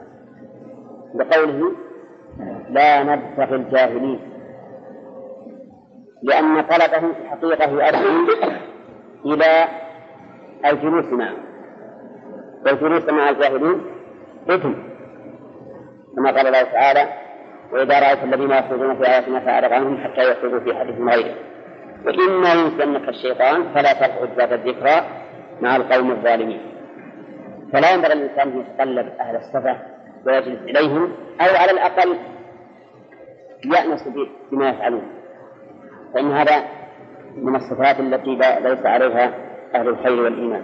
بقوله 1.14 1.72
لا 2.68 3.02
نبتغي 3.02 3.56
الجاهلين. 3.56 4.20
لأن 6.22 6.62
طلبه 6.62 7.00
في 7.00 7.22
الحقيقة 7.22 7.70
يؤدي 7.70 8.32
إلى 9.24 9.68
الجلوس 10.66 11.12
معه. 11.12 11.36
والجلوس 12.66 13.08
مع 13.08 13.30
الجاهلين 13.30 13.80
إثم 14.50 14.72
كما 16.16 16.30
قال 16.30 16.46
الله 16.46 16.62
تعالى 16.62 17.08
وإذا 17.72 18.00
رأيت 18.00 18.24
الذين 18.24 18.50
يخرجون 18.50 18.96
في 18.96 19.08
آياتنا 19.08 19.40
فأعرض 19.40 19.72
عنهم 19.72 19.98
حتى 20.04 20.30
يخرجوا 20.32 20.60
في 20.60 20.74
حديث 20.74 20.98
غيره 20.98 21.34
وإما 22.06 22.52
ينسنك 22.52 23.08
الشيطان 23.08 23.74
فلا 23.74 23.92
تقعد 23.92 24.28
ذات 24.36 24.52
الذكرى 24.52 25.02
مع 25.60 25.76
القوم 25.76 26.10
الظالمين. 26.10 26.60
فلا 27.72 27.90
ينبغي 27.94 28.12
الإنسان 28.12 28.48
أن 28.48 28.60
يتقلب 28.60 29.12
أهل 29.20 29.36
الصفة 29.36 29.76
ويجلس 30.26 30.62
إليهم 30.62 31.12
أو 31.40 31.56
على 31.56 31.70
الأقل 31.70 32.18
يأنس 33.64 34.08
بما 34.52 34.68
يفعلون. 34.68 35.02
فإن 36.14 36.32
هذا 36.32 36.62
من 37.36 37.56
الصفات 37.56 38.00
التي 38.00 38.38
ليس 38.60 38.86
عليها 38.86 39.32
أهل 39.74 39.88
الخير 39.88 40.22
والإيمان. 40.22 40.62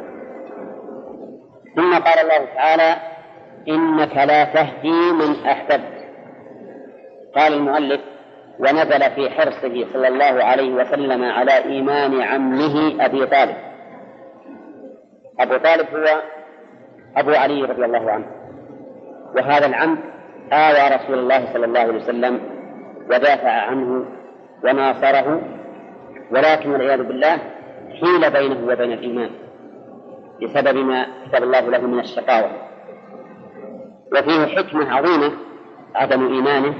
ثم 1.76 1.94
قال 1.94 2.18
الله 2.18 2.54
تعالى 2.54 2.96
إنك 3.68 4.16
لا 4.16 4.44
تهدي 4.44 5.12
من 5.12 5.46
أحببت. 5.46 5.97
قال 7.38 7.52
المؤلف 7.54 8.00
ونزل 8.58 9.10
في 9.10 9.30
حرصه 9.30 9.86
صلى 9.92 10.08
الله 10.08 10.44
عليه 10.44 10.74
وسلم 10.74 11.24
على 11.24 11.64
إيمان 11.64 12.20
عمه 12.20 13.04
أبي 13.04 13.26
طالب. 13.26 13.56
أبو 15.40 15.56
طالب 15.56 15.86
هو 15.94 16.22
أبو 17.16 17.30
علي 17.30 17.62
رضي 17.62 17.84
الله 17.84 18.10
عنه. 18.10 18.26
وهذا 19.36 19.66
العم 19.66 19.98
آوى 20.52 20.96
رسول 20.96 21.18
الله 21.18 21.52
صلى 21.52 21.64
الله 21.64 21.80
عليه 21.80 21.94
وسلم 21.94 22.40
ودافع 23.10 23.50
عنه 23.50 24.04
وناصره 24.64 25.40
ولكن 26.30 26.70
والعياذ 26.70 27.02
بالله 27.02 27.38
حيل 28.00 28.30
بينه 28.30 28.72
وبين 28.72 28.92
الإيمان 28.92 29.30
بسبب 30.42 30.76
ما 30.76 31.06
كتب 31.28 31.42
الله 31.42 31.60
له 31.60 31.80
من 31.80 32.00
الشقاوة. 32.00 32.50
وفيه 34.12 34.56
حكمة 34.56 34.96
عظيمة 34.96 35.32
عدم 35.94 36.34
إيمانه 36.34 36.74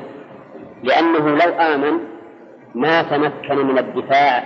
لأنه 0.83 1.29
لو 1.29 1.53
آمن 1.55 1.99
ما 2.74 3.03
تمكن 3.03 3.66
من 3.66 3.79
الدفاع 3.79 4.43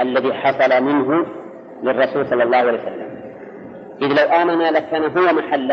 الذي 0.00 0.32
حصل 0.34 0.84
منه 0.84 1.26
للرسول 1.82 2.26
صلى 2.26 2.42
الله 2.42 2.56
عليه 2.56 2.72
وسلم. 2.72 3.10
إذ 4.02 4.06
لو 4.06 4.32
آمن 4.42 4.58
لكان 4.58 5.02
هو 5.18 5.32
محل 5.32 5.72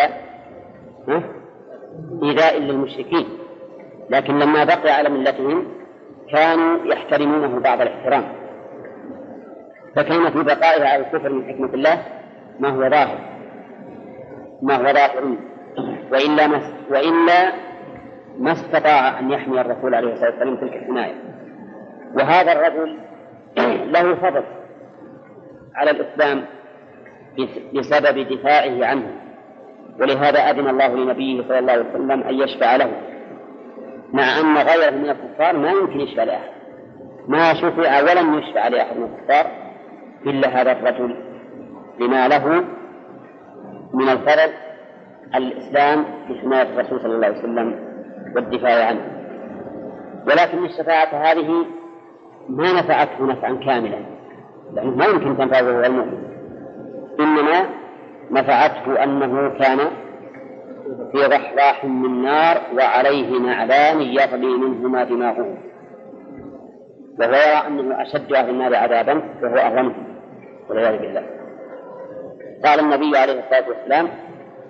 إيذاء 2.23 2.59
للمشركين. 2.59 3.27
لكن 4.09 4.39
لما 4.39 4.63
بقي 4.63 4.89
على 4.89 5.09
ملتهم 5.09 5.67
كانوا 6.31 6.85
يحترمونه 6.85 7.59
بعض 7.59 7.81
الاحترام. 7.81 8.23
فكان 9.95 10.29
في 10.29 10.43
بقائه 10.43 10.87
على 10.87 11.05
الكفر 11.05 11.29
من 11.29 11.53
حكمة 11.53 11.73
الله 11.73 12.03
ما 12.59 12.69
هو 12.69 12.89
ظاهر. 12.89 13.19
ما 14.61 14.75
هو 14.75 14.93
ظاهر. 14.93 15.37
وإلا 16.11 16.61
وإلا 16.91 17.66
ما 18.39 18.51
استطاع 18.51 19.19
أن 19.19 19.31
يحمي 19.31 19.61
الرسول 19.61 19.95
عليه 19.95 20.13
الصلاة 20.13 20.29
والسلام 20.29 20.55
تلك 20.55 20.73
الحماية 20.73 21.15
وهذا 22.13 22.51
الرجل 22.51 22.97
له 23.93 24.15
فضل 24.15 24.43
على 25.75 25.91
الإسلام 25.91 26.45
بسبب 27.73 28.27
دفاعه 28.29 28.85
عنه. 28.85 29.11
ولهذا 29.99 30.39
أذن 30.39 30.67
الله 30.67 30.87
لنبيه 30.87 31.41
صلى 31.41 31.59
الله 31.59 31.71
عليه 31.71 31.85
وسلم 31.89 32.11
أن 32.11 32.35
يشفع 32.35 32.75
له. 32.75 32.91
مع 34.13 34.39
أن 34.39 34.57
غيره 34.57 34.95
من 34.95 35.09
الكفار 35.09 35.57
ما 35.57 35.71
يمكن 35.71 35.99
يشفع 35.99 36.23
لأحد. 36.23 36.49
ما 37.27 37.53
شفع 37.53 38.01
ولم 38.01 38.39
يشفع 38.39 38.67
لأحد 38.67 38.97
من 38.97 39.03
الكفار 39.03 39.51
إلا 40.25 40.61
هذا 40.61 40.71
الرجل. 40.71 41.15
لما 41.99 42.27
له 42.27 42.63
من 43.93 44.09
الفضل 44.09 44.53
الإسلام 45.35 46.05
بحماية 46.29 46.63
الرسول 46.63 46.99
صلى 46.99 47.15
الله 47.15 47.27
عليه 47.27 47.39
وسلم. 47.39 47.86
والدفاع 48.35 48.87
عنه. 48.87 49.01
ولكن 50.27 50.65
الشفاعة 50.65 51.31
هذه 51.31 51.65
ما 52.49 52.73
نفعته 52.73 53.25
نفعا 53.25 53.53
كاملا. 53.65 53.99
لأنه 54.73 54.95
ما 54.95 55.05
يمكن 55.05 55.37
تنفعه 55.37 55.59
المؤمن. 55.59 56.23
إنما 57.19 57.69
نفعته 58.31 59.03
أنه 59.03 59.49
كان 59.49 59.77
في 61.11 61.17
ضحضاح 61.17 61.85
من 61.85 62.21
نار 62.21 62.57
وعليه 62.75 63.39
نعلان 63.39 64.01
يغلي 64.01 64.57
منهما 64.57 65.03
دماغه. 65.03 65.57
وهو 67.19 67.31
يرى 67.31 67.67
أنه 67.67 68.01
أشد 68.01 68.33
أهل 68.33 68.49
النار 68.49 68.75
عذابا 68.75 69.21
وهو 69.43 69.55
أهونهم 69.55 70.07
والعياذ 70.69 70.99
بالله. 70.99 71.23
قال 72.65 72.79
النبي 72.79 73.17
عليه 73.17 73.39
الصلاة 73.39 73.69
والسلام 73.69 74.09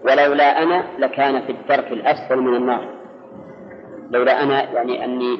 ولولا 0.03 0.63
أنا 0.63 0.83
لكان 0.99 1.41
في 1.41 1.51
الدرك 1.51 1.91
الأسفل 1.91 2.37
من 2.37 2.55
النار. 2.55 2.96
لولا 4.11 4.43
أنا 4.43 4.71
يعني 4.71 5.05
أني 5.05 5.39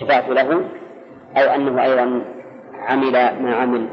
شفعت 0.00 0.28
له 0.28 0.64
أو 1.36 1.54
أنه 1.54 1.82
أيضا 1.82 2.24
عمل 2.74 3.12
ما 3.12 3.54
عمل 3.54 3.88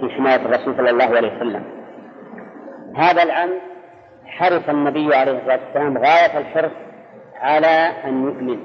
في 0.00 0.08
حماية 0.08 0.36
الرسول 0.36 0.76
صلى 0.76 0.90
الله 0.90 1.04
عليه 1.04 1.36
وسلم. 1.36 1.64
هذا 2.96 3.22
العم 3.22 3.50
حرص 4.26 4.68
النبي 4.68 5.14
عليه 5.14 5.32
الصلاة 5.32 5.60
والسلام 5.66 5.98
غاية 5.98 6.38
الحرص 6.38 6.72
على 7.40 7.92
أن 8.04 8.24
يؤمن. 8.24 8.58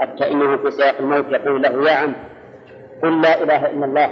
حتى 0.00 0.30
إنه 0.30 0.56
في 0.56 0.70
سياق 0.70 0.98
الموت 1.00 1.32
يقول 1.32 1.62
له 1.62 1.90
يا 1.90 1.96
عم 1.96 2.12
قل 3.02 3.20
لا 3.20 3.42
إله 3.42 3.66
إلا 3.70 3.84
الله. 3.84 4.10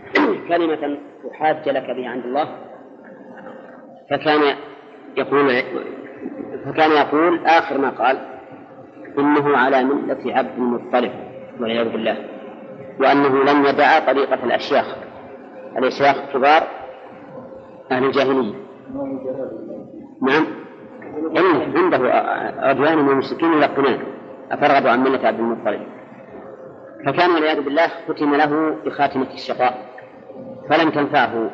كلمة 0.48 0.98
أحاج 1.32 1.68
لك 1.68 1.90
بها 1.90 2.08
عند 2.08 2.24
الله. 2.24 2.48
فكان 4.10 4.56
يقول 5.16 5.62
فكان 6.66 6.90
يقول 6.90 7.46
آخر 7.46 7.78
ما 7.78 7.90
قال 7.90 8.39
إنه 9.18 9.56
على 9.56 9.84
ملة 9.84 10.36
عبد 10.36 10.58
المطلب 10.58 11.12
والعياذ 11.60 11.88
بالله. 11.88 12.16
وأنه 13.00 13.44
لم 13.52 13.64
يدع 13.64 13.98
طريقة 13.98 14.44
الأشياخ. 14.44 14.96
الأشياخ 15.78 16.16
كبار 16.32 16.62
أهل 17.92 18.04
الجاهلية. 18.04 18.54
نعم. 20.22 20.46
إنه 21.36 21.78
عنده 21.78 21.96
عدوان 22.58 22.98
من 22.98 23.08
المشركين 23.08 23.52
يلقنان 23.52 23.98
أفرغب 24.52 24.86
عن 24.86 25.00
ملة 25.00 25.26
عبد 25.26 25.38
المطلب 25.38 25.80
فكان 27.06 27.30
والعياذ 27.30 27.60
بالله 27.60 27.86
ختم 28.08 28.34
له 28.34 28.76
بخاتمة 28.84 29.26
الشقاء. 29.34 29.74
فلم 30.70 30.90
تنفعه 30.90 31.50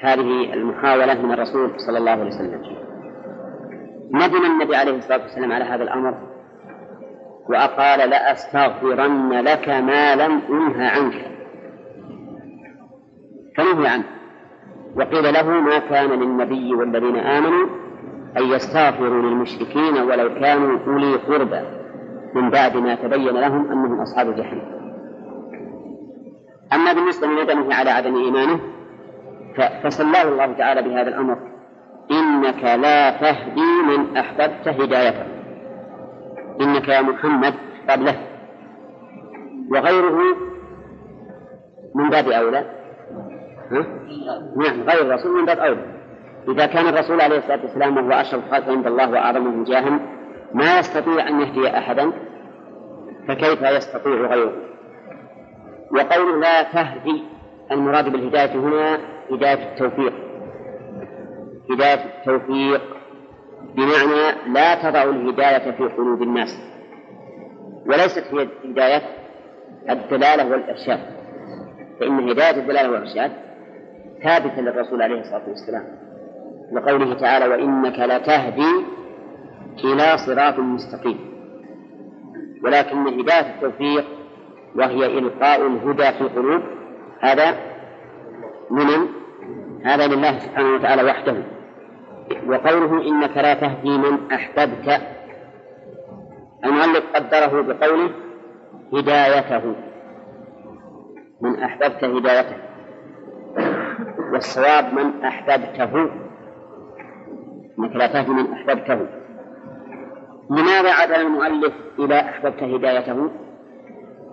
هذه 0.00 0.54
المحاولة 0.54 1.22
من 1.22 1.32
الرسول 1.32 1.70
صلى 1.86 1.98
الله 1.98 2.10
عليه 2.10 2.26
وسلم. 2.26 2.62
ندم 4.12 4.44
النبي 4.44 4.76
عليه 4.76 4.96
الصلاة 4.96 5.22
والسلام 5.22 5.52
على 5.52 5.64
هذا 5.64 5.82
الأمر. 5.82 6.14
وقال 7.50 8.10
لأستغفرن 8.10 9.32
لك 9.32 9.68
ما 9.68 10.14
لم 10.14 10.42
أنه 10.50 10.88
عنك. 10.88 11.30
فنهي 13.56 13.88
عنه. 13.88 14.04
وقيل 14.96 15.34
له 15.34 15.50
ما 15.50 15.78
كان 15.78 16.10
للنبي 16.10 16.74
والذين 16.74 17.16
آمنوا 17.16 17.66
أن 18.36 18.42
يستغفروا 18.42 19.22
للمشركين 19.22 19.98
ولو 19.98 20.34
كانوا 20.40 20.78
أولي 20.86 21.16
قربى. 21.16 21.60
من 22.34 22.50
بعد 22.50 22.76
ما 22.76 22.94
تبين 22.94 23.34
لهم 23.34 23.72
أنهم 23.72 24.00
أصحاب 24.00 24.36
جحيم 24.36 24.62
أما 26.72 26.92
بالنسبة 26.92 27.26
لندمه 27.26 27.74
على 27.74 27.90
عدم 27.90 28.16
إيمانه 28.16 28.60
فصلاه 29.84 30.22
الله 30.22 30.52
تعالى 30.52 30.82
بهذا 30.82 31.08
الأمر. 31.08 31.38
إنك 32.10 32.64
لا 32.64 33.10
تهدي 33.10 33.82
من 33.88 34.16
أحببت 34.16 34.68
هدايته. 34.68 35.35
إنك 36.60 36.88
يا 36.88 37.00
محمد 37.00 37.54
قبله. 37.90 38.16
وغيره 39.70 40.18
من 41.94 42.10
باب 42.10 42.28
أولى. 42.28 42.64
ها؟ 43.70 43.86
نعم 44.56 44.82
غير 44.82 45.02
الرسول 45.02 45.38
من 45.40 45.44
باب 45.44 45.58
أولى. 45.58 45.96
إذا 46.48 46.66
كان 46.66 46.86
الرسول 46.86 47.20
عليه 47.20 47.38
الصلاة 47.38 47.62
والسلام 47.62 47.96
وهو 47.96 48.20
أشرف 48.20 48.50
خلق 48.50 48.68
عند 48.68 48.86
الله 48.86 49.10
وأعظمهم 49.10 49.64
جاها 49.64 50.00
ما 50.54 50.78
يستطيع 50.78 51.28
أن 51.28 51.40
يهدي 51.40 51.78
أحدا 51.78 52.12
فكيف 53.28 53.62
يستطيع 53.62 54.12
غيره؟ 54.12 54.52
وقول 55.90 56.40
لا 56.40 56.62
تهدي 56.62 57.22
المراد 57.72 58.12
بالهداية 58.12 58.52
هنا 58.52 58.98
هداية 59.30 59.72
التوفيق. 59.72 60.12
هداية 61.70 62.04
التوفيق. 62.04 62.95
بمعنى 63.74 64.52
لا 64.52 64.74
تضع 64.74 65.02
الهداية 65.02 65.70
في 65.70 65.84
قلوب 65.84 66.22
الناس 66.22 66.58
وليست 67.86 68.24
هي 68.32 68.48
هداية 68.64 69.02
الدلالة 69.90 70.50
والإرشاد. 70.50 71.00
فإن 72.00 72.30
هداية 72.30 72.56
الدلالة 72.56 72.90
والإرشاد 72.90 73.32
ثابتة 74.22 74.60
للرسول 74.60 75.02
عليه 75.02 75.20
الصلاة 75.20 75.48
والسلام 75.48 75.84
لقوله 76.72 77.14
تعالى 77.14 77.46
وإنك 77.46 77.98
لتهدي 77.98 78.84
إلى 79.84 80.18
صراط 80.26 80.58
مستقيم 80.58 81.18
ولكن 82.64 83.06
هداية 83.20 83.54
التوفيق 83.54 84.04
وهي 84.74 85.18
إلقاء 85.18 85.66
الهدى 85.66 86.12
في 86.12 86.20
القلوب 86.20 86.62
هذا 87.20 87.56
من 88.70 89.08
هذا 89.84 90.06
لله 90.06 90.38
سبحانه 90.38 90.74
وتعالى 90.74 91.02
وحده. 91.02 91.42
وقوله 92.48 93.08
إنك 93.08 93.36
لا 93.36 93.54
تهدي 93.54 93.98
من 93.98 94.32
أحببت 94.32 95.00
المؤلف 96.64 97.04
قدره 97.14 97.62
بقوله 97.62 98.10
هدايته 98.92 99.74
من 101.40 101.62
أحببت 101.62 102.04
هدايته 102.04 102.56
والصواب 104.32 104.94
من 104.94 105.24
أحببته 105.24 106.10
إنك 107.78 107.96
لا 107.96 108.06
تهدي 108.06 108.30
من 108.30 108.52
أحببته. 108.52 109.06
لماذا 110.50 110.92
عدل 110.92 111.14
المؤلف 111.14 111.72
إلى 111.98 112.20
أحببت 112.20 112.62
هدايته؟ 112.62 113.30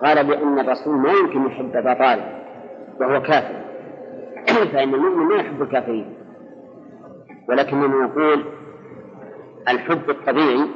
قال 0.03 0.27
لأن 0.27 0.59
الرسول 0.59 0.95
ما 0.97 1.11
يمكن 1.11 1.45
يحب 1.45 1.75
أبا 1.75 1.93
طالب 1.93 2.23
وهو 2.99 3.21
كافر. 3.21 3.63
فإن 4.73 4.93
المؤمن 4.93 5.25
ما 5.25 5.35
يحب 5.35 5.61
الكافرين. 5.61 6.22
ولكننا 7.49 7.87
نقول 7.87 8.43
الحب 9.69 10.09
الطبيعي 10.09 10.67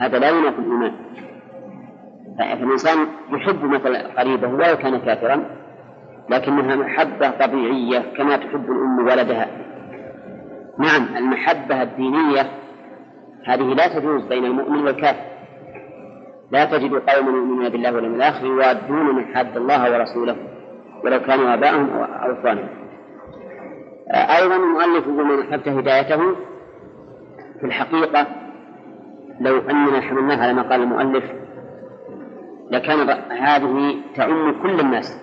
هذا 0.00 0.18
لا 0.18 0.30
ينافي 0.30 0.58
الإيمان. 0.58 0.92
فالإنسان 2.38 3.06
يحب 3.32 3.64
مثل 3.64 3.96
قريبه 3.96 4.48
ولو 4.48 4.76
كان 4.76 4.98
كافرا 4.98 5.44
لكنها 6.30 6.76
محبة 6.76 7.30
طبيعية 7.30 7.98
كما 8.16 8.36
تحب 8.36 8.70
الأم 8.70 8.98
ولدها. 8.98 9.48
نعم 10.78 11.16
المحبة 11.16 11.82
الدينية 11.82 12.50
هذه 13.44 13.62
لا 13.62 13.98
تجوز 13.98 14.24
بين 14.24 14.44
المؤمن 14.44 14.84
والكافر. 14.84 15.28
لا 16.50 16.64
تجد 16.64 16.92
قوما 16.94 17.30
يؤمنون 17.30 17.68
بالله 17.68 17.94
واليوم 17.94 18.14
الآخر 18.14 18.46
يوادون 18.46 19.14
من 19.16 19.36
حد 19.36 19.56
الله 19.56 19.92
ورسوله 19.92 20.36
ولو 21.04 21.20
كانوا 21.20 21.54
آباءهم 21.54 21.90
أو 21.90 22.32
إخوانهم. 22.32 22.68
أيضا 24.14 24.56
المؤلف 24.56 25.06
يقول 25.06 25.24
من 25.24 25.40
أحببت 25.42 25.68
هدايته 25.68 26.34
في 27.60 27.66
الحقيقة 27.66 28.26
لو 29.40 29.58
أننا 29.58 30.00
حملناه 30.00 30.42
على 30.42 30.52
ما 30.52 30.62
قال 30.62 30.82
المؤلف 30.82 31.24
لكان 32.70 33.10
هذه 33.30 33.94
تعم 34.16 34.62
كل 34.62 34.80
الناس 34.80 35.20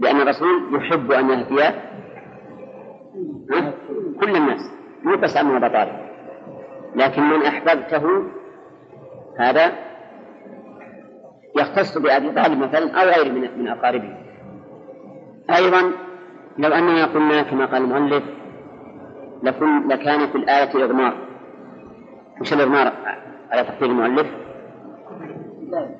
لأن 0.00 0.20
الرسول 0.20 0.74
يحب 0.74 1.12
أن 1.12 1.30
يهدي 1.30 1.74
كل 4.20 4.36
الناس 4.36 4.60
مو 5.04 5.16
بس 5.16 5.36
أمر 5.36 5.56
أبا 5.56 5.68
طالب 5.68 6.06
لكن 6.94 7.22
من 7.22 7.42
أحببته 7.42 8.22
هذا 9.38 9.72
يختص 11.56 11.98
بأبي 11.98 12.30
طالب 12.30 12.58
مثلا 12.58 12.90
أو 12.90 13.08
غيره 13.08 13.32
من 13.32 13.58
من 13.58 13.68
أقاربه. 13.68 14.16
أيضا 15.56 15.92
لو 16.58 16.72
أننا 16.72 17.04
قلنا 17.04 17.42
كما 17.42 17.66
قال 17.66 17.82
المؤلف 17.82 18.24
لكن 19.42 19.88
لكان 19.88 20.26
في 20.26 20.34
الآية 20.34 20.84
إضمار 20.84 21.16
وش 22.40 22.52
الإضمار 22.52 22.92
على 23.50 23.64
تقدير 23.64 23.88
المؤلف؟ 23.88 24.26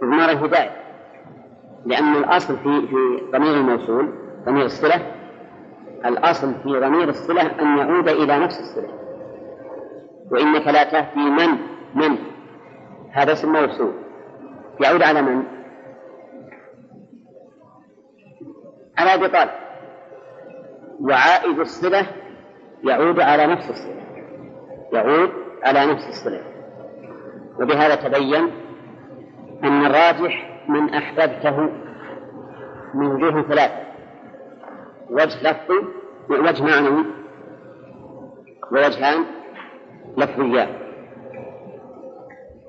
إضمار 0.02 0.30
الهداية. 0.30 0.70
لأن 1.86 2.16
الأصل 2.16 2.56
في 2.56 2.86
في 2.86 3.22
ضمير 3.32 3.54
الموصول 3.54 4.12
ضمير 4.44 4.64
الصلة 4.64 5.12
الأصل 6.04 6.54
في 6.54 6.68
ضمير 6.68 7.08
الصلة 7.08 7.42
أن 7.42 7.78
يعود 7.78 8.08
إلى 8.08 8.38
نفس 8.38 8.60
الصلة. 8.60 8.88
وإنك 10.30 10.66
لا 10.66 10.84
تهدي 10.84 11.30
من 11.30 11.58
من. 11.94 12.18
هذا 13.12 13.32
اسم 13.32 13.52
موصول. 13.52 13.92
يعود 14.80 15.02
على 15.02 15.22
من؟ 15.22 15.42
على 18.98 19.14
أبي 19.14 19.28
طالب. 19.28 19.65
وعائد 21.00 21.58
الصلة 21.58 22.06
يعود 22.84 23.20
على 23.20 23.46
نفس 23.46 23.70
الصلة. 23.70 24.02
يعود 24.92 25.30
على 25.64 25.92
نفس 25.92 26.08
الصلة. 26.08 26.42
وبهذا 27.60 27.94
تبين 27.94 28.50
أن 29.64 29.86
الراجح 29.86 30.60
من 30.68 30.94
أحببته 30.94 31.60
من 32.94 33.06
وجوه 33.06 33.42
ثلاث. 33.42 33.72
وجه 35.10 35.50
لفظي 35.50 35.86
وجه 36.30 36.64
معنوي 36.64 37.04
ووجهان 38.72 39.24
لفظيان 40.16 40.68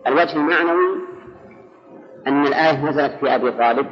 الوجه 0.08 0.36
المعنوي 0.36 0.98
أن 2.28 2.46
الآية 2.48 2.86
نزلت 2.86 3.12
في 3.20 3.36
أبي 3.36 3.52
طالب 3.52 3.88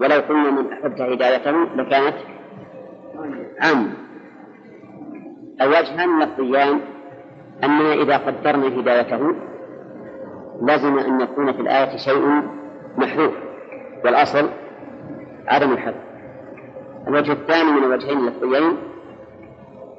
ولو 0.00 0.20
قلنا 0.20 0.50
من 0.50 0.72
أحببت 0.72 1.00
هدايته 1.00 1.50
لكانت 1.50 2.16
عامة 3.62 3.92
الوجهان 5.60 6.22
اللفظيان 6.22 6.80
أننا 7.64 7.92
إذا 7.92 8.16
قدرنا 8.16 8.80
هدايته 8.80 9.34
لازم 10.62 10.98
أن 10.98 11.20
يكون 11.20 11.52
في 11.52 11.60
الآية 11.60 11.96
شيء 11.96 12.42
محذوف. 12.96 13.34
والأصل 14.04 14.50
عدم 15.48 15.72
الحذف. 15.72 16.02
الوجه 17.08 17.32
الثاني 17.32 17.70
من 17.72 17.84
الوجهين 17.84 18.18
اللفظيين 18.18 18.76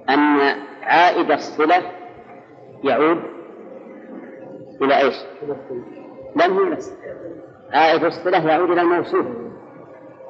أن 0.10 0.40
عائد 0.84 1.32
الصلة 1.32 1.82
يعود 2.84 3.20
إلى 4.82 4.98
إيش؟ 4.98 5.16
لم 6.36 6.58
هو 6.58 6.78
عائد 7.74 8.04
الصلة 8.04 8.48
يعود 8.50 8.70
إلى 8.70 8.82
الموصول. 8.82 9.26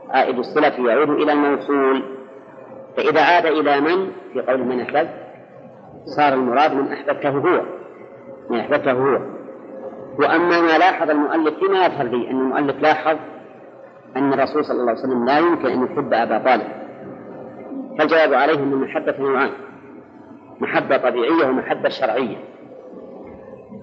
عائد 0.09 0.37
الصلة 0.37 0.89
يعود 0.89 1.09
إلى 1.09 1.31
الموصول. 1.31 2.22
فإذا 2.97 3.21
عاد 3.21 3.45
إلى 3.45 3.81
من؟ 3.81 4.11
في 4.33 4.41
قول 4.41 4.63
من 4.63 4.79
أحببت. 4.79 5.13
صار 6.17 6.33
المراد 6.33 6.73
من 6.73 6.91
أحببته 6.91 7.29
هو. 7.29 7.61
من 8.49 8.59
أحببته 8.59 8.91
هو. 8.91 9.19
وأما 10.19 10.61
ما 10.61 10.77
لاحظ 10.77 11.09
المؤلف 11.09 11.53
فيما 11.59 11.85
يظهر 11.85 12.05
لي 12.05 12.31
أن 12.31 12.39
المؤلف 12.39 12.81
لاحظ 12.81 13.17
أن 14.17 14.33
الرسول 14.33 14.65
صلى 14.65 14.79
الله 14.81 14.91
عليه 14.91 15.01
وسلم 15.01 15.25
لا 15.25 15.39
يمكن 15.39 15.67
أن 15.67 15.83
يحب 15.83 16.13
أبا 16.13 16.37
طالب. 16.37 16.67
فالجواب 17.99 18.33
عليه 18.33 18.55
أن 18.55 18.73
المحبة 18.73 19.15
نوعان. 19.19 19.49
محبة 20.59 20.97
طبيعية 20.97 21.45
ومحبة 21.47 21.89
شرعية. 21.89 22.37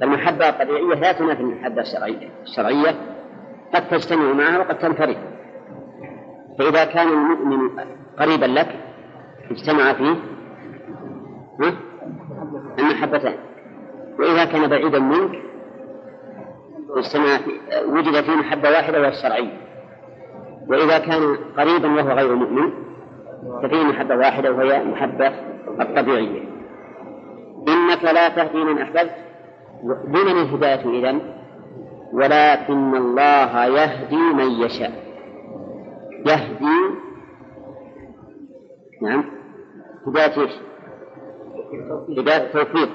المحبة 0.03 0.49
الطبيعية 0.49 0.95
لا 0.95 1.13
تنافي 1.13 1.41
المحبة 1.41 1.83
الشرعية. 1.83 2.31
الشرعية 2.43 2.95
قد 3.75 3.89
تجتمع 3.89 4.33
معها 4.33 4.59
وقد 4.59 4.79
تنفرد. 4.79 5.17
فإذا 6.59 6.85
كان 6.85 7.09
المؤمن 7.09 7.71
قريبا 8.19 8.47
لك 8.47 8.69
اجتمع 9.51 9.93
فيه 9.93 10.17
المحبتان. 12.79 13.35
وإذا 14.19 14.45
كان 14.45 14.67
بعيدا 14.67 14.99
منك 14.99 15.43
اجتمع 16.97 17.39
وجد 17.87 18.21
فيه 18.21 18.37
محبة 18.37 18.71
واحدة 18.71 19.01
وهي 19.01 19.09
الشرعية. 19.09 19.61
وإذا 20.69 20.99
كان 20.99 21.37
قريبا 21.57 21.89
وهو 21.89 22.11
غير 22.11 22.35
مؤمن 22.35 22.73
ففيه 23.63 23.85
محبة 23.85 24.17
واحدة 24.17 24.53
وهي 24.53 24.83
المحبة 24.83 25.33
الطبيعية. 25.81 26.43
إنك 27.69 28.05
لا 28.05 28.29
تهدي 28.29 28.65
من 28.65 28.79
أحببت 28.79 29.15
لمن 29.85 30.43
الهداية 30.43 30.81
إذن 30.99 31.21
ولكن 32.13 32.97
الله 32.97 33.67
يهدي 33.67 34.17
من 34.17 34.51
يشاء. 34.51 34.93
يهدي 36.27 36.95
نعم. 39.03 39.40
هداية 40.07 40.41
إيش؟ 40.41 40.53
هداية 42.19 42.37
التوفيق. 42.37 42.89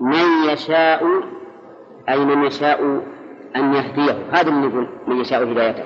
من 0.00 0.52
يشاء 0.52 1.22
أي 2.08 2.24
من 2.24 2.44
يشاء 2.44 3.02
أن 3.56 3.74
يهديه. 3.74 4.16
هذا 4.30 4.48
اللي 4.48 4.66
نقول 4.66 4.88
من 5.06 5.16
يشاء 5.16 5.52
هدايته. 5.52 5.84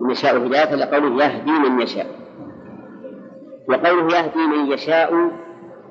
من 0.00 0.10
يشاء 0.10 0.46
هدايته 0.46 0.76
لقوله 0.76 1.24
يهدي 1.24 1.50
من 1.50 1.80
يشاء. 1.80 2.06
وقوله 3.68 4.18
يهدي 4.18 4.46
من 4.46 4.72
يشاء 4.72 5.30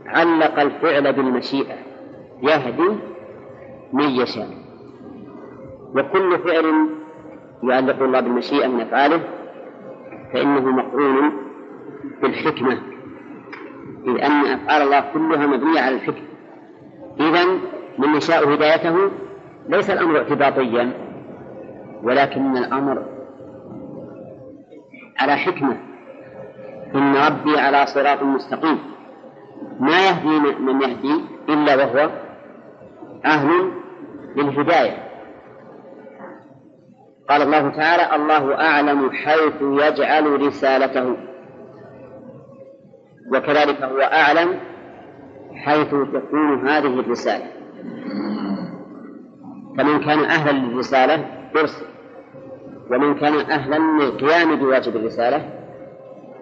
علق 0.05 0.59
الفعل 0.59 1.13
بالمشيئة. 1.13 1.75
يهدي 2.43 2.97
من 3.93 4.09
يشاء. 4.09 4.47
وكل 5.95 6.39
فعل 6.39 6.89
يعلق 7.63 8.03
الله 8.03 8.19
بالمشيئة 8.19 8.67
من 8.67 8.81
أفعاله 8.81 9.21
فإنه 10.33 10.59
مقرون 10.59 11.31
بالحكمة. 12.21 12.90
إذ 14.07 14.23
أن 14.23 14.45
أفعال 14.45 14.81
الله 14.81 15.03
كلها 15.13 15.47
مبنية 15.47 15.81
على 15.81 15.95
الحكمة 15.95 16.27
إذا 17.19 17.45
من 17.97 18.15
يشاء 18.15 18.53
هدايته 18.53 19.11
ليس 19.69 19.89
الأمر 19.89 20.17
اعتباطيا 20.17 20.91
ولكن 22.03 22.57
الأمر 22.57 23.05
على 25.19 25.35
حكمة. 25.35 25.77
إن 26.95 27.15
ربي 27.15 27.59
على 27.59 27.85
صراط 27.85 28.23
مستقيم. 28.23 28.79
ما 29.79 30.07
يهدي 30.07 30.39
من 30.59 30.81
يهدي 30.81 31.21
إلا 31.49 31.75
وهو 31.75 32.09
أهل 33.25 33.71
للهداية. 34.35 34.97
قال 37.29 37.41
الله 37.41 37.69
تعالى 37.69 38.15
الله 38.15 38.55
أعلم 38.55 39.11
حيث 39.11 39.61
يجعل 39.61 40.41
رسالته. 40.41 41.17
وكذلك 43.33 43.81
هو 43.81 43.99
أعلم 44.01 44.59
حيث 45.53 45.87
تكون 45.87 46.67
هذه 46.67 46.99
الرسالة. 46.99 47.45
فمن 49.77 49.99
كان 49.99 50.19
أهلا 50.19 50.51
للرسالة 50.51 51.25
يرسل 51.55 51.85
ومن 52.91 53.15
كان 53.15 53.33
أهلا 53.33 54.03
للقيام 54.03 54.55
بواجب 54.55 54.95
الرسالة 54.95 55.49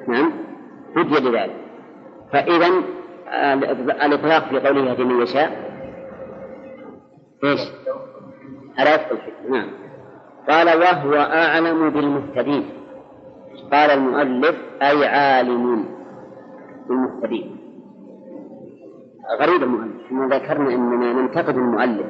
نعم 0.08 0.32
هدي 0.98 1.30
لذلك 1.30 1.56
فإذا 2.34 2.68
الإطلاق 4.06 4.50
في 4.50 4.60
قوله 4.60 4.90
يهدي 4.90 5.04
من 5.04 5.22
يشاء. 5.22 5.70
إيش؟ 7.44 7.60
الحكمة 8.80 9.50
نعم. 9.50 9.70
قال 10.50 10.68
وهو 10.68 11.16
أعلم 11.16 11.90
بالمهتدين. 11.90 12.70
قال 13.72 13.92
المؤلف 13.92 14.56
أي 14.82 15.08
عالم. 15.08 15.99
بالمهتدين 16.90 17.58
غريب 19.40 19.64
المؤلف. 19.64 20.06
إحنا 20.06 20.36
ذكرنا 20.36 20.74
اننا 20.74 21.14
ننتقد 21.14 21.56
المؤلف. 21.56 22.08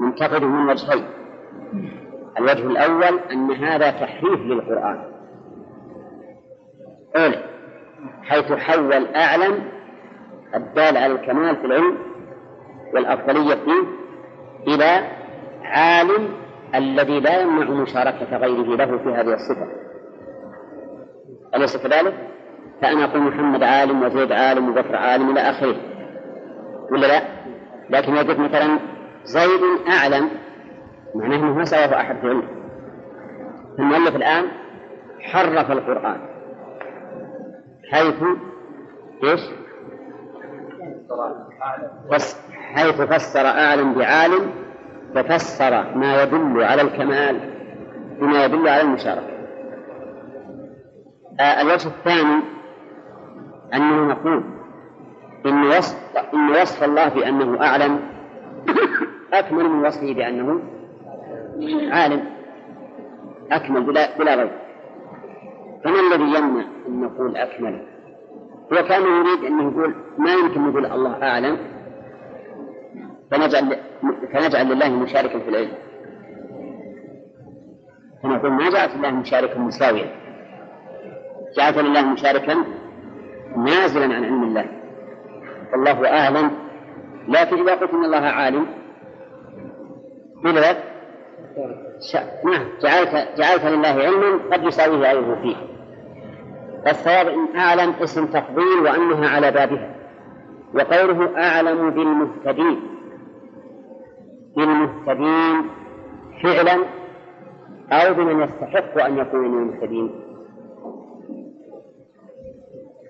ننتقده 0.00 0.46
من 0.46 0.70
وجهين. 0.70 1.04
الوجه 2.38 2.66
الأول 2.66 3.18
أن 3.18 3.52
هذا 3.52 3.90
تحريف 3.90 4.40
للقرآن. 4.40 5.04
أولى. 7.16 7.44
حيث 8.22 8.52
حول 8.52 9.06
أعلم 9.06 9.62
الدال 10.54 10.96
على 10.96 11.12
الكمال 11.12 11.56
في 11.56 11.64
العلم 11.64 11.98
والأفضلية 12.94 13.54
فيه 13.54 13.82
إلى 14.74 15.08
عالم 15.62 16.28
الذي 16.74 17.20
لا 17.20 17.40
يمنع 17.40 17.70
مشاركة 17.70 18.36
غيره 18.36 18.76
له 18.76 18.98
في 18.98 19.08
هذه 19.08 19.34
الصفة. 19.34 19.66
أليس 21.54 21.76
كذلك؟ 21.76 22.31
فأنا 22.82 23.04
أقول 23.04 23.22
محمد 23.22 23.62
عالم 23.62 24.02
وزيد 24.02 24.32
عالم 24.32 24.68
وبكر 24.68 24.96
عالم 24.96 25.30
إلى 25.30 25.40
آخره 25.40 25.76
ولا 26.92 27.06
لا؟ 27.06 27.22
لكن 27.90 28.16
يجد 28.16 28.38
مثلا 28.38 28.78
زيد 29.24 29.60
أعلم 29.88 30.30
معناه 31.14 31.36
أنه 31.36 31.54
ما 31.54 31.64
سواه 31.64 32.00
أحد 32.00 32.16
في 32.20 32.28
علم 32.28 32.42
المؤلف 33.78 34.16
الآن 34.16 34.44
حرف 35.20 35.70
القرآن 35.70 36.20
حيث 37.90 38.22
إيش؟ 39.24 39.40
حيث 42.74 43.00
فسر 43.00 43.46
أعلم 43.46 43.94
بعالم 43.94 44.50
ففسر 45.14 45.96
ما 45.96 46.22
يدل 46.22 46.62
على 46.62 46.82
الكمال 46.82 47.40
بما 48.20 48.44
يدل 48.44 48.68
على 48.68 48.82
المشاركة 48.82 49.32
آه 51.40 51.60
الوجه 51.60 51.88
الثاني 51.88 52.42
أنه 53.74 54.04
نقول 54.04 54.44
إن 55.46 55.66
وصف 55.66 56.16
إن 56.34 56.50
وصف 56.50 56.84
الله 56.84 57.08
بأنه 57.08 57.66
أعلم 57.66 58.00
أكمل 59.32 59.68
من 59.68 59.86
وصفه 59.86 60.14
بأنه 60.14 60.60
عالم 61.92 62.24
أكمل 63.52 63.82
بلا 63.82 64.18
بلا 64.18 64.34
ريب. 64.34 64.50
فما 65.84 66.00
الذي 66.00 66.38
يمنع 66.38 66.64
أن 66.88 67.00
نقول 67.00 67.36
أكمل؟ 67.36 67.86
هو 68.72 68.82
كان 68.88 69.02
يريد 69.02 69.44
أن 69.44 69.60
يقول 69.60 69.94
ما 70.18 70.32
يمكن 70.32 70.68
نقول 70.68 70.86
الله 70.86 71.22
أعلم؟ 71.22 71.58
فنجعل 73.30 73.76
فنجعل 74.32 74.66
لله 74.66 74.90
مشاركا 74.90 75.38
في 75.38 75.48
العلم. 75.48 75.72
فنقول 78.22 78.52
ما 78.52 78.70
جعلت 78.70 78.94
الله 78.94 79.10
مشاركا 79.10 79.58
مساويا؟ 79.58 80.10
جعلت 81.56 81.78
لله 81.78 82.02
مشاركا 82.02 82.64
نازلا 83.56 84.04
عن 84.04 84.24
علم 84.24 84.42
الله. 84.42 84.66
والله 85.72 86.18
أعلم. 86.18 86.50
لكن 87.28 87.56
إذا 87.58 87.74
قلت 87.74 87.94
إن 87.94 88.04
الله 88.04 88.18
عالم 88.18 88.66
بلغت 90.44 90.78
نعم 92.44 92.64
جعلت 92.82 93.38
جعلت 93.38 93.64
لله 93.64 93.88
علما 93.88 94.38
قد 94.52 94.64
يساويه 94.64 94.96
غيره 94.96 95.38
فيه. 95.42 95.56
الصواب 96.90 97.28
إن 97.28 97.56
أعلم 97.56 97.90
اسم 97.90 98.26
تفضيل 98.26 98.78
وأنها 98.82 99.28
على 99.28 99.50
بابها. 99.50 99.94
وقوله 100.74 101.38
أعلم 101.38 101.90
بالمهتدين. 101.90 102.80
بالمهتدين 104.56 105.70
فعلا 106.42 106.84
أو 107.92 108.14
بمن 108.14 108.42
يستحق 108.42 109.04
أن 109.04 109.18
يكون 109.18 109.40
من 109.40 109.58
المهتدين 109.58 110.21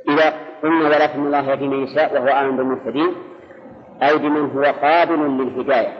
إذا 0.08 0.34
قلنا 0.62 0.88
ولكن 0.88 1.26
الله 1.26 1.50
يهدي 1.50 1.68
من 1.68 1.82
يشاء 1.82 2.14
وهو 2.14 2.28
أعلم 2.28 2.56
بالمهتدين 2.56 3.14
أي 4.02 4.18
بمن 4.18 4.50
هو 4.50 4.62
قابل 4.62 5.20
للهداية. 5.38 5.92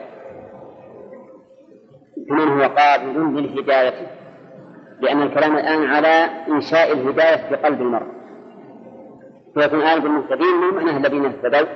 بمن 2.29 2.49
هو 2.49 2.63
قابل 2.63 3.37
للهداية 3.37 4.07
لأن 5.01 5.23
الكلام 5.23 5.57
الآن 5.57 5.85
على 5.85 6.29
إنشاء 6.49 6.93
الهداية 6.93 7.49
في 7.49 7.57
قلب 7.57 7.81
المرء. 7.81 8.07
فيكون 9.55 9.83
أعلم 9.83 10.03
بالمهتدين 10.03 10.57
من 10.61 10.75
معناه 10.75 10.97
الذين 10.97 11.27
اهتدوا 11.27 11.69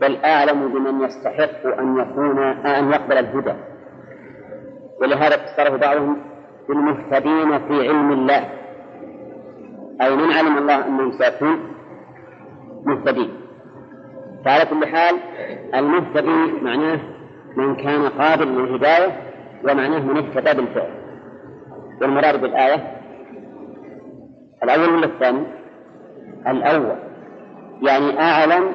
بل 0.00 0.16
أعلم 0.24 0.72
بمن 0.72 1.04
يستحق 1.04 1.66
أن 1.78 1.98
يكون 1.98 2.38
أن 2.66 2.92
يقبل 2.92 3.18
الهدى. 3.18 3.54
ولهذا 5.00 5.36
فسره 5.36 5.76
بعضهم 5.76 6.16
بالمهتدين 6.68 7.58
في 7.58 7.88
علم 7.88 8.12
الله. 8.12 8.65
أي 10.02 10.16
من 10.16 10.32
علم 10.32 10.58
الله 10.58 10.86
أنه 10.86 11.10
سيكون 11.18 11.58
مهتدين. 12.86 13.30
فعلى 14.44 14.64
كل 14.64 14.86
حال 14.86 15.16
المهتدي 15.74 16.62
معناه 16.62 17.00
من 17.56 17.76
كان 17.76 18.08
قابل 18.08 18.46
للهداية 18.46 19.22
ومعناه 19.64 19.98
من 19.98 20.16
اهتدى 20.16 20.60
بالفعل. 20.60 20.90
والمراد 22.00 22.40
بالآية 22.40 22.96
الأول 24.62 24.94
ولا 24.94 25.06
الثاني؟ 25.06 25.46
الأول. 26.46 26.96
يعني 27.82 28.20
أعلم 28.20 28.74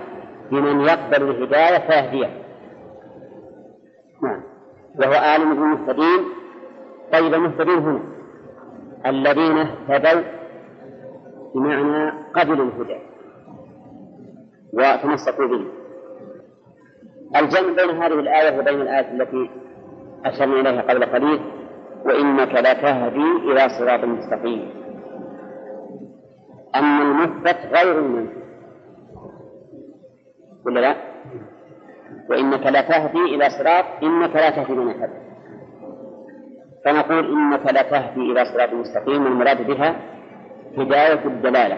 بمن 0.51 0.81
يقبل 0.81 1.29
الهداية 1.29 1.77
فيهديه. 1.77 2.29
نعم. 4.23 4.41
وهو 4.99 5.13
أعلم 5.13 5.49
بالمهتدين. 5.49 6.25
طيب 7.13 7.33
المهتدين 7.33 7.77
هنا 7.77 7.99
الذين 9.05 9.57
اهتدوا 9.57 10.40
بمعنى 11.55 12.11
قبلوا 12.33 12.65
الهدى. 12.65 12.99
وتمسكوا 14.73 15.47
به. 15.47 15.65
الجمع 17.35 17.85
بين 17.85 18.01
هذه 18.01 18.19
الآية 18.19 18.59
وبين 18.59 18.81
الآية 18.81 19.11
التي 19.11 19.49
أشرنا 20.25 20.59
إليها 20.59 20.81
قبل 20.81 21.05
قليل 21.05 21.41
وإنك 22.05 22.53
لتهدي 22.53 23.51
إلى 23.51 23.69
صراط 23.79 24.03
مستقيم. 24.03 24.69
أما 26.75 27.01
المثبت 27.01 27.57
غير 27.73 27.99
المنفي 27.99 28.41
ولا 30.65 30.79
لا؟ 30.79 30.95
وإنك 32.29 32.67
لتهدي 32.67 33.35
إلى 33.35 33.49
صراط 33.49 33.85
إنك 34.03 34.35
لا 34.35 34.49
تهدي 34.49 34.73
من 34.73 34.93
فنقول 36.85 37.25
إنك 37.31 37.65
لتهدي 37.65 38.31
إلى 38.31 38.45
صراط 38.45 38.73
مستقيم 38.73 39.27
المراد 39.27 39.67
بها 39.67 39.95
هداية 40.77 41.25
الدلالة. 41.25 41.77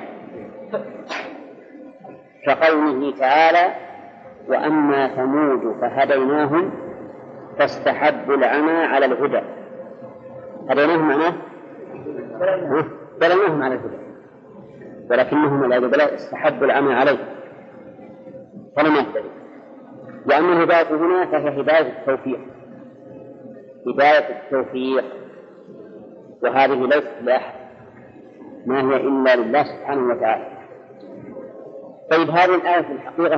كقوله 2.45 3.17
تعالى 3.17 3.73
وأما 4.47 5.15
ثمود 5.15 5.81
فهديناهم 5.81 6.71
فاستحبوا 7.59 8.35
العمى 8.35 8.71
على 8.71 9.05
الهدى. 9.05 9.41
هديناهم 10.69 11.07
معناه؟ 11.07 11.33
دللناهم 13.21 13.63
على 13.63 13.75
الهدى. 13.75 13.97
ولكنهم 15.11 15.65
لا 15.65 15.77
البلاء 15.77 16.15
استحبوا 16.15 16.65
العمى 16.65 16.93
عليه. 16.93 17.17
فلم 18.77 18.95
يهتدوا 18.95 19.31
وأما 20.29 20.53
الهداية 20.53 20.95
هنا 20.95 21.25
فهي 21.25 21.61
هداية 21.61 21.99
التوفيق. 21.99 22.39
هداية 23.87 24.29
التوفيق. 24.29 25.03
وهذه 26.43 26.85
ليست 26.85 27.11
لأحد. 27.21 27.62
ما 28.65 28.81
هي 28.81 28.95
إلا 28.95 29.35
لله 29.35 29.63
سبحانه 29.63 30.13
وتعالى. 30.13 30.47
طيب 32.11 32.29
هذه 32.29 32.55
الآية 32.55 32.81
في 32.81 32.91
الحقيقة 32.91 33.35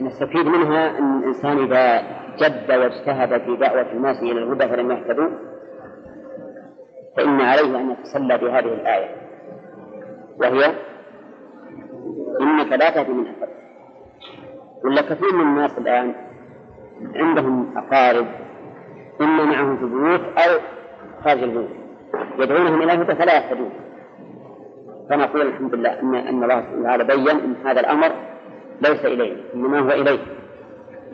نستفيد 0.00 0.46
منها 0.46 0.98
أن 0.98 1.18
الإنسان 1.18 1.58
إذا 1.58 2.02
جد 2.36 2.70
واجتهد 2.72 3.40
في 3.42 3.56
دعوة 3.56 3.92
الناس 3.92 4.22
إلى 4.22 4.32
الهدى 4.32 4.68
فلم 4.68 4.90
يهتدوا 4.90 5.28
فإن 7.16 7.40
عليه 7.40 7.78
أن 7.80 7.90
يتسلى 7.90 8.38
بهذه 8.38 8.72
الآية 8.74 9.08
وهي 10.40 10.74
إنك 12.40 12.72
لا 12.72 12.90
تهدي 12.90 13.12
من 13.12 13.26
أحببت 13.26 13.48
ولا 14.84 15.02
كثير 15.02 15.34
من 15.34 15.40
الناس 15.40 15.78
الآن 15.78 16.14
عندهم 17.14 17.78
أقارب 17.78 18.26
إما 19.20 19.44
معهم 19.44 19.76
في 19.76 19.82
البيوت 19.82 20.20
أو 20.20 20.60
خارج 21.24 21.42
البيوت 21.42 21.70
يدعونهم 22.38 22.82
إلى 22.82 22.92
الهدى 22.92 23.14
فلا 23.14 23.36
يهتدون. 23.36 23.70
فنقول 25.10 25.42
الحمد 25.42 25.74
لله 25.74 26.00
أن 26.00 26.14
أن 26.14 26.42
الله 26.42 26.60
سبحانه 26.60 26.80
وتعالى 26.80 27.04
بين 27.04 27.28
أن 27.28 27.54
هذا 27.64 27.80
الأمر 27.80 28.12
ليس 28.80 29.04
إليه 29.04 29.36
إنما 29.54 29.78
هو 29.78 29.90
إليه. 29.90 30.18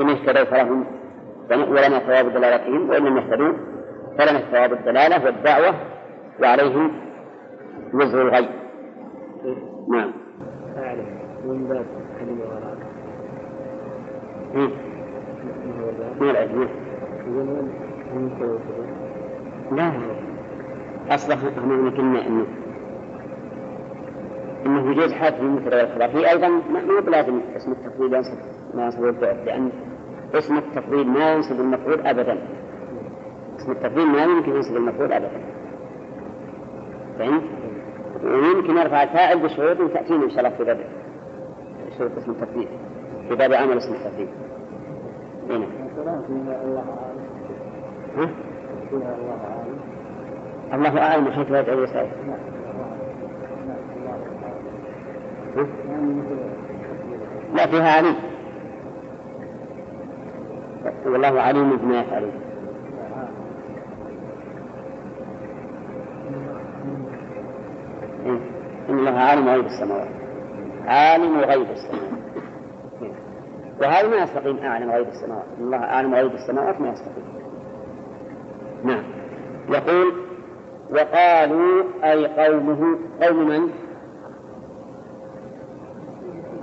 إن 0.01 0.09
اهتدوا 0.11 0.45
فلهم 0.45 0.87
ولنا 1.51 1.99
ثواب 1.99 2.33
دلالتهم 2.33 2.91
وإن 2.91 3.05
لم 3.05 3.17
يهتدوا 3.17 3.53
فلنا 4.19 4.39
ثواب 4.39 4.73
الدلالة 4.73 5.25
والدعوة 5.25 5.75
وعليهم 6.43 6.93
وزر 7.95 8.23
الغي 8.23 8.49
نعم. 9.89 10.13
أعلم. 10.79 11.07
من 11.45 11.69
باب 11.69 11.87
كلمة 12.19 12.45
وراء 12.45 12.77
من 16.21 16.31
العلم. 16.31 16.69
لا. 19.73 19.93
أصلا 21.15 21.35
هم 21.35 21.91
قلنا 21.91 22.27
أنه 22.27 22.47
أنه 24.67 24.91
يجوز 24.91 25.13
حذف 25.13 25.41
المبتدأ 25.41 25.83
والخبر 25.83 26.09
في 26.09 26.31
أيضا 26.31 26.49
ما 26.49 27.01
بلازم 27.01 27.41
اسم 27.57 27.73
التفضيل 27.73 28.15
ينصب 28.15 28.39
ما 28.75 28.85
ينصب 28.85 29.05
الفعل 29.05 29.47
لأن 29.47 29.71
اسم 30.35 30.57
التفضيل 30.57 31.07
ما 31.07 31.33
ينصب 31.33 31.61
المفعول 31.61 32.01
أبدا. 32.07 32.39
اسم 33.57 33.73
التفضيل 33.73 34.07
ما 34.07 34.23
يمكن 34.23 34.55
ينصب 34.57 34.77
المفعول 34.77 35.13
أبدا. 35.13 35.41
فهمت؟ 37.19 37.43
ويمكن 38.25 38.77
يرفع 38.77 39.03
الفاعل 39.03 39.39
بشروط 39.39 39.91
تأتينا 39.93 40.25
إن 40.25 40.31
شاء 40.31 40.39
الله 40.39 40.51
في 40.51 40.65
باب 40.65 40.81
شروط 41.99 42.11
اسم 42.19 42.31
التفضيل 42.31 42.69
في 43.29 43.35
باب 43.35 43.53
عمل 43.53 43.77
اسم 43.77 43.95
التفضيل 43.95 44.29
هنا. 45.51 45.67
ها؟ 48.17 48.31
الله 50.75 51.03
أعلم. 51.03 51.31
حيث 51.31 51.51
يدعو 51.51 51.83
يسأل 51.83 52.09
لا 57.55 57.67
فيها 57.67 57.97
عليم. 57.97 58.17
والله 61.07 61.41
عليم 61.41 61.77
بما 61.77 62.01
يفعلون. 62.01 62.33
إيه. 68.25 68.41
إن 68.89 68.99
الله 68.99 69.11
عالم 69.11 69.49
غيب 69.49 69.67
السماوات. 69.67 70.09
عالم 70.87 71.41
غيب 71.41 71.71
السماوات. 71.71 72.15
وهذا 73.81 74.09
ما 74.09 74.17
يستقيم 74.17 74.59
أعلم 74.59 74.91
غيب 74.91 75.09
السماوات. 75.09 75.47
إن 75.59 75.65
الله 75.65 75.85
أعلم 75.85 76.15
غيب 76.15 76.33
السماوات 76.33 76.81
ما 76.81 76.89
يستقيم. 76.89 77.25
نعم. 78.85 79.05
يقول 79.69 80.13
وقالوا 80.91 81.85
أي 82.05 82.27
قومه 82.27 82.99
قوم 83.23 83.49
من؟ 83.49 83.84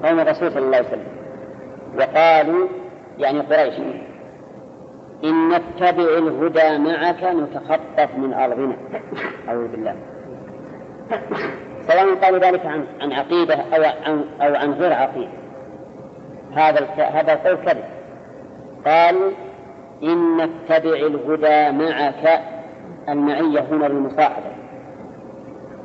قوم 0.04 0.20
الرسول 0.20 0.52
صلى 0.52 0.66
الله 0.66 0.78
عليه 0.78 0.88
وسلم. 0.88 1.08
وقالوا 2.00 2.68
يعني 3.18 3.40
قريش 3.40 3.74
إن 5.24 5.50
نتبع 5.50 6.18
الهدى 6.18 6.78
معك 6.78 7.24
نتخطف 7.24 8.16
من 8.18 8.34
أرضنا. 8.34 8.76
أعوذ 9.50 9.68
بالله. 9.68 9.96
سواء 11.88 12.16
قالوا 12.16 12.40
ذلك 12.40 12.66
عن 12.66 12.86
عن 13.02 13.14
عقيدة 13.14 13.56
أو 13.56 13.84
عن 14.06 14.26
أو 14.42 14.56
عن 14.56 14.72
غير 14.72 14.94
عقيدة. 14.94 15.32
هذا 16.56 16.88
هذا 16.98 17.34
القول 17.34 17.56
كذب. 17.56 17.84
قالوا 18.86 19.32
إن 20.04 20.38
نتبع 20.38 20.94
الهدى 20.94 21.78
معك 21.78 22.42
المعية 23.10 23.60
هنا 23.60 23.86
للمصاحبة 23.86 24.52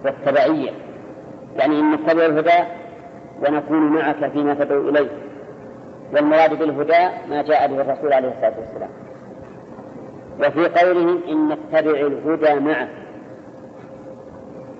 والتبعية. 0.04 0.70
يعني 1.56 1.80
إن 1.80 1.92
نتبع 1.92 2.26
الهدى 2.26 2.64
ونكون 3.42 3.92
معك 3.92 4.30
فيما 4.32 4.54
تدعو 4.54 4.88
إليه. 4.88 5.10
والمراد 6.12 6.58
بالهدى 6.58 7.08
ما 7.28 7.42
جاء 7.42 7.68
به 7.68 7.80
الرسول 7.80 8.12
عليه 8.12 8.28
الصلاة 8.28 8.54
والسلام. 8.58 8.90
وفي 10.38 10.68
قولهم 10.68 11.20
إن 11.28 11.48
نتبع 11.48 11.90
الهدى 11.90 12.60
معك. 12.60 12.88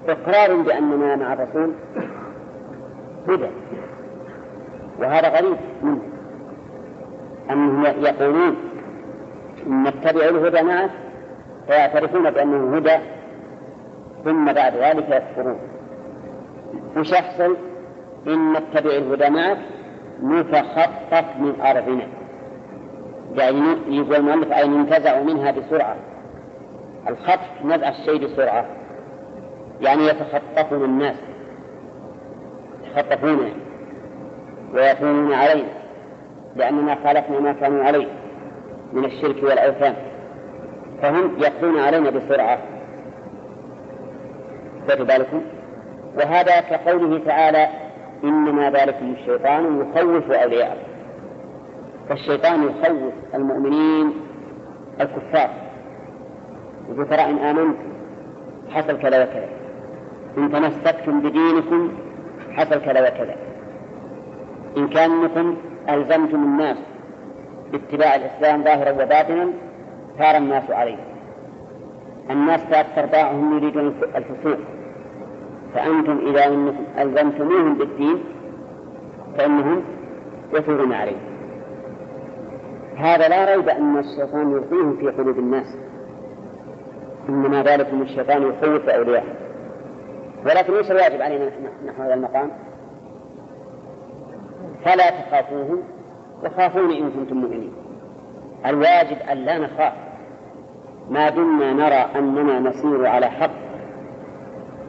إقرار 0.09 0.63
بأننا 0.63 1.17
مع 1.17 1.33
الرسول 1.33 1.73
هدى. 3.29 3.51
وهذا 4.99 5.29
غريب 5.29 5.57
منه. 5.83 6.03
أنهم 7.51 7.85
يقولون 7.85 8.57
إن 9.67 9.83
نتبع 9.83 10.29
الهدى 10.29 10.63
معك. 10.63 10.91
فيعترفون 11.67 12.31
بأنه 12.31 12.77
هدى. 12.77 12.99
ثم 14.25 14.53
بعد 14.53 14.77
ذلك 14.77 15.09
يكفرون. 15.11 15.59
وش 16.97 17.13
يحصل؟ 17.13 17.57
إن 18.27 18.53
نتبع 18.53 18.91
الهدى 18.91 19.31
معك 19.31 19.59
نتخطف 20.23 21.25
من 21.39 21.61
أرضنا. 21.61 22.07
يعني 23.35 23.59
يقول 23.89 24.15
المؤلف 24.15 24.53
أي 24.53 24.69
ننتزع 24.69 25.23
منها 25.23 25.51
بسرعة. 25.51 25.97
الخطف 27.09 27.65
نزع 27.65 27.89
الشيء 27.89 28.25
بسرعة. 28.25 28.67
يعني 29.81 30.07
يتخطفون 30.07 30.85
الناس. 30.85 31.17
يتخطفون 32.85 33.53
ويكونون 34.75 35.33
علينا. 35.33 35.69
لأننا 36.57 36.95
خالفنا 37.05 37.41
ما 37.41 37.53
كانوا 37.53 37.85
عليه 37.85 38.07
من 38.93 39.05
الشرك 39.05 39.43
والأوثان. 39.43 39.95
فهم 41.03 41.37
يقضون 41.39 41.79
علينا 41.79 42.11
بسرعة. 42.11 42.59
خذوا 44.89 45.07
بالكم؟ 45.07 45.43
وهذا 46.17 46.61
كقوله 46.61 47.19
تعالى 47.27 47.86
إنما 48.27 48.71
ذلكم 48.71 49.15
الشيطان 49.21 49.81
يخوف 49.81 50.31
أولياءه. 50.31 50.77
فالشيطان 52.09 52.63
يخوف 52.63 53.15
المؤمنين 53.35 54.13
الكفار. 55.01 55.51
يقول 56.89 57.09
ترى 57.09 57.25
إن 57.25 57.39
آمنتم 57.39 57.83
حصل 58.71 58.99
كذا 58.99 59.23
وكذا. 59.23 59.49
إن 60.39 60.53
تمسكتم 60.53 61.21
بدينكم 61.21 61.93
حصل 62.53 62.81
كذا 62.81 63.01
وكذا. 63.01 63.37
إن 64.77 64.89
كانكم 64.89 65.57
ألزمتم 65.89 66.45
الناس 66.45 66.77
باتباع 67.73 68.15
الإسلام 68.15 68.65
ظاهرا 68.65 68.91
وباطنا 68.91 69.49
ثار 70.19 70.37
الناس 70.37 70.71
عليه. 70.71 70.99
الناس 72.31 72.61
تأثر 72.71 73.07
باعهم 73.07 73.57
يريدون 73.57 73.95
الفسوق. 74.17 74.59
فأنتم 75.77 76.19
إذا 76.27 76.47
أنكم 76.47 76.85
ألزمتموهم 76.99 77.75
بالدين 77.75 78.25
فإنهم 79.39 79.83
يثورون 80.55 80.93
عليه. 80.93 81.17
هذا 82.97 83.29
لا 83.29 83.57
ريب 83.57 83.69
أن 83.69 83.99
الشيطان 83.99 84.53
يلقيهم 84.53 84.97
في 84.97 85.09
قلوب 85.09 85.39
الناس. 85.39 85.77
إنما 87.29 87.63
ذلك 87.63 87.95
من 87.95 88.03
الشيطان 88.03 88.43
يخوف 88.43 88.89
أولياءه. 88.89 89.35
ولكن 90.45 90.73
ليس 90.73 90.91
الواجب 90.91 91.23
علينا 91.23 91.51
نحو 91.87 92.03
هذا 92.03 92.15
المقام. 92.15 92.51
فلا 94.85 95.11
تخافوهم 95.11 95.83
وخافوني 96.45 96.99
إن 96.99 97.11
كنتم 97.11 97.37
مؤمنين. 97.37 97.73
الواجب 98.67 99.17
أن 99.33 99.37
لا 99.37 99.59
نخاف. 99.59 99.93
ما 101.11 101.31
دمنا 101.31 101.73
نرى 101.73 102.07
أننا 102.19 102.59
نسير 102.61 103.07
على 103.07 103.27
حق 103.27 103.66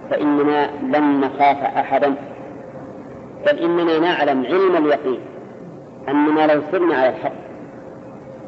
فإننا 0.09 0.69
لن 0.81 1.19
نخاف 1.21 1.57
أحدا 1.63 2.15
بل 3.45 3.59
إننا 3.59 3.99
نعلم 3.99 4.45
علم 4.45 4.85
اليقين 4.85 5.19
أننا 6.09 6.53
لو 6.53 6.61
سرنا 6.71 6.95
على 6.95 7.09
الحق 7.09 7.33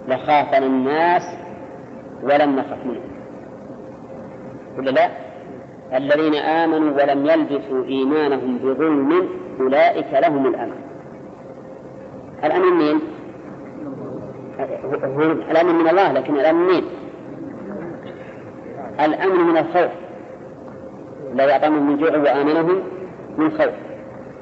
لخافنا 0.08 0.66
الناس 0.66 1.24
ولم 2.24 2.56
نخف 2.56 2.86
منهم 2.86 3.10
ولا 4.78 4.92
لا؟ 4.92 5.10
الذين 5.98 6.36
آمنوا 6.36 7.02
ولم 7.02 7.26
يلبسوا 7.26 7.86
إيمانهم 7.86 8.58
بظلم 8.58 9.30
أولئك 9.60 10.14
لهم 10.14 10.48
الأمن 10.48 10.82
الأمن؟ 12.44 13.00
هو 15.04 15.32
الأمن 15.32 15.76
من 15.76 15.88
الله 15.90 16.12
لكن 16.12 16.36
الأمن 16.36 16.66
مين؟ 16.68 16.84
الأمن 19.00 19.40
من 19.40 19.58
الخوف 19.58 19.92
لا 21.34 21.46
يعطمهم 21.46 21.90
من 21.90 21.98
جوع 21.98 22.18
وآمنهم 22.18 22.82
من 23.38 23.52
خوف. 23.52 23.74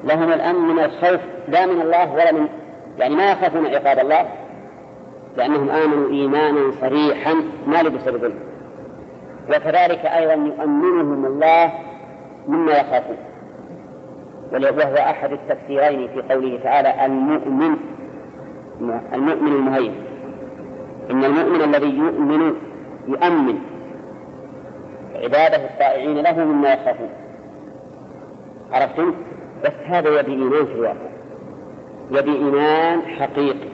لهم 0.04 0.32
الأمن 0.32 0.60
من 0.60 0.84
الخوف 0.84 1.20
لا 1.48 1.66
من 1.66 1.80
الله 1.80 2.12
ولا 2.12 2.32
من 2.32 2.48
يعني 2.98 3.16
ما 3.16 3.32
يخافون 3.32 3.66
عقاب 3.66 3.98
الله 3.98 4.28
لأنهم 5.36 5.70
آمنوا 5.70 6.10
إيمانا 6.10 6.70
صريحا 6.80 7.34
ما 7.66 7.82
لبس 7.82 8.08
بظلم 8.08 8.38
وكذلك 9.48 10.06
أيضا 10.06 10.32
يؤمنهم 10.32 11.26
الله 11.26 11.72
مما 12.48 12.72
يخافون. 12.72 13.16
وهو 14.52 14.94
أحد 14.94 15.32
التفسيرين 15.32 16.08
في 16.08 16.34
قوله 16.34 16.60
تعالى 16.62 17.06
المؤمن 17.06 17.76
المؤمن 19.12 19.52
المهيمن. 19.52 20.04
إن 21.10 21.24
المؤمن 21.24 21.62
الذي 21.62 21.96
يؤمن 21.96 22.54
يؤمن. 23.08 23.58
عبادة 25.22 25.56
الطائعين 25.56 26.18
له 26.18 26.44
مما 26.44 26.72
يخافون. 26.72 27.10
عرفتم؟ 28.72 29.14
بس 29.64 29.72
هذا 29.86 30.20
يبي 30.20 30.32
إيمان 30.32 30.66
في 30.66 30.72
الواقع. 30.72 31.08
يبي 32.10 32.32
إيمان 32.32 33.02
حقيقي. 33.02 33.68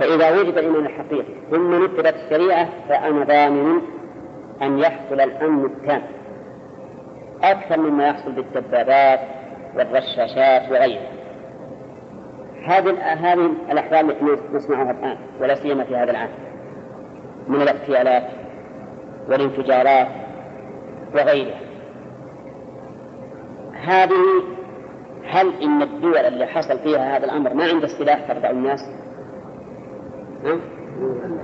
فإذا 0.00 0.40
وجد 0.40 0.58
الإيمان 0.58 0.86
الحقيقي 0.86 1.34
ثم 1.50 1.84
نفذت 1.84 2.14
الشريعة 2.14 2.68
فأنا 2.88 3.24
ضامن 3.24 3.80
أن 4.62 4.78
يحصل 4.78 5.20
الأمن 5.20 5.64
التام. 5.64 6.02
أكثر 7.42 7.80
مما 7.80 8.08
يحصل 8.08 8.32
بالدبابات 8.32 9.20
والرشاشات 9.76 10.70
وغيرها 10.70 11.10
هذه 12.66 13.02
هذه 13.02 13.50
الأحوال 13.70 14.10
التي 14.10 14.42
نسمعها 14.52 14.90
الآن 14.90 15.16
ولا 15.40 15.54
سيما 15.54 15.84
في 15.84 15.96
هذا 15.96 16.10
العام. 16.10 16.30
من 17.48 17.62
الاغتيالات 17.62 18.39
والانفجارات 19.30 20.08
وغيرها. 21.14 21.60
هذه 23.72 24.44
هل 25.24 25.62
إن 25.62 25.82
الدول 25.82 26.16
اللي 26.16 26.46
حصل 26.46 26.78
فيها 26.78 27.16
هذا 27.16 27.24
الأمر 27.24 27.54
ما 27.54 27.64
عندها 27.64 27.88
سلاح 27.88 28.32
تردع 28.32 28.50
الناس؟ 28.50 28.80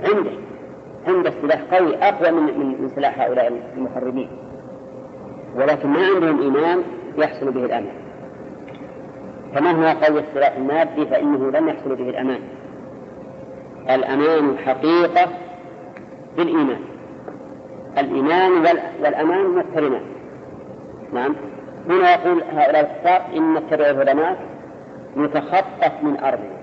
عنده 0.03 0.31
عنده 1.07 1.31
سلاح 1.41 1.61
قوي 1.73 1.95
أقوى 1.95 2.31
من 2.31 2.81
من 2.81 2.89
سلاح 2.89 3.19
هؤلاء 3.19 3.61
المحرمين. 3.77 4.29
ولكن 5.55 5.89
ما 5.89 6.05
عندهم 6.05 6.41
إيمان 6.41 6.83
يحصل 7.17 7.51
به 7.51 7.65
الأمان 7.65 7.93
فمهما 9.55 9.93
قوي 9.93 10.19
السلاح 10.19 10.55
المادي؟ 10.55 11.05
فإنه 11.05 11.51
لن 11.51 11.67
يحصل 11.67 11.95
به 11.95 12.09
الأمان. 12.09 12.41
الأمان 13.89 14.57
حقيقة 14.57 15.29
بالإيمان. 16.37 16.96
الإيمان 17.97 18.51
والأمان 19.01 19.45
مقترنان 19.45 20.01
نعم. 21.13 21.35
هنا 21.89 22.13
يقول 22.13 22.43
هؤلاء 22.43 22.79
الكفار 22.79 23.21
إن 23.37 23.53
نتبع 23.53 23.89
العلماء 23.89 24.37
يتخطف 25.17 26.03
من 26.03 26.19
أرضنا 26.19 26.57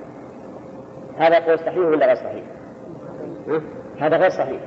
هذا 1.19 1.39
قول 1.39 1.59
صحيح 1.59 1.79
ولا 1.79 2.07
غير 2.07 2.17
صحيح؟ 2.17 2.45
هذا 4.01 4.17
غير 4.17 4.31
صحيح. 4.31 4.61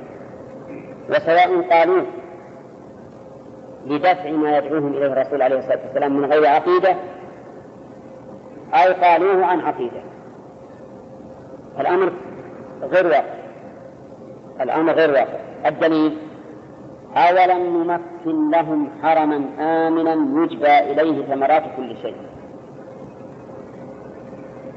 وسواء 1.10 1.60
قالوا 1.70 2.02
لدفع 3.86 4.30
ما 4.30 4.58
يدعوهم 4.58 4.94
إليه 4.94 5.06
الرسول 5.06 5.42
عليه 5.42 5.58
الصلاة 5.58 5.78
والسلام 5.86 6.16
من 6.16 6.24
غير 6.32 6.46
عقيدة 6.46 6.96
أو 8.72 8.92
قالوه 9.02 9.44
عن 9.46 9.60
عقيدة. 9.60 10.00
الأمر 11.80 12.12
غير 12.82 13.06
واقع. 13.06 13.34
الأمر 14.60 14.92
غير 14.92 15.10
واقع. 15.10 15.38
الدليل 15.66 16.18
أولم 17.16 17.82
نمكن 17.90 18.50
لهم 18.50 18.88
حرما 19.02 19.44
آمنا 19.58 20.42
يجبى 20.42 20.78
إليه 20.78 21.26
ثمرات 21.26 21.62
كل 21.76 21.96
شيء. 22.02 22.16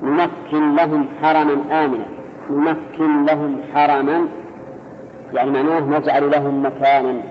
نمكن 0.02 0.76
لهم 0.76 1.08
حرما 1.22 1.86
آمنا. 1.86 2.06
نمكن 2.50 3.26
لهم 3.26 3.62
حرما 3.74 4.28
يعني 5.34 5.52
معناه 5.52 5.80
نجعل 5.80 6.32
لهم 6.32 6.66
مكانا. 6.66 7.22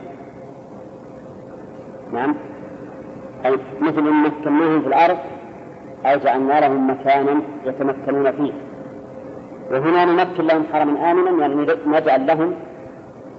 نعم. 2.13 2.35
أي 3.45 3.59
مثل 3.81 4.09
أن 4.09 4.23
مكناهم 4.23 4.81
في 4.81 4.89
الأرض 4.89 5.19
أو 6.07 6.19
جعلنا 6.19 6.61
لهم 6.61 6.91
مكانا 6.91 7.43
يتمكنون 7.67 8.33
فيه. 8.33 8.53
وهنا 9.71 10.05
نمكن 10.05 10.45
لهم 10.45 10.65
حرما 10.73 11.11
آمنا 11.11 11.31
يعني 11.47 11.67
نجعل 11.87 12.27
لهم 12.27 12.55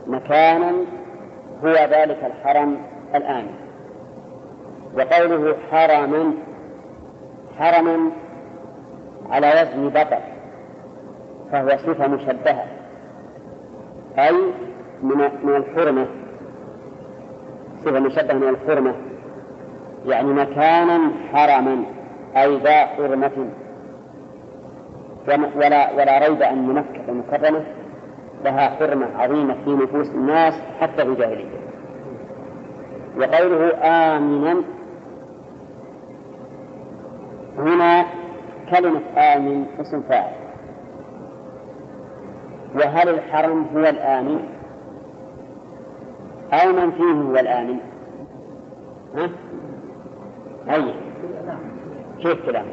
مكانا 0.07 0.71
هو 1.63 1.73
ذلك 1.73 2.17
الحرم 2.23 2.77
الآمن 3.15 3.53
وقوله 4.93 5.55
حرما 5.71 6.33
حرما 7.59 8.11
على 9.29 9.47
وزن 9.47 9.89
بطر 9.89 10.21
فهو 11.51 11.69
صفة 11.69 12.07
مشبهة 12.07 12.65
أي 14.19 14.35
من 15.03 15.55
الحرمة. 15.55 16.07
صفة 17.85 17.99
مشبهة 17.99 18.33
من 18.33 18.49
الحرمة. 18.49 18.95
يعني 20.05 20.33
مكانا 20.33 21.11
حرما 21.33 21.83
أي 22.37 22.57
ذا 22.57 22.85
حرمة. 22.85 23.49
ولا 25.55 25.91
ولا 25.91 26.27
ريب 26.27 26.41
أن 26.41 26.73
مكة 26.73 27.09
المكرمة 27.09 27.65
لها 28.43 28.69
حرمة 28.69 29.17
عظيمة 29.17 29.53
في 29.65 29.69
نفوس 29.69 30.09
الناس 30.09 30.53
حتى 30.79 31.05
في 31.05 31.09
الجاهلية. 31.09 31.61
وقوله 33.17 33.73
آمنا 33.83 34.61
هنا 37.57 38.05
كلمة 38.71 39.01
آمن 39.17 39.65
اسم 39.79 40.01
فاعل. 40.01 40.33
وهل 42.75 43.09
الحرم 43.09 43.65
هو 43.75 43.79
الآمن؟ 43.79 44.39
أو 46.53 46.73
من 46.73 46.91
فيه 46.91 47.03
هو 47.03 47.35
الآمن؟ 47.35 47.79
ها؟ 49.15 49.29
أي. 50.69 50.93
كيف 52.19 52.45
كلام 52.45 52.65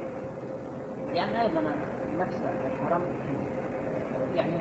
يعني 1.12 1.42
أيضا 1.42 1.60
نفس 2.18 2.42
الحرم. 2.66 3.02
يعني 4.34 4.58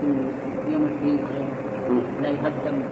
في 0.00 0.72
يوم 0.72 0.84
الدين 0.84 1.26
لا 2.20 2.28
يهدم 2.28 2.82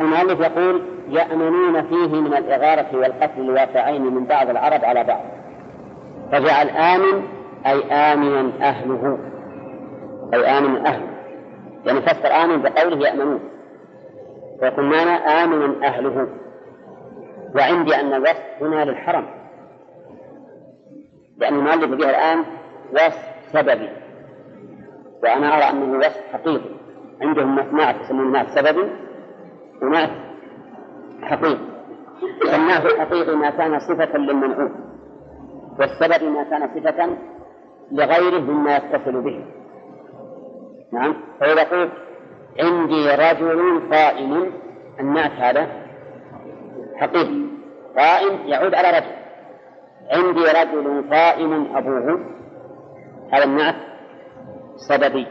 المؤلف 0.00 0.40
يقول 0.40 0.82
يأمنون 1.08 1.82
فيه 1.82 2.20
من 2.20 2.34
الإغارة 2.36 2.96
والقتل 2.96 3.40
الواقعين 3.40 4.02
من 4.02 4.24
بعض 4.24 4.50
العرب 4.50 4.84
على 4.84 5.04
بعض. 5.04 5.24
فجعل 6.32 6.68
آمن 6.68 7.22
أي 7.66 7.84
آمنا 7.84 8.68
أهله. 8.68 9.18
أي 10.34 10.58
آمن 10.58 10.86
أهله. 10.86 11.08
يعني 11.86 12.00
فسر 12.00 12.28
آمن 12.28 12.62
بقوله 12.62 13.08
يأمنون. 13.08 13.40
ويقول 14.62 14.84
معنى 14.84 15.10
آمن 15.10 15.84
أهله؟ 15.84 16.28
وعندي 17.56 17.96
أن 17.96 18.12
الوصف 18.12 18.42
هنا 18.60 18.84
للحرم. 18.84 19.26
لأن 21.38 21.54
المؤلف 21.54 21.90
بها 21.90 22.10
الآن 22.10 22.44
وصف 22.92 23.52
سببي. 23.52 23.88
وأنا 25.22 25.56
أرى 25.56 25.70
أنه 25.70 25.98
وصف 25.98 26.32
حقيقي. 26.32 26.70
عندهم 27.22 27.76
نعت 27.76 28.00
يسمون 28.00 28.32
نعت 28.32 28.46
سببي 28.58 28.90
ونعت 29.82 30.10
حقيقي. 31.22 31.68
فالنعت 32.46 32.86
الحقيقي 32.86 33.36
ما 33.36 33.50
كان 33.50 33.78
صفة 33.78 34.18
للمنعوت. 34.18 34.72
والسبب 35.78 36.24
ما 36.24 36.42
كان 36.42 36.68
صفة 36.74 37.16
لغيره 37.92 38.40
مما 38.40 38.76
يتصل 38.76 39.22
به. 39.22 39.44
نعم. 40.92 41.14
فإذا 41.40 41.62
قلت 41.62 41.92
عندي 42.60 43.10
رجل 43.10 43.82
قائم. 43.92 44.52
النعت 45.00 45.32
هذا 45.32 45.66
حقيقي. 46.96 47.44
قائم 47.96 48.46
يعود 48.46 48.74
على 48.74 48.98
رجل. 48.98 49.12
عندي 50.10 50.40
رجل 50.40 51.10
قائم 51.10 51.76
أبوه. 51.76 52.37
هذا 53.32 53.44
النعت 53.44 53.74
سببي 54.88 55.26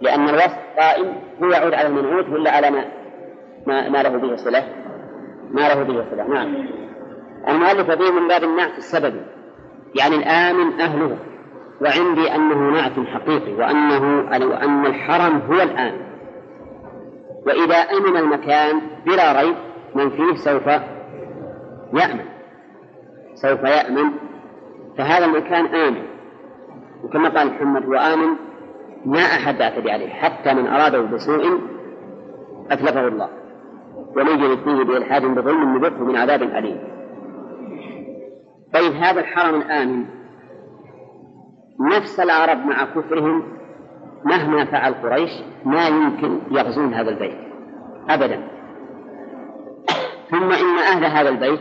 لأن 0.00 0.28
الوصف 0.28 0.58
قائم 0.78 1.12
هو 1.42 1.48
يعود 1.50 1.74
على 1.74 1.88
المنعوت 1.88 2.28
ولا 2.28 2.50
على 2.50 2.70
ما 2.70 2.84
ما, 3.66 3.88
ما 3.88 4.02
له 4.02 4.08
به 4.08 4.36
صلة؟ 4.36 4.64
ما 5.50 5.60
له 5.60 5.82
به 5.82 6.04
صلة 6.10 6.28
نعم. 6.28 6.68
المؤلف 7.48 7.90
فيه 7.90 8.10
من 8.10 8.28
باب 8.28 8.44
النعت 8.44 8.78
السببي 8.78 9.20
يعني 9.94 10.16
الآمن 10.16 10.80
أهله 10.80 11.18
وعندي 11.80 12.34
أنه 12.34 12.70
نعت 12.70 13.06
حقيقي 13.06 13.52
وأنه 13.52 14.18
وأن 14.46 14.86
الحرم 14.86 15.38
هو 15.38 15.62
الآن. 15.62 15.94
وإذا 17.46 17.76
أمن 17.76 18.16
المكان 18.16 18.80
بلا 19.06 19.42
ريب 19.42 19.54
من 19.94 20.10
فيه 20.10 20.34
سوف 20.34 20.66
يأمن. 21.92 22.24
سوف 23.34 23.62
يأمن. 23.62 24.10
فهذا 24.98 25.24
المكان 25.24 25.66
آمن. 25.66 26.11
وكما 27.04 27.28
قال 27.28 27.46
محمد 27.46 27.88
وآمن 27.88 28.36
ما 29.04 29.18
أحد 29.18 29.60
أعتدي 29.60 29.90
عليه 29.90 30.08
حتى 30.08 30.54
من 30.54 30.66
أراده 30.66 31.00
بسوء 31.00 31.60
أتلفه 32.70 33.08
الله. 33.08 33.28
ومن 34.16 34.28
يجد 34.28 34.58
فيه 34.64 34.84
بإلحاد 34.84 35.22
بظلم 35.22 35.76
نذقه 35.76 36.04
من 36.04 36.16
عذاب 36.16 36.42
أليم. 36.42 36.78
طيب 38.74 38.92
هذا 38.92 39.20
الحرم 39.20 39.54
الآمن 39.54 40.04
نفس 41.80 42.20
العرب 42.20 42.66
مع 42.66 42.84
كفرهم 42.84 43.42
مهما 44.24 44.64
فعل 44.64 44.94
قريش 44.94 45.30
ما 45.64 45.88
يمكن 45.88 46.38
يغزون 46.50 46.94
هذا 46.94 47.10
البيت 47.10 47.38
أبدا. 48.08 48.48
ثم 50.30 50.52
إن 50.52 50.78
أهل 50.78 51.04
هذا 51.04 51.28
البيت 51.28 51.60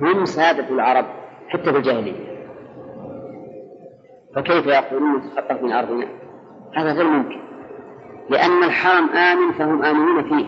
هم 0.00 0.24
سادة 0.24 0.68
العرب 0.68 1.04
حتى 1.48 1.72
في 1.72 1.76
الجاهلية. 1.78 2.29
فكيف 4.34 4.66
يقولون 4.66 5.16
نتخطف 5.16 5.62
من 5.62 5.72
أرضنا 5.72 6.06
هذا 6.76 6.92
غير 6.92 7.06
ممكن. 7.06 7.40
لأن 8.30 8.64
الحرم 8.64 9.08
آمن 9.08 9.52
فهم 9.52 9.82
آمنون 9.82 10.22
فيه. 10.22 10.46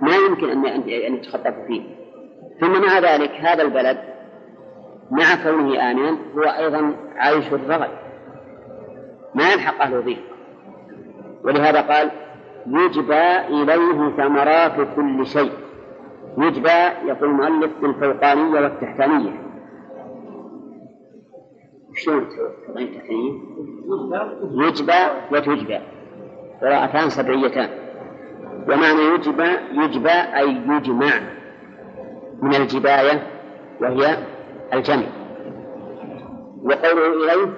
ما 0.00 0.16
يمكن 0.16 0.50
أن 0.50 0.66
أن 0.66 1.14
يتخطفوا 1.14 1.66
فيه. 1.66 1.82
ثم 2.60 2.82
مع 2.82 2.98
ذلك 2.98 3.30
هذا 3.30 3.62
البلد 3.62 3.98
مع 5.10 5.24
كونه 5.44 5.90
آمنا 5.90 6.18
هو 6.36 6.42
أيضا 6.42 6.94
عايش 7.16 7.52
الرغد. 7.52 7.90
ما 9.34 9.52
يلحق 9.52 9.82
أهله 9.82 10.00
به 10.00 10.18
ولهذا 11.44 11.80
قال 11.80 12.10
يجبى 12.66 13.38
إليه 13.48 14.16
ثمرات 14.16 14.88
كل 14.96 15.26
شيء. 15.26 15.52
يجبى 16.38 17.08
يقول 17.08 17.30
المؤلف 17.30 17.70
بالفوقانية 17.82 18.60
والتحتانية. 18.60 19.32
شلون؟ 21.96 22.26
يجبى 24.52 25.00
وتجبى 25.32 25.78
قراءتان 26.62 27.10
سبعيتان. 27.10 27.68
ومعنى 28.68 29.02
يجبى 29.14 29.48
يجبى 29.72 30.10
أي 30.10 30.48
يجمع 30.68 31.20
من 32.42 32.54
الجباية 32.54 33.22
وهي 33.80 34.16
الجمع. 34.72 35.06
وقوله 36.62 37.06
إليه 37.06 37.52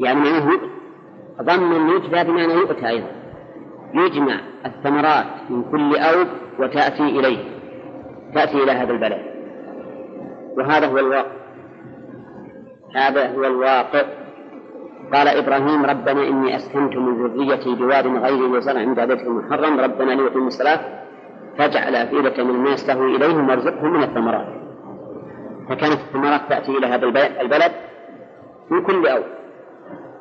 يعني 0.00 0.20
معناه 0.20 0.60
ضم 1.42 1.90
يجبى 1.90 2.24
بمعنى 2.24 2.52
يؤتى 2.52 2.88
أيضا. 2.88 3.08
يجمع 3.94 4.40
الثمرات 4.66 5.26
من 5.50 5.62
كل 5.70 5.96
أوب 5.96 6.28
وتأتي 6.58 7.02
إليه. 7.02 7.44
تأتي 8.34 8.62
إلى 8.62 8.72
هذا 8.72 8.92
البلد. 8.92 9.22
وهذا 10.58 10.86
هو 10.86 10.98
الواقع. 10.98 11.37
هذا 12.96 13.32
هو 13.32 13.44
الواقع. 13.44 14.02
قال 15.12 15.28
إبراهيم 15.28 15.86
ربنا 15.86 16.28
إني 16.28 16.56
أسكنت 16.56 16.96
من 16.96 17.26
ذريتي 17.26 17.74
بواد 17.74 18.06
غير 18.06 18.54
ذي 18.54 18.60
زرع 18.60 18.80
عند 18.80 19.00
بيتك 19.00 19.26
المحرم 19.26 19.80
ربنا 19.80 20.12
ليقيموا 20.12 20.46
الصلاة 20.46 20.80
فاجعل 21.58 21.94
أفئدة 21.96 22.44
من 22.44 22.50
الناس 22.50 22.86
تهوي 22.86 23.16
إليهم 23.16 23.48
وارزقهم 23.48 23.92
من 23.92 24.02
الثمرات. 24.02 24.46
فكانت 25.68 25.92
الثمرات 25.92 26.40
تأتي 26.48 26.78
إلى 26.78 26.86
هذا 26.86 27.06
البلد 27.40 27.72
من 28.70 28.82
كل 28.82 29.06
أول 29.06 29.24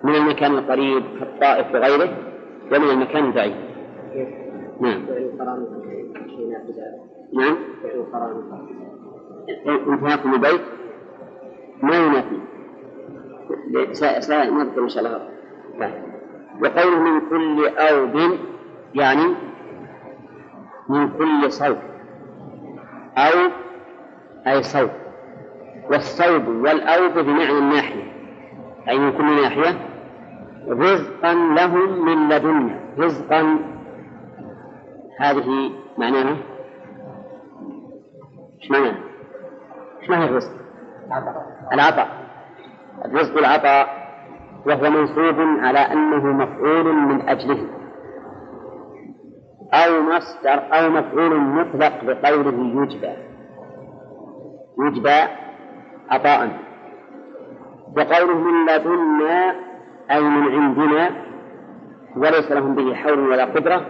من 0.04 0.16
المكان 0.16 0.58
القريب 0.58 1.04
كالطائف 1.20 1.76
وغيره 1.76 2.18
ومن 2.72 2.90
المكان 2.90 3.26
البعيد. 3.26 3.56
نعم. 4.82 5.06
نعم. 7.34 7.58
انتهاكم 9.88 10.34
البيت. 10.34 10.62
ما 11.84 11.96
ينافي 11.96 12.38
سنذكر 14.20 14.84
إن 14.84 14.90
شاء 14.90 15.06
الله 15.06 15.28
وقوله 16.62 17.00
من 17.00 17.30
كل 17.30 17.68
أوب 17.78 18.38
يعني 18.96 19.36
من 20.90 21.10
كل 21.10 21.52
صوب 21.52 21.78
أو 23.18 23.52
أي 24.48 24.64
صوب 24.64 24.90
والصوب 25.90 26.48
والأوب 26.48 27.14
بمعنى 27.14 27.58
الناحية 27.58 28.04
أي 28.90 29.00
من 29.00 29.12
كل 29.12 29.42
ناحية 29.42 29.88
رزقا 30.68 31.34
لهم 31.34 32.06
من 32.06 32.30
لدنا 32.30 32.80
رزقا 32.98 33.60
هذه 35.20 35.72
معناها 35.98 36.38
إيش 38.62 38.72
معناها؟ 38.72 38.96
إيش 40.02 40.10
معنى 40.10 40.26
الرزق؟ 40.26 40.52
العطاء 41.74 42.17
الرزق 43.08 43.38
العطاء 43.38 43.88
وهو 44.66 44.90
منصوب 44.90 45.40
على 45.40 45.80
أنه 45.80 46.26
مفعول 46.26 46.96
من 46.96 47.30
أجله. 47.30 47.68
أو 49.74 50.02
مصدر 50.02 50.64
أو 50.74 50.90
مفعول 50.90 51.40
مطلق 51.40 52.04
بقوله 52.04 52.84
يجبى 52.84 53.14
يجبى 54.80 55.20
عطاء. 56.10 56.50
وقوله 57.98 58.38
من 58.38 58.66
لدنا 58.66 59.56
أي 60.12 60.22
من 60.22 60.52
عندنا 60.52 61.10
وليس 62.18 62.52
لهم 62.52 62.76
به 62.76 62.96
حول 62.96 63.20
ولا 63.20 63.46
قدرة 63.46 63.82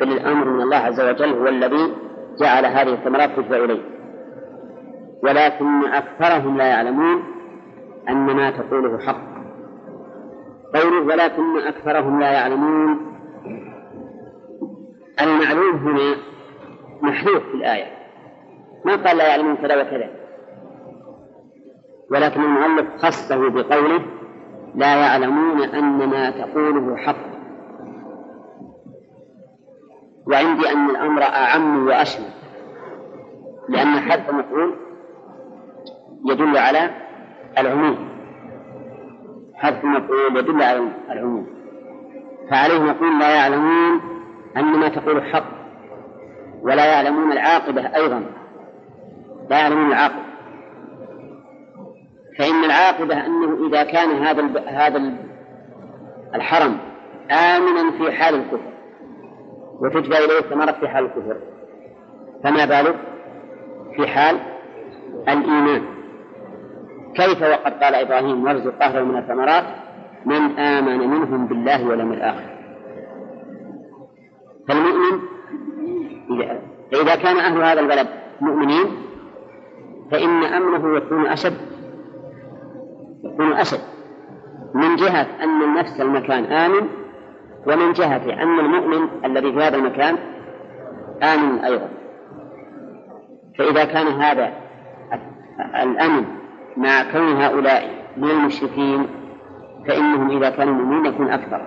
بل 0.00 0.12
الأمر 0.12 0.48
من 0.48 0.60
الله 0.60 0.76
عز 0.76 1.00
وجل 1.00 1.32
هو 1.38 1.48
الذي 1.48 1.94
جعل 2.40 2.66
هذه 2.66 2.94
الثمرات 2.94 3.30
تجبى 3.36 3.64
إليه. 3.64 3.82
ولكن 5.22 5.84
أكثرهم 5.84 6.56
لا 6.56 6.66
يعلمون 6.66 7.37
أن 8.08 8.36
ما 8.36 8.50
تقوله 8.50 8.98
حق. 8.98 9.20
قوله 10.74 11.06
ولكن 11.06 11.58
أكثرهم 11.58 12.20
لا 12.20 12.30
يعلمون. 12.30 12.98
المعلوم 15.20 15.76
هنا 15.76 16.16
محذوف 17.02 17.42
في 17.42 17.54
الآية. 17.54 17.98
ما 18.84 18.96
قال 18.96 19.16
لا 19.16 19.28
يعلمون 19.28 19.56
كذا 19.56 19.82
وكذا. 19.82 20.10
ولكن 22.10 22.40
المؤلف 22.40 22.96
خصه 22.96 23.48
بقوله 23.48 24.02
لا 24.74 24.96
يعلمون 24.96 25.62
أن 25.62 26.08
ما 26.08 26.30
تقوله 26.30 26.96
حق. 26.96 27.38
وعندي 30.26 30.72
أن 30.72 30.90
الأمر 30.90 31.22
أعم 31.22 31.86
وأشمل 31.86 32.28
لأن 33.68 34.00
حذف 34.00 34.30
مفعول 34.30 34.74
يدل 36.24 36.56
على 36.56 37.07
العموم. 37.58 38.08
حذف 39.54 39.84
مفعول 39.84 40.36
يدل 40.36 40.62
على 40.62 40.88
العموم. 41.10 41.46
فعليه 42.50 42.78
نقول 42.78 43.18
لا 43.18 43.34
يعلمون 43.36 44.00
أن 44.56 44.64
ما 44.64 44.88
تقول 44.88 45.22
حق 45.22 45.44
ولا 46.62 46.86
يعلمون 46.86 47.32
العاقبة 47.32 47.96
أيضا. 47.96 48.24
لا 49.50 49.60
يعلمون 49.60 49.86
العاقبة. 49.86 50.28
فإن 52.38 52.64
العاقبة 52.64 53.26
أنه 53.26 53.66
إذا 53.68 53.82
كان 53.82 54.10
هذا 54.10 54.60
هذا 54.66 55.14
الحرم 56.34 56.78
آمنا 57.30 57.90
في 57.98 58.12
حال 58.12 58.34
الكفر 58.34 58.72
وتجبى 59.80 60.18
إليه 60.18 60.38
الثمرة 60.38 60.72
في 60.72 60.88
حال 60.88 61.04
الكفر. 61.04 61.36
فما 62.44 62.64
بالك 62.64 62.96
في 63.96 64.06
حال 64.06 64.36
الإيمان؟ 65.28 65.97
كيف 67.14 67.42
وقد 67.42 67.72
قال 67.84 67.94
إبراهيم 67.94 68.44
وارزق 68.44 68.82
أهله 68.82 69.04
من 69.04 69.18
الثمرات؟ 69.18 69.64
من 70.26 70.58
آمن 70.58 70.98
منهم 70.98 71.46
بالله 71.46 71.88
واليوم 71.88 72.12
الآخر. 72.12 72.58
فالمؤمن 74.68 75.20
إذا 76.92 77.14
كان 77.14 77.36
أهل 77.36 77.62
هذا 77.62 77.80
البلد 77.80 78.06
مؤمنين 78.40 78.86
فإن 80.10 80.44
أمنه 80.44 80.96
يكون 80.96 81.26
أشد 81.26 81.56
يكون 83.24 83.52
أشد. 83.52 83.80
من 84.74 84.96
جهة 84.96 85.26
أن 85.44 85.74
نفس 85.74 86.00
المكان 86.00 86.44
آمن 86.44 86.88
ومن 87.66 87.92
جهة 87.92 88.42
أن 88.42 88.60
المؤمن 88.60 89.08
الذي 89.24 89.52
في 89.52 89.58
هذا 89.58 89.76
المكان 89.76 90.16
آمن 91.22 91.58
أيضا. 91.58 91.88
فإذا 93.58 93.84
كان 93.84 94.06
هذا 94.06 94.52
الأمن 95.82 96.37
مع 96.78 97.12
كون 97.12 97.42
هؤلاء 97.42 97.90
من 98.16 98.30
المشركين 98.30 99.06
فإنهم 99.86 100.30
إذا 100.36 100.50
كانوا 100.50 100.74
مؤمنين 100.74 101.06
يكون 101.06 101.30
أكثر 101.30 101.66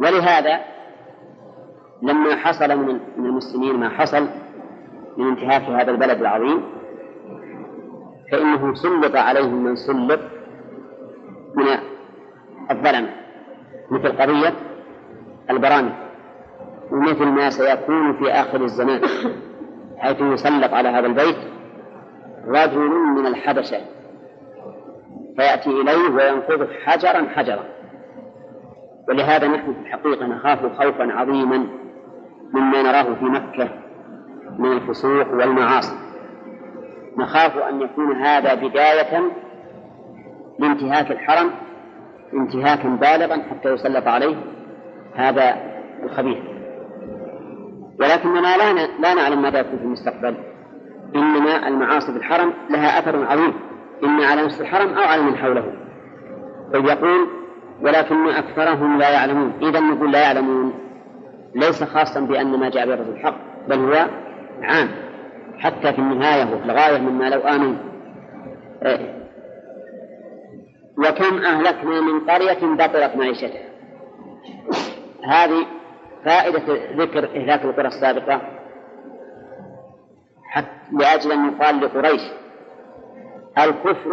ولهذا 0.00 0.60
لما 2.02 2.36
حصل 2.36 2.78
من 2.78 3.00
المسلمين 3.18 3.80
ما 3.80 3.88
حصل 3.88 4.26
من 5.16 5.26
انتهاك 5.26 5.62
هذا 5.62 5.90
البلد 5.90 6.20
العظيم 6.20 6.62
فإنه 8.32 8.74
سلط 8.74 9.16
عليهم 9.16 9.64
من 9.64 9.76
سلط 9.76 10.20
من 11.54 11.66
الظلمة 12.70 13.10
مثل 13.90 14.22
قضية 14.22 14.54
البرامج 15.50 15.92
ومثل 16.92 17.26
ما 17.26 17.50
سيكون 17.50 18.12
في 18.12 18.30
آخر 18.30 18.64
الزمان 18.64 19.00
حيث 19.98 20.20
يسلط 20.20 20.74
على 20.74 20.88
هذا 20.88 21.06
البيت 21.06 21.36
رجل 22.46 22.90
من 22.90 23.26
الحبشة. 23.26 23.80
فيأتي 25.36 25.70
إليه 25.70 26.10
وينقضه 26.14 26.68
حجرا 26.84 27.28
حجرا. 27.28 27.64
ولهذا 29.08 29.48
نحن 29.48 29.74
في 29.74 29.80
الحقيقة 29.80 30.26
نخاف 30.26 30.58
خوفا 30.78 31.12
عظيما 31.12 31.66
مما 32.54 32.82
نراه 32.82 33.14
في 33.14 33.24
مكة 33.24 33.68
من 34.58 34.72
الفسوق 34.72 35.32
والمعاصي. 35.32 35.96
نخاف 37.16 37.58
أن 37.58 37.80
يكون 37.80 38.16
هذا 38.16 38.54
بداية 38.54 39.22
لانتهاك 40.58 41.10
الحرم 41.10 41.50
انتهاكا 42.34 42.88
بالغا 42.88 43.42
حتى 43.50 43.68
يسلط 43.68 44.06
عليه 44.06 44.36
هذا 45.14 45.56
الخبيث. 46.02 46.38
ولكننا 48.00 48.56
لا 48.56 48.72
لا 49.00 49.14
نعلم 49.14 49.42
ماذا 49.42 49.58
يكون 49.58 49.78
في 49.78 49.84
المستقبل. 49.84 50.36
إنما 51.16 51.68
المعاصي 51.68 52.12
في 52.12 52.18
الحرم 52.18 52.52
لها 52.70 52.98
أثر 52.98 53.26
عظيم 53.26 53.54
إما 54.04 54.26
على 54.26 54.42
نفس 54.42 54.60
الحرم 54.60 54.88
أو 54.88 55.02
على 55.02 55.22
من 55.22 55.36
حوله. 55.36 55.72
إذ 56.74 56.84
يقول 56.84 57.28
ولكن 57.82 58.28
أكثرهم 58.28 58.98
لا 58.98 59.10
يعلمون. 59.10 59.52
إذا 59.62 59.80
نقول 59.80 60.12
لا 60.12 60.22
يعلمون. 60.22 60.74
ليس 61.54 61.84
خاصا 61.84 62.20
بأن 62.20 62.58
ما 62.58 62.70
جاء 62.70 62.86
به 62.86 62.94
الحق 62.94 63.36
بل 63.68 63.78
هو 63.78 64.06
عام. 64.62 64.88
حتى 65.58 65.92
في 65.92 65.98
النهاية 65.98 66.54
وفي 66.54 66.64
الغاية 66.64 66.98
مما 66.98 67.24
لو 67.24 67.40
آمن 67.40 67.76
إيه. 68.82 69.20
وكم 70.98 71.38
أهلكنا 71.38 72.00
من 72.00 72.20
قرية 72.20 72.74
بطلت 72.76 73.16
معيشتها. 73.16 73.70
هذه 75.24 75.66
فائدة 76.24 76.62
ذكر 76.96 77.24
إهلاك 77.24 77.64
القرى 77.64 77.88
السابقة. 77.88 78.59
حتى 80.50 80.68
لأجل 80.92 81.32
أن 81.32 81.48
يقال 81.48 81.80
لقريش 81.80 82.20
الكفر 83.58 84.10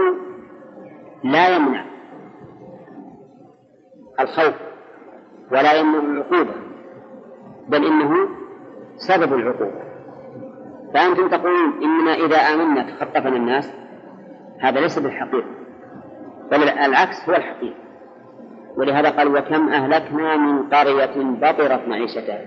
لا 1.23 1.55
يمنع 1.55 1.85
الخوف 4.19 4.55
ولا 5.51 5.73
يمنع 5.73 5.99
العقوبة 5.99 6.53
بل 7.67 7.85
إنه 7.85 8.29
سبب 8.95 9.33
العقوبة. 9.33 9.87
فأنتم 10.93 11.29
تقولون 11.29 11.83
إننا 11.83 12.13
إذا 12.13 12.37
آمنا 12.37 12.83
تخطفنا 12.83 13.35
الناس 13.35 13.73
هذا 14.59 14.79
ليس 14.79 14.99
بالحقيقة 14.99 15.47
بل 16.51 16.63
العكس 16.63 17.29
هو 17.29 17.35
الحقيقة. 17.35 17.77
ولهذا 18.77 19.09
قال 19.09 19.37
وكم 19.37 19.69
أهلكنا 19.69 20.37
من 20.37 20.69
قرية 20.69 21.13
بطرت 21.15 21.87
معيشتها. 21.87 22.41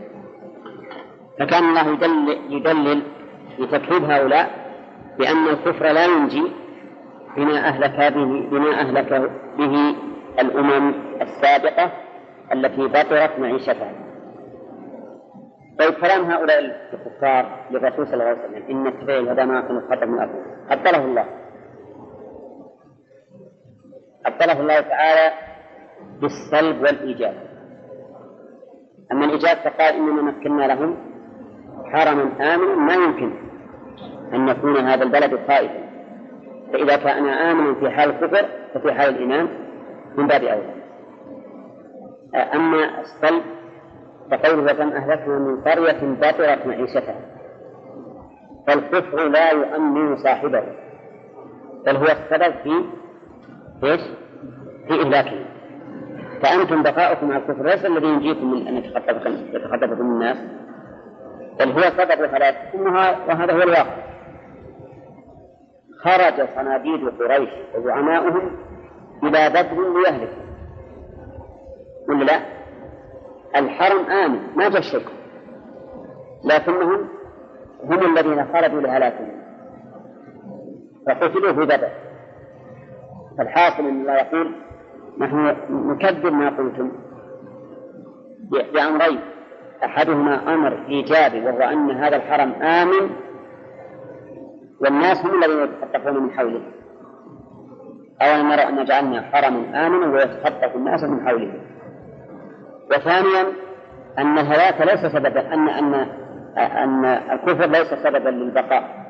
فكان 1.39 1.65
الله 1.65 1.89
يدلل, 1.89 2.53
يدلل 2.53 3.03
لتكذيب 3.61 4.05
هؤلاء 4.05 4.51
بأن 5.19 5.49
الكفر 5.49 5.85
لا 5.85 6.05
ينجي 6.05 6.53
بما 7.37 7.59
أهلك 7.69 8.13
به 8.15 8.49
بما 8.51 8.81
أهلك 8.81 9.31
به 9.59 9.97
الأمم 10.41 10.95
السابقة 11.23 11.93
التي 12.53 12.87
بطرت 12.89 13.39
معيشتها. 13.39 13.93
طيب 15.79 15.95
كلام 15.95 16.31
هؤلاء 16.31 16.59
الكفار 16.59 17.67
للرسول 17.71 18.07
صلى 18.07 18.15
الله 18.15 18.25
عليه 18.25 18.39
وسلم. 18.39 18.71
إن 18.71 18.87
اتباع 18.87 19.19
الهدى 19.19 19.45
ما 19.45 19.61
كنت 19.61 19.85
خطب 19.91 20.09
من 20.09 20.19
أرض 20.19 20.31
قبله 20.71 21.05
الله. 21.05 21.25
قبله 24.27 24.61
الله 24.61 24.81
تعالى 24.81 25.35
بالسلب 26.21 26.83
والإيجاب. 26.83 27.35
أما 29.13 29.25
الإيجاب 29.25 29.57
فقال 29.57 29.95
إننا 29.95 30.23
مكنا 30.23 30.63
لهم 30.63 30.97
حرما 31.93 32.55
آمنا 32.55 32.75
ما 32.75 32.95
يمكن. 32.95 33.50
أن 34.35 34.49
يكون 34.49 34.77
هذا 34.77 35.03
البلد 35.03 35.41
خائفا 35.49 35.91
فإذا 36.73 36.97
كان 36.97 37.27
آمنا 37.29 37.75
في 37.75 37.91
حال 37.91 38.11
الكفر 38.11 38.47
ففي 38.75 38.93
حال 38.93 39.15
الإيمان 39.15 39.49
من 40.17 40.27
باب 40.27 40.43
أولى. 40.45 40.75
أما 42.55 43.01
السلب 43.01 43.43
فقوله 44.31 44.73
وكم 44.73 44.89
أهلكنا 44.89 45.39
من 45.39 45.61
قرية 45.61 46.01
بطرت 46.03 46.67
معيشتها 46.67 47.21
فالكفر 48.67 49.29
لا 49.29 49.51
يؤمن 49.51 50.17
صاحبه. 50.17 50.65
بل 51.87 51.97
هو 51.97 52.05
السبب 52.05 52.55
في 52.63 52.85
إيش؟ 53.85 54.01
في 54.89 55.01
إهلاكه. 55.01 55.45
فأنتم 56.43 56.83
بقاؤكم 56.83 57.33
على 57.33 57.43
الكفر 57.43 57.65
ليس 57.65 57.85
الذي 57.85 58.07
ينجيكم 58.07 58.51
من 58.51 58.67
أن 58.69 58.77
يتخطفكم 58.77 60.01
الناس. 60.01 60.39
بل 61.59 61.71
هو 61.73 61.81
سبب 61.81 62.35
هلاككم 62.35 62.87
وهذا 63.29 63.53
هو 63.53 63.63
الواقع. 63.63 64.11
خرج 66.05 66.49
صناديد 66.57 67.09
قريش 67.09 67.51
وزعماؤهم 67.75 68.51
إلى 69.23 69.49
بدر 69.49 70.01
ليهلكوا. 70.01 70.43
ولا 72.09 72.25
لا؟ 72.25 72.41
الحرم 73.57 74.11
آمن 74.11 74.41
ما 74.57 74.69
جاء 74.69 74.79
الشيء 74.79 75.07
لكنهم 76.45 77.09
هم 77.85 78.17
الذين 78.17 78.53
خرجوا 78.53 78.81
لهلاكهم. 78.81 79.41
فقتلوا 81.07 81.53
في 81.53 81.61
بدر. 81.61 81.89
فالحاصل 83.39 83.83
إن 83.83 84.01
الله 84.01 84.15
يقول 84.15 84.55
نحن 85.19 85.57
نكذب 85.71 86.33
ما 86.33 86.49
قلتم. 86.49 86.93
بأمرين 88.73 89.21
أحدهما 89.85 90.55
أمر 90.55 90.87
إيجابي 90.89 91.47
وهو 91.47 91.59
أن 91.59 91.91
هذا 91.91 92.17
الحرم 92.17 92.53
آمن 92.53 93.11
والناس 94.81 95.27
هم 95.27 95.45
الذين 95.45 95.59
يتخطفون 95.65 96.23
من 96.23 96.31
حوله 96.31 96.63
أولا 98.23 98.43
نرى 98.43 98.63
أن 98.69 98.85
جعلنا 98.85 99.21
حرما 99.23 99.87
آمنا 99.87 100.07
ويتخطف 100.07 100.77
الناس 100.77 101.05
من 101.05 101.29
حوله 101.29 101.53
وثانيا 102.91 103.47
أن 104.19 104.39
الهلاك 104.39 104.81
ليس 104.81 105.13
سببا 105.13 105.55
أن 105.55 105.69
أن 105.69 105.95
أن 106.59 107.05
الكفر 107.05 107.67
ليس 107.67 107.95
سببا 108.05 108.29
للبقاء. 108.29 109.01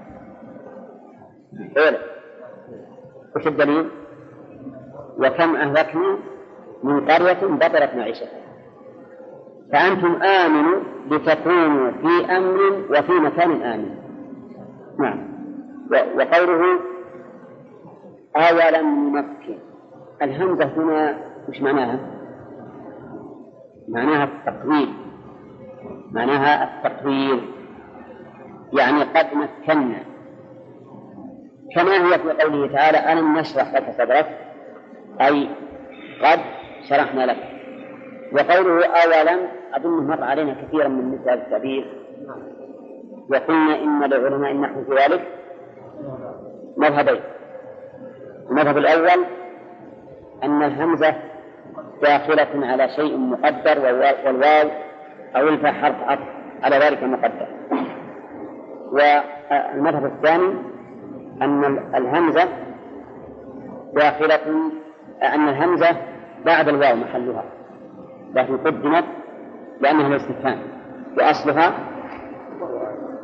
إيه؟ 1.76 1.98
وش 3.36 3.46
الدليل؟ 3.46 3.90
وكم 5.18 5.56
أهلكنا 5.56 6.18
من 6.84 7.10
قرية 7.10 7.46
بطلت 7.46 7.94
معيشتها. 7.94 8.40
فأنتم 9.72 10.22
آمنوا 10.22 10.80
لتكونوا 11.10 11.90
في 11.90 12.36
أمن 12.36 12.84
وفي 12.90 13.12
مكان 13.12 13.62
آمن. 13.62 13.96
نعم. 14.98 15.39
وقوله 15.90 16.80
أولم 18.36 19.16
نمكن. 19.16 19.58
الهمزة 20.22 20.64
هنا 20.64 21.18
وش 21.48 21.60
معناها؟ 21.60 21.98
معناها 23.88 24.24
التطويل 24.24 24.94
معناها 26.12 26.64
التطويل 26.64 27.50
يعني 28.72 29.02
قد 29.02 29.26
مكنا. 29.34 30.02
كما 31.74 31.92
هي 31.92 32.18
في 32.18 32.30
قوله 32.42 32.72
تعالى 32.72 33.12
ألم 33.12 33.38
نشرح 33.38 33.74
لك 33.74 33.94
صدرك؟ 33.98 34.38
أي 35.20 35.48
قد 36.22 36.40
شرحنا 36.88 37.26
لك. 37.26 37.36
وقوله 38.32 38.86
أولم 38.86 39.48
أظنه 39.74 40.02
مر 40.02 40.24
علينا 40.24 40.54
كثيرا 40.54 40.88
من 40.88 41.12
مثل 41.12 41.30
هذا 41.30 41.42
التعبير. 41.42 42.00
وقلنا 43.30 43.82
إن 43.82 44.00
لعلماء 44.00 44.52
النحو 44.52 44.84
في 44.84 44.94
ذلك. 44.94 45.39
مذهبين. 46.76 47.20
المذهب 48.50 48.78
الأول 48.78 49.24
أن 50.44 50.62
الهمزة 50.62 51.14
داخلة 52.02 52.66
على 52.66 52.88
شيء 52.88 53.16
مقدر 53.16 53.78
والواو 53.78 54.68
أو 55.36 55.48
الفاء 55.48 55.72
حرف 55.72 56.02
عطف 56.02 56.26
على 56.62 56.76
ذلك 56.76 57.02
المقدر 57.02 57.46
والمذهب 58.92 60.04
الثاني 60.04 60.54
أن 61.42 61.64
الهمزة 61.94 62.48
داخلة 63.94 64.70
أن 65.22 65.48
الهمزة 65.48 65.96
بعد 66.44 66.68
الواو 66.68 66.96
محلها. 66.96 67.44
لكن 68.34 68.56
قدمت 68.56 69.04
لأنها 69.80 70.06
الاستفهام 70.06 70.58
وأصلها 71.18 71.72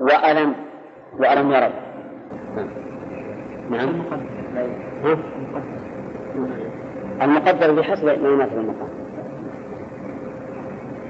وألم 0.01 0.55
وألم 1.19 1.53
يروا 1.53 1.87
نعم. 3.71 3.89
المقدر 7.23 7.73
بحسب 7.73 8.05
ما 8.05 8.29
يناسب 8.29 8.59
المقام. 8.59 8.89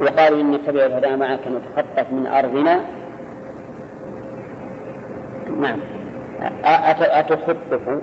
وقالوا 0.01 0.41
إن 0.41 0.53
نتبع 0.53 0.87
الهدى 0.87 1.17
معك 1.17 1.41
نتخطف 1.49 2.13
من 2.13 2.27
أرضنا. 2.27 2.81
نعم. 5.61 5.79
أتخطف؟ 6.65 8.01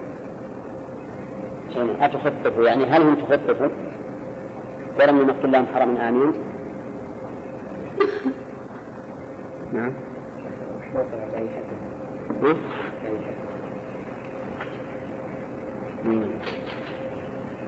أتخطفوا 2.01 2.63
يعني 2.65 2.85
هل 2.85 3.01
هم 3.01 3.15
تخطفوا 3.15 3.69
ولم 4.99 5.17
يمكن 5.19 5.51
لهم 5.51 5.65
حرم 5.73 5.97
آمين. 5.97 6.33
نعم. 9.73 9.93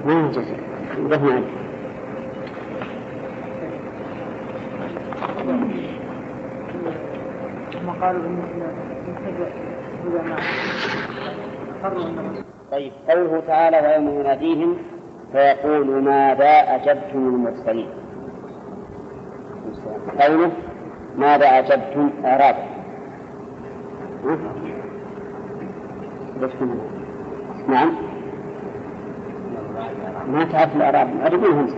ما 0.05 0.31
دفن 1.09 1.43
ثم 7.73 7.89
قالوا 8.01 8.25
ان 8.25 8.43
طيب 12.71 12.91
قوله 13.09 13.43
تعالى 13.47 13.77
ويوم 13.79 14.19
يناديهم 14.19 14.77
فيقول 15.31 16.03
ماذا 16.03 16.49
أجبتم 16.49 17.17
المرسلين؟ 17.17 17.87
قوله 20.19 20.51
ماذا 21.17 21.45
أجبتم؟ 21.45 22.09
إعراب. 22.25 22.55
نعم. 27.67 28.14
ما 30.27 30.43
تعرف 30.43 30.75
الإعراب 30.75 31.07
أرجو 31.25 31.51
همسة 31.51 31.75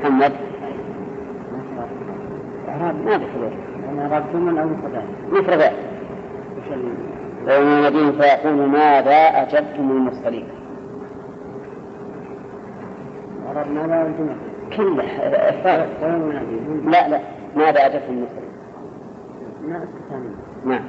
محمد. 0.00 0.32
إعراب 2.68 2.94
ما 2.94 3.16
بحضور 3.16 3.52
إعراب 3.98 4.24
ثم 4.32 4.58
أو 4.58 4.68
مفردان 4.68 5.06
مفردان 5.32 5.72
ويوم 7.46 7.78
يناديهم 7.78 8.12
فيقول 8.12 8.68
ماذا 8.68 9.16
أجبتم 9.16 9.90
المرسلين. 9.90 10.44
إعراب 13.46 13.70
ماذا 13.70 14.02
والجملة 14.02 14.36
كله 14.76 15.04
لا 16.90 17.08
لا. 17.08 17.20
ماذا 17.56 17.86
أجبتم 17.86 18.12
المرسلين؟ 18.12 18.54
ما 19.68 19.76
استفهام 19.76 20.34
نعم. 20.64 20.84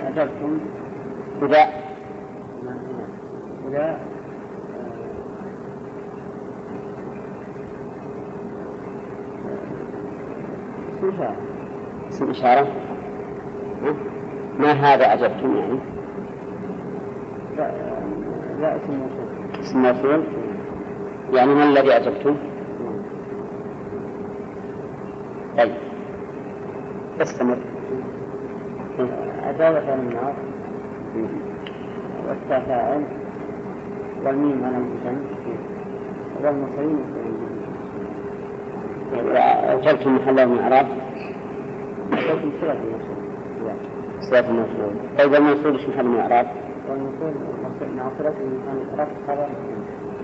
أجبتم 0.00 0.58
إذا 1.42 1.58
إذا 3.68 3.98
اسم 10.98 11.08
إشارة. 11.08 11.36
اسم 12.08 12.30
إشارة؟ 12.30 12.66
ما 14.58 14.72
هذا 14.72 15.12
أجبتم 15.12 15.56
يعني؟ 15.56 15.78
لا 17.56 17.70
لا 18.60 18.76
اسم 18.76 18.92
موصول. 18.92 19.60
اسم 19.60 19.82
موصول؟ 19.82 20.24
يعني 21.32 21.54
ما 21.54 21.64
الذي 21.64 21.96
أجبتم؟ 21.96 22.36
طيب. 25.58 25.72
استمر. 27.20 27.58
فعل 29.58 29.76
النار 29.76 30.34
والتاء 32.28 32.60
فاعل 32.60 33.02
والميم 34.24 34.64
على 34.64 34.76
الجسم. 34.76 35.16
والمصريين 36.42 36.98
محله 40.14 40.44
من 40.44 40.58
إعراب 40.58 40.86
أجبتم 42.12 42.52
صلة 42.60 42.72
الموصول 42.72 43.16
صلة 44.20 44.50
الموصول 44.50 44.94
طيب 45.18 45.34
الموصول 45.34 45.72
إيش 45.72 45.88
محل 45.88 46.04
من 46.06 46.18
إعراب؟ 46.18 46.46
والموصول 46.90 47.34
مع 47.96 48.08
من 48.18 48.82
الإعراب 48.92 49.08
خبر. 49.26 49.48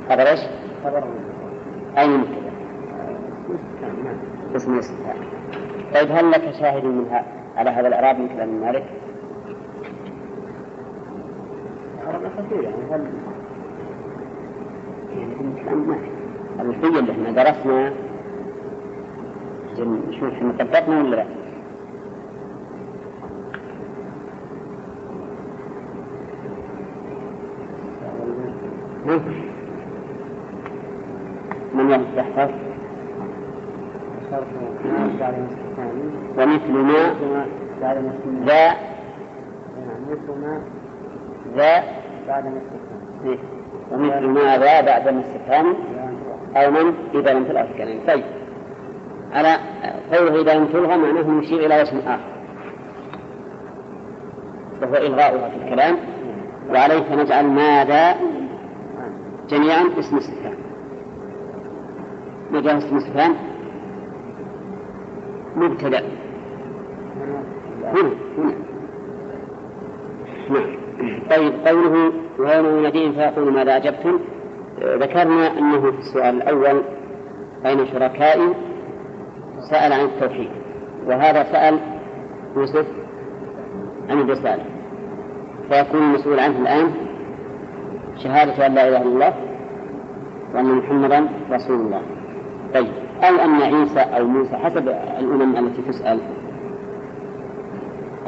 خبر 0.09 0.31
إيش؟ 0.31 0.41
خبر. 0.85 1.05
أين 1.99 2.11
مبتدأ؟ 2.11 2.53
نعم 4.05 4.17
اسم 4.57 4.75
الاستفهام 4.75 5.17
طيب 5.95 6.11
هل 6.11 6.31
لك 6.31 6.55
شاهد 6.61 6.85
منها 6.85 7.25
على 7.57 7.71
هذا 7.71 7.89
الإعراب 7.89 8.19
من 8.19 8.29
كلام 8.29 8.61
مالك؟ 8.61 8.85
كثير 12.53 12.65
يعني 12.65 12.77
هل 12.91 13.07
يعني 15.19 16.01
الوحية 16.61 16.99
اللي 16.99 17.13
إحنا 17.13 17.31
درسنا 17.31 17.93
نشوف 20.09 20.33
إحنا 20.33 20.53
طبقنا 20.59 20.99
ولا 20.99 21.17
لا؟ 21.17 21.25
من 31.75 31.93
الثاني 31.93 32.53
ومثل 36.39 36.73
ما 36.73 37.13
ذا 38.47 38.75
ذا 41.57 41.83
ومثل 43.93 44.27
ما 44.27 44.59
ذا 44.59 44.81
بعد 44.81 45.09
الاستفهام 45.09 45.75
أو 46.57 46.71
من 46.71 46.95
إذا 47.15 47.33
لم 47.33 47.45
تلغى 47.45 47.61
الكلام 47.61 47.99
طيب. 48.09 48.25
على 49.33 49.57
قوله 50.13 50.41
إذا 50.41 50.55
لم 50.55 50.67
تلغى 50.67 50.97
معناه 50.97 51.43
يشير 51.43 51.67
إلى 51.67 51.83
اسم 51.83 51.99
آخر. 51.99 52.33
وهو 54.83 54.95
إلغاؤها 54.95 55.49
في 55.49 55.57
الكلام. 55.57 55.97
وعليه 56.71 57.03
فنجعل 57.03 57.47
ماذا؟ 57.47 58.17
جميعا 59.49 59.85
اسم 59.99 60.17
استفهام 60.17 60.55
ماذا 62.53 62.79
اسم 62.79 62.97
استفهام 62.97 63.35
مبتدأ. 65.57 66.03
هنا 67.85 68.11
هنا. 68.39 68.55
نعم. 70.51 70.83
طيب 71.31 71.53
قوله 71.67 72.13
ويوم 72.39 72.79
يناديهم 72.79 73.13
فيقول 73.13 73.53
ماذا 73.53 73.77
أجبتم؟ 73.77 74.19
ذكرنا 74.81 75.59
أنه 75.59 75.81
في 75.81 75.99
السؤال 75.99 76.37
الأول 76.37 76.83
أين 77.67 77.87
شركائي؟ 77.87 78.55
سأل 79.71 79.93
عن 79.93 80.05
التوحيد. 80.05 80.51
وهذا 81.07 81.43
سأل 81.53 81.79
يوسف 82.57 82.87
عن 84.11 84.21
الرسالة 84.21 84.65
فيكون 85.69 86.01
المسؤول 86.01 86.41
عنه 86.41 86.59
الآن 86.59 86.91
شهادة 88.25 88.67
أن 88.67 88.75
لا 88.75 88.89
إله 88.89 89.03
إلا 89.03 89.07
الله 89.07 89.35
وأن 90.55 90.75
محمدا 90.75 91.29
رسول 91.51 91.77
الله. 91.77 92.03
طيب 92.75 92.93
أو 93.23 93.35
أن 93.45 93.63
عيسى 93.63 94.01
أو 94.01 94.27
موسى 94.27 94.57
حسب 94.57 94.89
الأمم 95.19 95.57
التي 95.57 95.83
تسأل؟ 95.83 96.21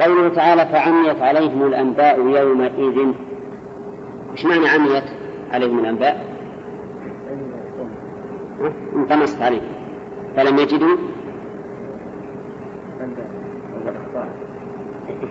قوله 0.01 0.29
تعالى 0.29 0.67
فعميت 0.67 1.23
عليهم 1.23 1.67
الأنباء 1.67 2.21
يومئذ 2.21 3.15
إيش 4.35 4.47
معنى 4.47 4.69
عميت 4.69 5.05
عليهم 5.53 5.79
الأنباء؟ 5.79 6.25
انطمست 8.97 9.43
عليهم 9.43 9.63
فلم 10.37 10.59
يجدوا؟ 10.59 10.97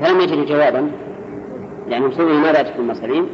فلم 0.02 0.20
يجدوا 0.20 0.46
جوابا. 0.46 0.92
يعني 1.88 2.12
سئلوا 2.12 2.40
ماذا 2.40 2.62
تكون 2.62 2.86
المصريين؟ 2.86 3.28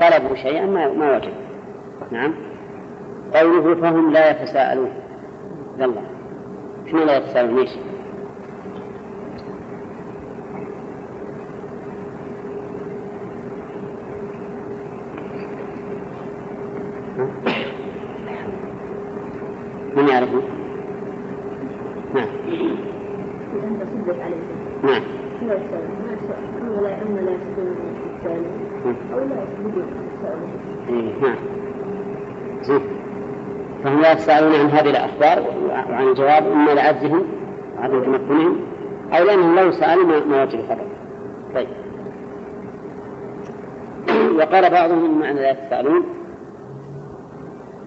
طلبوا 0.00 0.36
شيئا 0.36 0.66
ما 0.66 0.92
ما 0.92 1.16
وجدوا. 1.16 1.32
نعم. 2.10 2.34
قوله 3.34 3.74
فهم 3.74 4.12
لا 4.12 4.30
يتساءلون. 4.30 4.90
يلا. 5.78 6.02
شنو 6.90 7.04
لا 7.04 7.16
يتساءلون؟ 7.16 7.58
إيش؟ 7.58 7.70
من 19.96 20.08
يعرفه؟ 20.08 20.42
نعم 22.14 22.28
أنت 23.64 23.82
صدق 23.82 24.22
عليهم 24.22 24.40
نعم 24.82 25.02
ما 25.42 25.54
يسأل 25.54 25.82
ما 26.06 26.12
يسأل 26.12 26.36
أما 26.60 26.80
لا 26.80 27.02
أما 27.02 27.20
لا 27.20 27.32
يسألون 27.32 27.76
الثاني 28.16 28.46
أو 29.14 29.18
لا 29.18 29.24
يسألون 29.24 29.26
يسألون 29.26 29.32
إيه، 29.32 29.44
نعم. 31.22 31.36
زين. 32.62 32.80
فهم 33.84 34.00
لا 34.00 34.12
يتساءلون 34.12 34.54
عن 34.54 34.66
هذه 34.66 34.90
الأخبار 34.90 35.44
وعن 35.68 36.08
الجواب 36.08 36.46
إما 36.52 36.70
لعجزهم 36.70 37.24
وعدم 37.78 38.04
تمكنهم 38.04 38.56
أو 39.12 39.24
لأنهم 39.24 39.58
لو 39.58 39.72
سألوا 39.72 40.04
ما, 40.04 40.42
وجدوا 40.42 40.62
خبر. 40.62 40.86
طيب. 41.54 41.68
وقال 44.36 44.70
بعضهم 44.70 45.20
معنى 45.20 45.40
لا 45.40 45.50
يتساءلون 45.50 46.04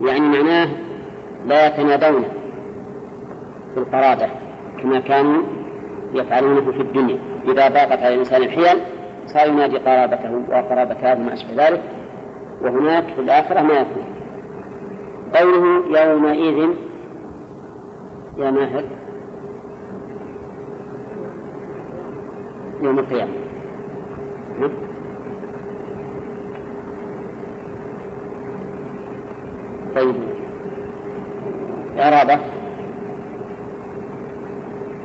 يعني 0.02 0.20
معناه 0.20 0.70
لا 1.48 1.68
يتنادون 1.68 2.24
في 3.74 3.80
القرابة 3.80 4.30
كما 4.82 5.00
كانوا 5.00 5.44
يفعلونه 6.14 6.72
في 6.72 6.82
الدنيا. 6.82 7.20
إذا 7.46 7.68
ضاقت 7.68 8.00
على 8.04 8.14
الإنسان 8.14 8.44
الحيل 8.44 8.80
صار 9.26 9.48
ينادي 9.48 9.78
قرابته 9.78 10.42
وقرابة 10.50 10.96
هذا 11.02 11.22
وما 11.22 11.34
أشبه 11.34 11.68
ذلك 11.68 11.82
وهناك 12.62 13.04
في 13.04 13.22
الآخرة 13.22 13.62
ما 13.62 13.74
يكون. 13.74 14.06
قوله 15.36 15.84
يومئذ 16.02 16.70
يا 18.38 18.52
ماهر 18.52 18.84
يوم 22.82 23.00
القيامة. 23.00 23.32
ها؟ 24.60 24.70
طيب. 29.96 30.16
إعرابة 32.00 32.40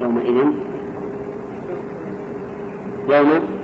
يومئذ. 0.01 0.69
يوم 3.09 3.58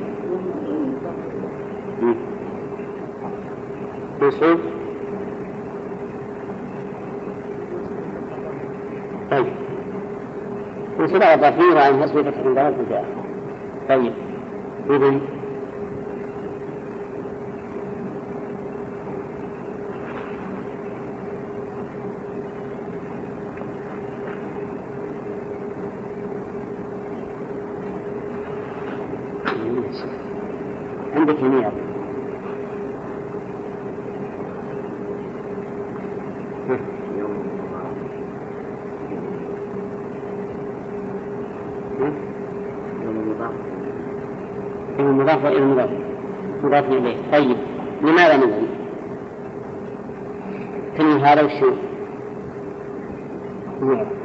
مسعود 4.22 4.58
طيب. 9.30 9.46
من 10.98 11.06
صدق 11.06 11.32
الضفير 11.32 11.78
عن 11.78 12.02
حسب 12.02 12.30
فتح 12.30 13.04
طيب. 13.88 14.12
إذن 14.90 15.20
مضاف 46.74 46.92
إليه 46.92 47.16
طيب 47.32 47.56
لماذا 48.02 48.36
نزل؟ 48.36 48.66
تنوين 50.98 51.24
هذا 51.24 51.42
وشو؟ 51.42 51.70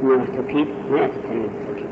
نوع 0.03 0.23
التوكيد 0.23 0.67
ما 0.91 0.99
يأتي 0.99 1.15
التنوين 1.15 1.49
التوكيد 1.61 1.89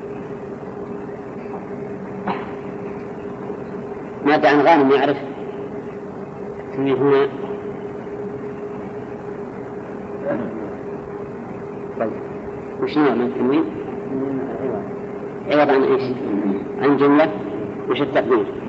ماذا 4.26 4.50
عن 4.50 4.60
غانم 4.60 4.92
يعرف 4.92 5.18
التنوين 6.60 6.96
هنا 6.96 7.28
طيب 12.00 12.12
وش 12.82 12.98
نوع 12.98 13.14
من 13.14 13.22
التنوين؟ 13.22 13.64
عوض 15.52 15.70
عن 15.70 15.84
إيش؟ 15.84 16.04
عن 16.82 16.98
جملة 16.98 17.32
وش 17.90 18.02
التقدير؟ 18.02 18.67